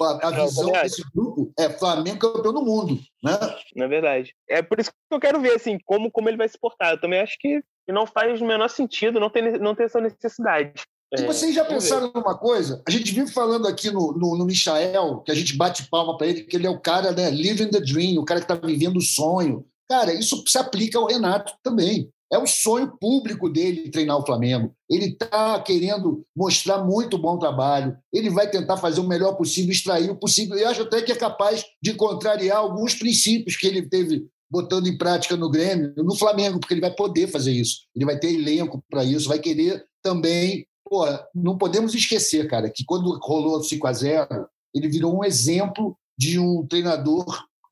a, 0.00 0.28
a 0.28 0.30
visão 0.44 0.72
desse 0.72 1.02
grupo 1.14 1.52
é 1.58 1.70
Flamengo 1.70 2.18
campeão 2.18 2.52
do 2.52 2.62
mundo, 2.62 2.98
né? 3.22 3.38
Na 3.76 3.84
é 3.84 3.88
verdade. 3.88 4.34
É 4.48 4.62
por 4.62 4.80
isso 4.80 4.90
que 4.90 5.14
eu 5.14 5.20
quero 5.20 5.40
ver, 5.40 5.52
assim, 5.52 5.78
como, 5.84 6.10
como 6.10 6.28
ele 6.28 6.36
vai 6.36 6.48
se 6.48 6.58
portar. 6.58 6.92
Eu 6.92 7.00
também 7.00 7.20
acho 7.20 7.36
que 7.38 7.62
não 7.88 8.06
faz 8.06 8.40
o 8.40 8.46
menor 8.46 8.68
sentido, 8.68 9.20
não 9.20 9.30
tem, 9.30 9.58
não 9.58 9.74
tem 9.74 9.86
essa 9.86 10.00
necessidade. 10.00 10.72
E 11.12 11.22
é, 11.22 11.26
vocês 11.26 11.54
já 11.54 11.64
pensaram 11.64 12.10
numa 12.12 12.36
coisa? 12.36 12.82
A 12.86 12.90
gente 12.90 13.12
vive 13.12 13.30
falando 13.30 13.68
aqui 13.68 13.90
no, 13.90 14.12
no, 14.12 14.36
no 14.36 14.46
Michael, 14.46 15.20
que 15.20 15.30
a 15.30 15.34
gente 15.34 15.56
bate 15.56 15.88
palma 15.88 16.16
para 16.16 16.26
ele, 16.26 16.42
que 16.42 16.56
ele 16.56 16.66
é 16.66 16.70
o 16.70 16.80
cara, 16.80 17.12
né, 17.12 17.30
living 17.30 17.70
the 17.70 17.80
dream, 17.80 18.20
o 18.20 18.24
cara 18.24 18.40
que 18.40 18.52
está 18.52 18.66
vivendo 18.66 18.96
o 18.96 19.02
sonho. 19.02 19.64
Cara, 19.88 20.12
isso 20.12 20.42
se 20.46 20.58
aplica 20.58 20.98
ao 20.98 21.06
Renato 21.06 21.52
também. 21.62 22.10
É 22.32 22.38
o 22.38 22.46
sonho 22.46 22.96
público 22.98 23.48
dele 23.48 23.90
treinar 23.90 24.18
o 24.18 24.24
Flamengo. 24.26 24.74
Ele 24.90 25.06
está 25.06 25.60
querendo 25.60 26.24
mostrar 26.34 26.82
muito 26.82 27.18
bom 27.18 27.38
trabalho. 27.38 27.96
Ele 28.12 28.30
vai 28.30 28.50
tentar 28.50 28.76
fazer 28.76 29.00
o 29.00 29.08
melhor 29.08 29.34
possível, 29.34 29.70
extrair 29.70 30.10
o 30.10 30.16
possível. 30.16 30.56
E 30.56 30.64
acho 30.64 30.82
até 30.82 31.02
que 31.02 31.12
é 31.12 31.16
capaz 31.16 31.64
de 31.82 31.94
contrariar 31.94 32.58
alguns 32.58 32.94
princípios 32.94 33.56
que 33.56 33.66
ele 33.66 33.88
teve 33.88 34.26
botando 34.50 34.86
em 34.86 34.96
prática 34.96 35.36
no 35.36 35.50
Grêmio, 35.50 35.92
no 35.96 36.14
Flamengo, 36.14 36.60
porque 36.60 36.74
ele 36.74 36.80
vai 36.80 36.94
poder 36.94 37.28
fazer 37.28 37.52
isso. 37.52 37.86
Ele 37.94 38.04
vai 38.04 38.18
ter 38.18 38.32
elenco 38.32 38.82
para 38.88 39.04
isso, 39.04 39.28
vai 39.28 39.38
querer 39.38 39.84
também. 40.02 40.66
Pô, 40.84 41.04
não 41.34 41.58
podemos 41.58 41.94
esquecer, 41.94 42.48
cara, 42.48 42.70
que 42.70 42.84
quando 42.84 43.18
rolou 43.22 43.58
o 43.58 43.62
5 43.62 43.86
a 43.86 43.92
0 43.92 44.46
ele 44.74 44.88
virou 44.88 45.16
um 45.16 45.24
exemplo 45.24 45.96
de 46.18 46.38
um 46.38 46.66
treinador 46.66 47.24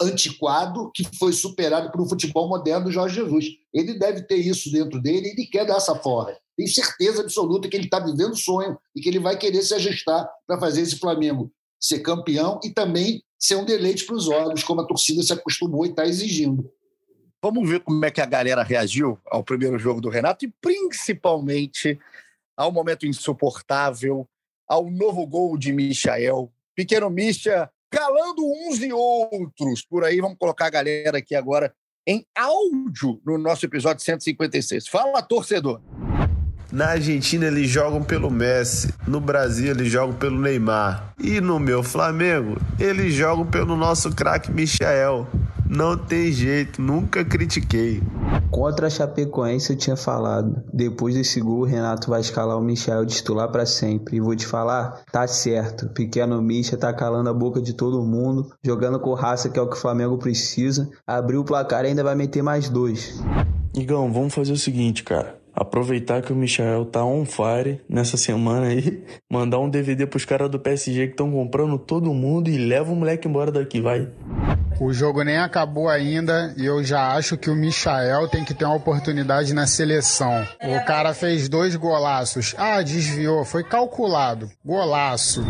antiquado 0.02 0.90
que 0.94 1.04
foi 1.18 1.32
superado 1.32 1.90
por 1.90 2.00
um 2.00 2.08
futebol 2.08 2.48
moderno 2.48 2.86
do 2.86 2.92
Jorge 2.92 3.16
Jesus. 3.16 3.46
Ele 3.72 3.98
deve 3.98 4.22
ter 4.22 4.36
isso 4.36 4.70
dentro 4.70 5.00
dele 5.00 5.28
e 5.28 5.30
ele 5.30 5.46
quer 5.46 5.66
dar 5.66 5.76
essa 5.76 5.94
forra. 5.94 6.36
Tem 6.56 6.66
certeza 6.66 7.22
absoluta 7.22 7.68
que 7.68 7.76
ele 7.76 7.84
está 7.84 7.98
vivendo 7.98 8.32
o 8.32 8.36
sonho 8.36 8.78
e 8.94 9.00
que 9.00 9.08
ele 9.08 9.18
vai 9.18 9.36
querer 9.38 9.62
se 9.62 9.74
ajustar 9.74 10.28
para 10.46 10.58
fazer 10.58 10.82
esse 10.82 10.98
Flamengo 10.98 11.50
ser 11.82 11.98
campeão 11.98 12.60
e 12.62 12.70
também 12.70 13.22
ser 13.36 13.56
um 13.56 13.64
deleite 13.64 14.06
para 14.06 14.14
os 14.14 14.28
olhos, 14.28 14.62
como 14.62 14.80
a 14.80 14.86
torcida 14.86 15.20
se 15.22 15.32
acostumou 15.32 15.84
e 15.84 15.90
está 15.90 16.06
exigindo. 16.06 16.72
Vamos 17.42 17.68
ver 17.68 17.80
como 17.80 18.04
é 18.04 18.10
que 18.10 18.20
a 18.20 18.26
galera 18.26 18.62
reagiu 18.62 19.18
ao 19.26 19.42
primeiro 19.42 19.76
jogo 19.76 20.00
do 20.00 20.08
Renato 20.08 20.44
e 20.44 20.54
principalmente 20.60 21.98
ao 22.56 22.70
momento 22.70 23.04
insuportável, 23.04 24.28
ao 24.68 24.88
novo 24.88 25.26
gol 25.26 25.58
de 25.58 25.72
Michael. 25.72 26.52
Pequeno 26.76 27.10
Misha 27.10 27.68
calando 27.92 28.42
uns 28.42 28.80
e 28.80 28.90
outros 28.92 29.84
por 29.84 30.02
aí. 30.02 30.20
Vamos 30.20 30.38
colocar 30.38 30.66
a 30.66 30.70
galera 30.70 31.18
aqui 31.18 31.34
agora 31.34 31.72
em 32.06 32.26
áudio 32.34 33.20
no 33.24 33.36
nosso 33.36 33.66
episódio 33.66 34.02
156. 34.02 34.88
Fala, 34.88 35.22
torcedor! 35.22 35.80
Na 36.72 36.92
Argentina 36.92 37.44
eles 37.44 37.68
jogam 37.68 38.02
pelo 38.02 38.30
Messi, 38.30 38.94
no 39.06 39.20
Brasil 39.20 39.70
eles 39.70 39.92
jogam 39.92 40.16
pelo 40.16 40.40
Neymar 40.40 41.12
e 41.22 41.38
no 41.38 41.60
meu 41.60 41.82
Flamengo 41.82 42.56
eles 42.80 43.12
jogam 43.12 43.44
pelo 43.44 43.76
nosso 43.76 44.10
craque 44.10 44.50
Michael. 44.50 45.26
Não 45.68 45.98
tem 45.98 46.32
jeito, 46.32 46.80
nunca 46.80 47.22
critiquei. 47.26 48.02
Contra 48.50 48.86
a 48.86 48.90
Chapecoense 48.90 49.70
eu 49.70 49.76
tinha 49.76 49.96
falado. 49.96 50.62
Depois 50.72 51.14
desse 51.14 51.40
gol, 51.42 51.60
o 51.60 51.64
Renato 51.64 52.08
vai 52.08 52.22
escalar 52.22 52.58
o 52.58 52.62
Michel 52.62 53.04
de 53.04 53.16
titular 53.16 53.50
para 53.50 53.66
sempre. 53.66 54.16
E 54.16 54.20
vou 54.20 54.36
te 54.36 54.46
falar, 54.46 55.02
tá 55.10 55.26
certo. 55.26 55.88
Pequeno 55.90 56.40
Micha 56.40 56.76
tá 56.76 56.92
calando 56.92 57.28
a 57.30 57.34
boca 57.34 57.60
de 57.60 57.74
todo 57.74 58.02
mundo, 58.02 58.50
jogando 58.62 58.98
com 58.98 59.14
raça 59.14 59.48
que 59.48 59.58
é 59.58 59.62
o 59.62 59.68
que 59.68 59.76
o 59.76 59.80
Flamengo 59.80 60.18
precisa. 60.18 60.90
Abriu 61.06 61.40
o 61.40 61.44
placar 61.44 61.84
e 61.84 61.88
ainda 61.88 62.04
vai 62.04 62.14
meter 62.14 62.42
mais 62.42 62.68
dois. 62.68 63.22
Igão, 63.74 64.12
vamos 64.12 64.34
fazer 64.34 64.52
o 64.52 64.58
seguinte, 64.58 65.02
cara. 65.02 65.41
Aproveitar 65.54 66.22
que 66.22 66.32
o 66.32 66.36
Michael 66.36 66.86
tá 66.86 67.04
on 67.04 67.24
fire 67.24 67.80
nessa 67.88 68.16
semana 68.16 68.68
aí, 68.68 69.04
mandar 69.30 69.58
um 69.58 69.68
DVD 69.68 70.06
pros 70.06 70.24
caras 70.24 70.50
do 70.50 70.58
PSG 70.58 71.08
que 71.08 71.12
estão 71.12 71.30
comprando 71.30 71.78
todo 71.78 72.14
mundo 72.14 72.48
e 72.48 72.56
leva 72.56 72.92
o 72.92 72.96
moleque 72.96 73.28
embora 73.28 73.52
daqui, 73.52 73.80
vai. 73.80 74.08
O 74.80 74.92
jogo 74.92 75.22
nem 75.22 75.36
acabou 75.36 75.88
ainda 75.88 76.54
e 76.56 76.64
eu 76.64 76.82
já 76.82 77.14
acho 77.14 77.36
que 77.36 77.50
o 77.50 77.54
Michael 77.54 78.28
tem 78.28 78.44
que 78.44 78.54
ter 78.54 78.64
uma 78.64 78.74
oportunidade 78.74 79.52
na 79.52 79.66
seleção. 79.66 80.42
O 80.60 80.84
cara 80.86 81.12
fez 81.14 81.48
dois 81.48 81.76
golaços. 81.76 82.54
Ah, 82.56 82.82
desviou, 82.82 83.44
foi 83.44 83.62
calculado. 83.62 84.50
Golaço. 84.64 85.42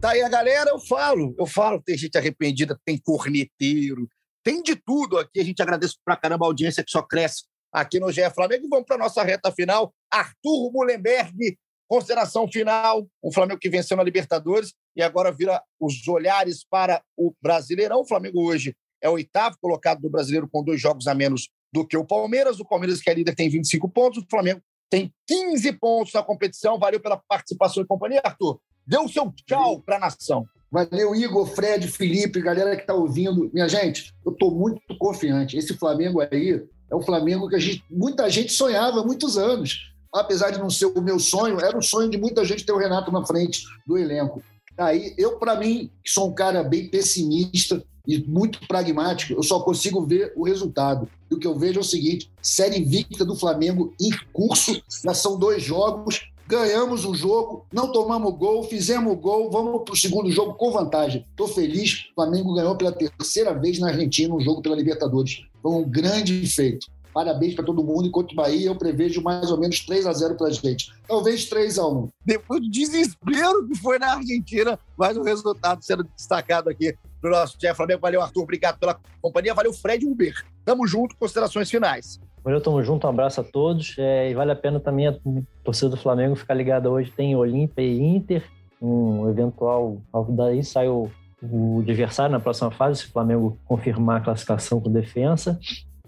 Tá 0.00 0.10
aí 0.10 0.22
a 0.22 0.28
galera, 0.28 0.70
eu 0.70 0.78
falo, 0.78 1.34
eu 1.36 1.44
falo, 1.44 1.82
tem 1.84 1.98
gente 1.98 2.16
arrependida, 2.16 2.78
tem 2.84 2.96
corneteiro, 2.96 4.08
tem 4.44 4.62
de 4.62 4.76
tudo 4.76 5.18
aqui. 5.18 5.40
A 5.40 5.44
gente 5.44 5.60
agradece 5.60 5.96
pra 6.04 6.16
caramba 6.16 6.46
a 6.46 6.48
audiência 6.48 6.84
que 6.84 6.90
só 6.90 7.02
cresce 7.02 7.42
aqui 7.80 8.00
no 8.00 8.10
GE 8.12 8.28
Flamengo. 8.34 8.66
E 8.66 8.68
vamos 8.68 8.86
para 8.86 8.98
nossa 8.98 9.22
reta 9.22 9.52
final. 9.52 9.92
Arthur 10.10 10.72
Mullenberg, 10.72 11.58
consideração 11.88 12.46
final. 12.50 13.06
O 13.22 13.32
Flamengo 13.32 13.60
que 13.60 13.70
venceu 13.70 13.96
na 13.96 14.02
Libertadores 14.02 14.74
e 14.96 15.02
agora 15.02 15.32
vira 15.32 15.62
os 15.80 16.06
olhares 16.08 16.64
para 16.68 17.02
o 17.16 17.32
Brasileirão. 17.40 18.00
O 18.00 18.06
Flamengo 18.06 18.40
hoje 18.46 18.74
é 19.02 19.08
o 19.08 19.12
oitavo 19.12 19.56
colocado 19.60 20.00
do 20.00 20.10
Brasileiro 20.10 20.48
com 20.50 20.62
dois 20.62 20.80
jogos 20.80 21.06
a 21.06 21.14
menos 21.14 21.48
do 21.72 21.86
que 21.86 21.96
o 21.96 22.04
Palmeiras. 22.04 22.60
O 22.60 22.64
Palmeiras, 22.64 23.00
que 23.00 23.10
é 23.10 23.14
líder, 23.14 23.34
tem 23.34 23.48
25 23.48 23.88
pontos. 23.88 24.22
O 24.22 24.26
Flamengo 24.28 24.60
tem 24.90 25.12
15 25.26 25.72
pontos 25.74 26.12
na 26.12 26.22
competição. 26.22 26.78
Valeu 26.78 27.00
pela 27.00 27.22
participação 27.28 27.82
e 27.82 27.86
companhia, 27.86 28.20
Arthur. 28.24 28.60
Dê 28.86 28.98
o 28.98 29.08
seu 29.08 29.32
tchau 29.46 29.80
para 29.80 29.96
a 29.96 30.00
nação. 30.00 30.46
Valeu, 30.70 31.14
Igor, 31.14 31.46
Fred, 31.46 31.88
Felipe, 31.88 32.42
galera 32.42 32.74
que 32.74 32.82
está 32.82 32.94
ouvindo. 32.94 33.50
Minha 33.52 33.68
gente, 33.68 34.14
eu 34.24 34.32
estou 34.32 34.50
muito 34.50 34.80
confiante. 34.98 35.56
Esse 35.56 35.74
Flamengo 35.74 36.20
aí 36.20 36.62
é 36.90 36.94
o 36.94 37.02
Flamengo 37.02 37.48
que 37.48 37.56
a 37.56 37.58
gente, 37.58 37.84
muita 37.90 38.28
gente 38.30 38.52
sonhava 38.52 39.00
há 39.00 39.04
muitos 39.04 39.36
anos. 39.36 39.92
Apesar 40.12 40.50
de 40.50 40.58
não 40.58 40.70
ser 40.70 40.86
o 40.86 41.02
meu 41.02 41.18
sonho, 41.18 41.60
era 41.60 41.76
o 41.76 41.82
sonho 41.82 42.10
de 42.10 42.16
muita 42.16 42.44
gente 42.44 42.64
ter 42.64 42.72
o 42.72 42.78
Renato 42.78 43.12
na 43.12 43.24
frente 43.26 43.64
do 43.86 43.98
elenco. 43.98 44.42
Aí, 44.76 45.12
eu, 45.18 45.38
para 45.38 45.56
mim, 45.56 45.90
que 46.02 46.10
sou 46.10 46.28
um 46.28 46.34
cara 46.34 46.62
bem 46.62 46.88
pessimista 46.88 47.82
e 48.06 48.18
muito 48.18 48.66
pragmático, 48.66 49.34
eu 49.34 49.42
só 49.42 49.60
consigo 49.60 50.06
ver 50.06 50.32
o 50.34 50.44
resultado. 50.44 51.08
E 51.30 51.34
o 51.34 51.38
que 51.38 51.46
eu 51.46 51.58
vejo 51.58 51.78
é 51.78 51.82
o 51.82 51.84
seguinte: 51.84 52.30
série 52.40 52.78
invicta 52.78 53.24
do 53.24 53.36
Flamengo 53.36 53.92
em 54.00 54.10
curso, 54.32 54.80
já 55.04 55.12
são 55.12 55.38
dois 55.38 55.62
jogos, 55.62 56.30
ganhamos 56.46 57.04
o 57.04 57.14
jogo, 57.14 57.66
não 57.70 57.92
tomamos 57.92 58.34
gol, 58.34 58.64
fizemos 58.64 59.14
gol, 59.20 59.50
vamos 59.50 59.82
para 59.82 59.92
o 59.92 59.96
segundo 59.96 60.30
jogo 60.30 60.54
com 60.54 60.72
vantagem. 60.72 61.26
Estou 61.30 61.46
feliz, 61.46 62.06
o 62.12 62.14
Flamengo 62.14 62.54
ganhou 62.54 62.74
pela 62.74 62.90
terceira 62.90 63.52
vez 63.52 63.78
na 63.78 63.88
Argentina 63.88 64.34
um 64.34 64.40
jogo 64.40 64.62
pela 64.62 64.74
Libertadores. 64.74 65.42
Foi 65.62 65.72
um 65.72 65.88
grande 65.88 66.46
feito. 66.46 66.86
Parabéns 67.12 67.54
para 67.54 67.64
todo 67.64 67.82
mundo. 67.82 68.06
Enquanto 68.06 68.34
Bahia, 68.34 68.68
eu 68.68 68.76
prevejo 68.76 69.22
mais 69.22 69.50
ou 69.50 69.58
menos 69.58 69.84
3 69.84 70.06
a 70.06 70.12
0 70.12 70.36
para 70.36 70.48
a 70.48 70.50
gente. 70.50 70.92
Talvez 71.06 71.46
3 71.46 71.78
a 71.78 71.86
1 71.86 72.08
Depois 72.24 72.60
do 72.60 72.70
desespero 72.70 73.66
que 73.66 73.74
foi 73.76 73.98
na 73.98 74.14
Argentina, 74.14 74.78
mais 74.96 75.16
um 75.16 75.22
resultado 75.22 75.82
sendo 75.82 76.04
destacado 76.04 76.70
aqui 76.70 76.94
no 77.22 77.30
nosso 77.30 77.58
Jeff 77.58 77.76
Flamengo. 77.76 78.00
Valeu, 78.00 78.22
Arthur. 78.22 78.42
Obrigado 78.42 78.78
pela 78.78 78.98
companhia. 79.20 79.54
Valeu, 79.54 79.72
Fred 79.72 80.06
Uber. 80.06 80.32
Tamo 80.64 80.86
junto. 80.86 81.16
Considerações 81.16 81.70
finais. 81.70 82.20
Valeu, 82.44 82.60
tamo 82.60 82.82
junto. 82.82 83.06
Um 83.06 83.10
abraço 83.10 83.40
a 83.40 83.44
todos. 83.44 83.96
É, 83.98 84.30
e 84.30 84.34
vale 84.34 84.52
a 84.52 84.56
pena 84.56 84.78
também 84.78 85.08
a 85.08 85.16
torcida 85.64 85.88
do 85.88 85.96
Flamengo 85.96 86.36
ficar 86.36 86.54
ligada 86.54 86.90
hoje. 86.90 87.10
Tem 87.10 87.34
Olímpia 87.34 87.82
e 87.82 87.98
Inter. 87.98 88.44
Um 88.80 89.28
eventual. 89.28 90.00
Daí 90.28 90.62
sai 90.62 90.88
o, 90.88 91.10
o 91.42 91.80
adversário 91.80 92.32
na 92.32 92.40
próxima 92.40 92.70
fase, 92.70 93.00
se 93.00 93.06
o 93.06 93.12
Flamengo 93.12 93.58
confirmar 93.64 94.18
a 94.18 94.24
classificação 94.24 94.80
com 94.80 94.90
defesa 94.90 95.58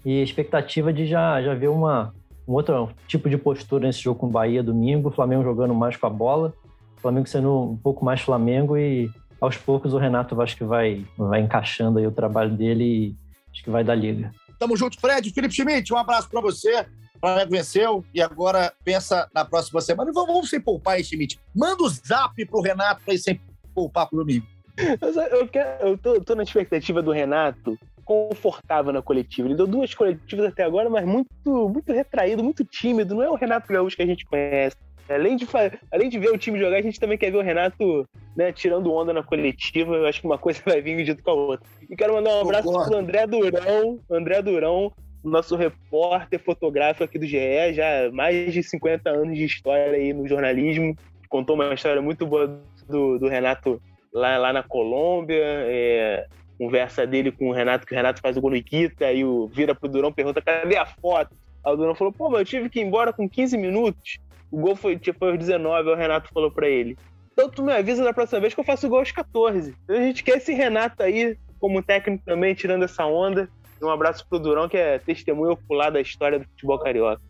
e 0.05 0.21
expectativa 0.21 0.91
de 0.91 1.05
já, 1.05 1.41
já 1.41 1.53
ver 1.53 1.69
uma, 1.69 2.13
um 2.47 2.53
outro 2.53 2.89
tipo 3.07 3.29
de 3.29 3.37
postura 3.37 3.87
nesse 3.87 4.01
jogo 4.01 4.19
com 4.19 4.27
o 4.27 4.31
Bahia 4.31 4.61
domingo, 4.61 5.09
o 5.09 5.11
Flamengo 5.11 5.43
jogando 5.43 5.73
mais 5.73 5.95
com 5.95 6.07
a 6.07 6.09
bola, 6.09 6.53
o 6.97 7.01
Flamengo 7.01 7.27
sendo 7.27 7.71
um 7.71 7.77
pouco 7.77 8.03
mais 8.03 8.21
Flamengo 8.21 8.77
e 8.77 9.09
aos 9.39 9.57
poucos 9.57 9.93
o 9.93 9.97
Renato 9.97 10.39
acho 10.41 10.55
que 10.55 10.63
vai, 10.63 11.05
vai 11.17 11.41
encaixando 11.41 11.97
aí 11.97 12.05
o 12.05 12.11
trabalho 12.11 12.51
dele 12.51 12.83
e 12.83 13.15
acho 13.51 13.63
que 13.63 13.69
vai 13.69 13.83
dar 13.83 13.95
liga. 13.95 14.31
Tamo 14.59 14.77
junto, 14.77 14.99
Fred. 14.99 15.31
Felipe 15.31 15.55
Schmidt, 15.55 15.91
um 15.91 15.97
abraço 15.97 16.29
para 16.29 16.39
você. 16.39 16.85
Flamengo 17.19 17.51
venceu 17.51 18.05
e 18.13 18.21
agora 18.21 18.73
pensa 18.83 19.27
na 19.33 19.45
próxima 19.45 19.79
semana. 19.81 20.11
Vamos, 20.13 20.33
vamos 20.33 20.49
sem 20.49 20.59
poupar, 20.59 20.97
hein, 20.97 21.03
Schmidt? 21.03 21.39
Manda 21.55 21.83
o 21.83 21.89
zap 21.89 22.45
pro 22.45 22.61
Renato 22.61 23.01
para 23.03 23.13
ir 23.13 23.19
sem 23.19 23.39
poupar 23.73 24.07
pro 24.07 24.19
domingo. 24.19 24.45
Eu, 25.31 25.47
quero, 25.47 25.87
eu 25.87 25.97
tô, 25.97 26.21
tô 26.21 26.35
na 26.35 26.43
expectativa 26.43 27.01
do 27.01 27.11
Renato 27.11 27.77
confortável 28.03 28.91
na 28.91 29.01
coletiva. 29.01 29.47
Ele 29.47 29.55
deu 29.55 29.67
duas 29.67 29.93
coletivas 29.93 30.45
até 30.45 30.63
agora, 30.63 30.89
mas 30.89 31.05
muito, 31.05 31.69
muito 31.69 31.93
retraído, 31.93 32.43
muito 32.43 32.65
tímido. 32.65 33.15
Não 33.15 33.23
é 33.23 33.29
o 33.29 33.35
Renato 33.35 33.71
Gaúcho 33.71 33.95
que 33.95 34.03
a 34.03 34.07
gente 34.07 34.25
conhece. 34.25 34.75
Além 35.09 35.35
de, 35.35 35.47
além 35.91 36.09
de 36.09 36.19
ver 36.19 36.31
o 36.31 36.37
time 36.37 36.59
jogar, 36.59 36.77
a 36.77 36.81
gente 36.81 36.99
também 36.99 37.17
quer 37.17 37.31
ver 37.31 37.37
o 37.37 37.41
Renato 37.41 38.07
né, 38.35 38.51
tirando 38.51 38.93
onda 38.93 39.13
na 39.13 39.23
coletiva. 39.23 39.95
Eu 39.95 40.05
acho 40.05 40.21
que 40.21 40.27
uma 40.27 40.37
coisa 40.37 40.61
vai 40.65 40.81
vir 40.81 41.05
junto 41.05 41.23
com 41.23 41.31
a 41.31 41.33
outra. 41.33 41.67
E 41.89 41.95
quero 41.95 42.13
mandar 42.13 42.35
um 42.37 42.41
abraço 42.41 42.67
Concordo. 42.67 42.89
pro 42.89 42.99
André 42.99 43.27
Durão, 43.27 43.99
André 44.09 44.41
Durão, 44.41 44.91
nosso 45.23 45.55
repórter 45.55 46.39
fotográfico 46.39 47.03
aqui 47.03 47.19
do 47.19 47.25
GE, 47.25 47.73
já 47.73 48.09
mais 48.11 48.53
de 48.53 48.63
50 48.63 49.09
anos 49.09 49.37
de 49.37 49.45
história 49.45 49.93
aí 49.93 50.13
no 50.13 50.27
jornalismo. 50.27 50.95
Contou 51.29 51.55
uma 51.55 51.73
história 51.73 52.01
muito 52.01 52.25
boa 52.25 52.61
do, 52.87 53.17
do 53.17 53.27
Renato 53.27 53.81
lá, 54.13 54.37
lá 54.37 54.53
na 54.53 54.63
Colômbia. 54.63 55.43
É, 55.43 56.27
conversa 56.61 57.07
dele 57.07 57.31
com 57.31 57.49
o 57.49 57.51
Renato, 57.51 57.87
que 57.87 57.93
o 57.93 57.95
Renato 57.95 58.21
faz 58.21 58.37
o 58.37 58.41
gol 58.41 58.51
no 58.51 58.55
Iquita, 58.55 59.07
aí 59.07 59.25
o 59.25 59.47
vira 59.47 59.73
pro 59.73 59.89
Durão 59.89 60.13
pergunta: 60.13 60.43
cadê 60.43 60.77
a 60.77 60.85
foto? 60.85 61.35
Aí 61.65 61.73
o 61.73 61.75
Durão 61.75 61.95
falou: 61.95 62.13
pô, 62.13 62.29
mas 62.29 62.41
eu 62.41 62.45
tive 62.45 62.69
que 62.69 62.79
ir 62.79 62.83
embora 62.83 63.11
com 63.11 63.27
15 63.27 63.57
minutos. 63.57 64.19
O 64.51 64.59
gol 64.59 64.75
foi, 64.75 64.95
tipo, 64.95 65.17
foi 65.17 65.31
aos 65.31 65.39
19, 65.39 65.89
aí 65.89 65.95
o 65.95 65.97
Renato 65.97 66.29
falou 66.31 66.51
para 66.51 66.69
ele. 66.69 66.95
Então 67.33 67.49
tu 67.49 67.63
me 67.63 67.73
avisa 67.73 68.03
da 68.03 68.13
próxima 68.13 68.41
vez 68.41 68.53
que 68.53 68.59
eu 68.59 68.63
faço 68.65 68.85
o 68.85 68.89
gol 68.89 68.99
aos 68.99 69.11
14. 69.11 69.75
Então 69.83 69.95
a 69.95 70.01
gente 70.01 70.23
quer 70.23 70.37
esse 70.37 70.53
Renato 70.53 71.01
aí, 71.01 71.35
como 71.59 71.81
técnico 71.81 72.23
também, 72.23 72.53
tirando 72.53 72.83
essa 72.83 73.07
onda. 73.07 73.49
Um 73.81 73.89
abraço 73.89 74.25
pro 74.27 74.39
Durão, 74.39 74.69
que 74.69 74.77
é 74.77 74.99
testemunho 74.99 75.53
ocular 75.53 75.91
da 75.91 75.99
história 75.99 76.39
do 76.39 76.45
futebol 76.45 76.79
carioca. 76.79 77.21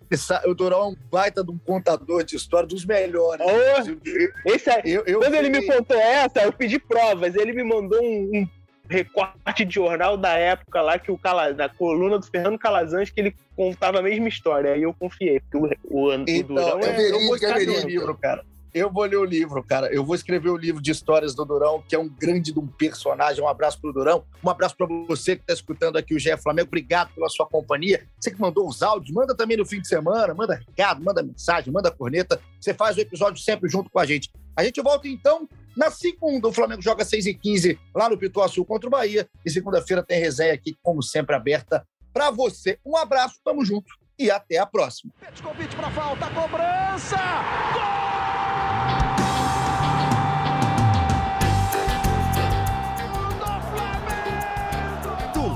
O 0.45 0.54
Durão 0.54 0.80
é 0.80 0.86
um 0.88 0.95
baita 1.10 1.43
de 1.43 1.52
um 1.52 1.58
contador 1.58 2.24
de 2.24 2.36
história 2.36 2.68
dos 2.68 2.86
melhores. 2.86 3.45
Oh, 3.45 4.49
esse 4.49 4.70
aí, 4.70 4.82
eu, 4.86 5.04
eu 5.06 5.20
quando 5.20 5.36
ele 5.36 5.49
me 5.49 5.66
contou 5.66 5.97
essa, 5.97 6.41
eu 6.41 6.52
pedi 6.52 6.78
provas. 6.78 7.36
Ele 7.36 7.54
me 7.54 7.64
mandou 7.64 8.02
um, 8.04 8.32
um 8.34 8.47
recorte 8.89 9.64
de 9.64 9.76
jornal 9.76 10.18
da 10.18 10.34
época 10.34 10.82
lá, 10.82 10.99
que 10.99 11.12
o 11.12 11.18
Cala, 11.18 11.54
da 11.54 11.70
coluna 11.70 12.20
do 12.20 12.26
Fernando 12.26 12.60
Calazans, 12.60 13.10
que 13.10 13.22
ele 13.22 13.36
contava 13.56 13.99
a 13.99 14.02
mesma 14.02 14.28
história. 14.28 14.74
Aí 14.74 14.84
eu 14.84 14.93
confiei, 14.93 15.39
porque 15.39 15.58
o, 15.58 15.70
o, 15.89 16.14
então, 16.14 16.56
Durão 16.56 16.80
é, 16.80 17.02
é, 17.02 17.12
eu 17.12 17.28
vou 17.28 17.36
escrever 17.36 17.86
o 17.86 17.88
livro, 17.88 18.18
cara. 18.18 18.43
Eu 18.74 18.89
vou 18.89 19.03
ler 19.03 19.17
o 19.17 19.26
livro, 19.26 19.61
cara. 19.63 19.93
Eu 19.93 20.05
vou 20.05 20.15
escrever 20.15 20.49
o 20.49 20.55
livro 20.55 20.82
de 20.82 20.91
histórias 20.91 21.36
do 21.36 21.43
Durão, 21.43 21.84
que 21.88 21.95
é 21.95 21.99
um 21.99 22.07
grande 22.07 22.53
de 22.53 22.59
um 22.59 22.67
personagem. 22.67 23.43
Um 23.43 23.47
abraço 23.47 23.80
pro 23.82 23.91
Durão. 23.91 24.24
Um 24.43 24.49
abraço 24.49 24.78
para 24.78 24.88
você 25.07 25.36
que 25.36 25.41
está 25.41 25.53
escutando 25.53 25.97
aqui 25.97 26.15
o 26.15 26.19
GE 26.19 26.36
Flamengo. 26.38 26.67
Obrigado 26.67 27.13
pela 27.13 27.28
sua 27.28 27.45
companhia. 27.45 28.07
Você 28.19 28.32
que 28.32 28.39
mandou 28.39 28.67
os 28.67 28.82
áudios, 28.82 29.13
manda 29.13 29.36
também 29.36 29.57
no 29.57 29.65
fim 29.65 29.82
de 29.82 29.88
semana, 29.88 30.34
manda 30.34 30.55
recado, 30.55 31.03
manda 31.03 31.22
mensagem, 31.22 31.72
manda 31.72 31.91
corneta. 31.91 32.41
Você 32.59 32.74
faz 32.74 32.95
o 32.95 33.01
episódio 33.01 33.43
sempre 33.43 33.69
junto 33.69 33.89
com 33.89 33.99
a 33.99 34.05
gente. 34.05 34.32
A 34.55 34.63
gente 34.63 34.82
volta 34.82 35.07
então 35.07 35.47
na 35.76 35.89
segunda, 35.89 36.47
o 36.47 36.53
Flamengo 36.53 36.82
joga 36.82 37.03
6 37.03 37.26
e 37.26 37.34
15 37.34 37.80
lá 37.95 38.09
no 38.09 38.17
Pituaçu 38.17 38.63
contra 38.65 38.88
o 38.88 38.91
Bahia. 38.91 39.28
E 39.45 39.49
segunda-feira 39.49 40.03
tem 40.03 40.19
resenha 40.19 40.53
aqui, 40.53 40.76
como 40.82 41.01
sempre, 41.01 41.36
aberta 41.36 41.86
para 42.13 42.30
você. 42.30 42.78
Um 42.86 42.97
abraço, 42.97 43.39
tamo 43.43 43.63
junto 43.63 43.93
e 44.19 44.30
até 44.30 44.57
a 44.57 44.65
próxima. 44.65 45.11
Convite 45.41 45.76
para 45.76 45.89
falta, 45.91 46.30
cobrança! 46.30 47.17
Gol! 47.74 48.20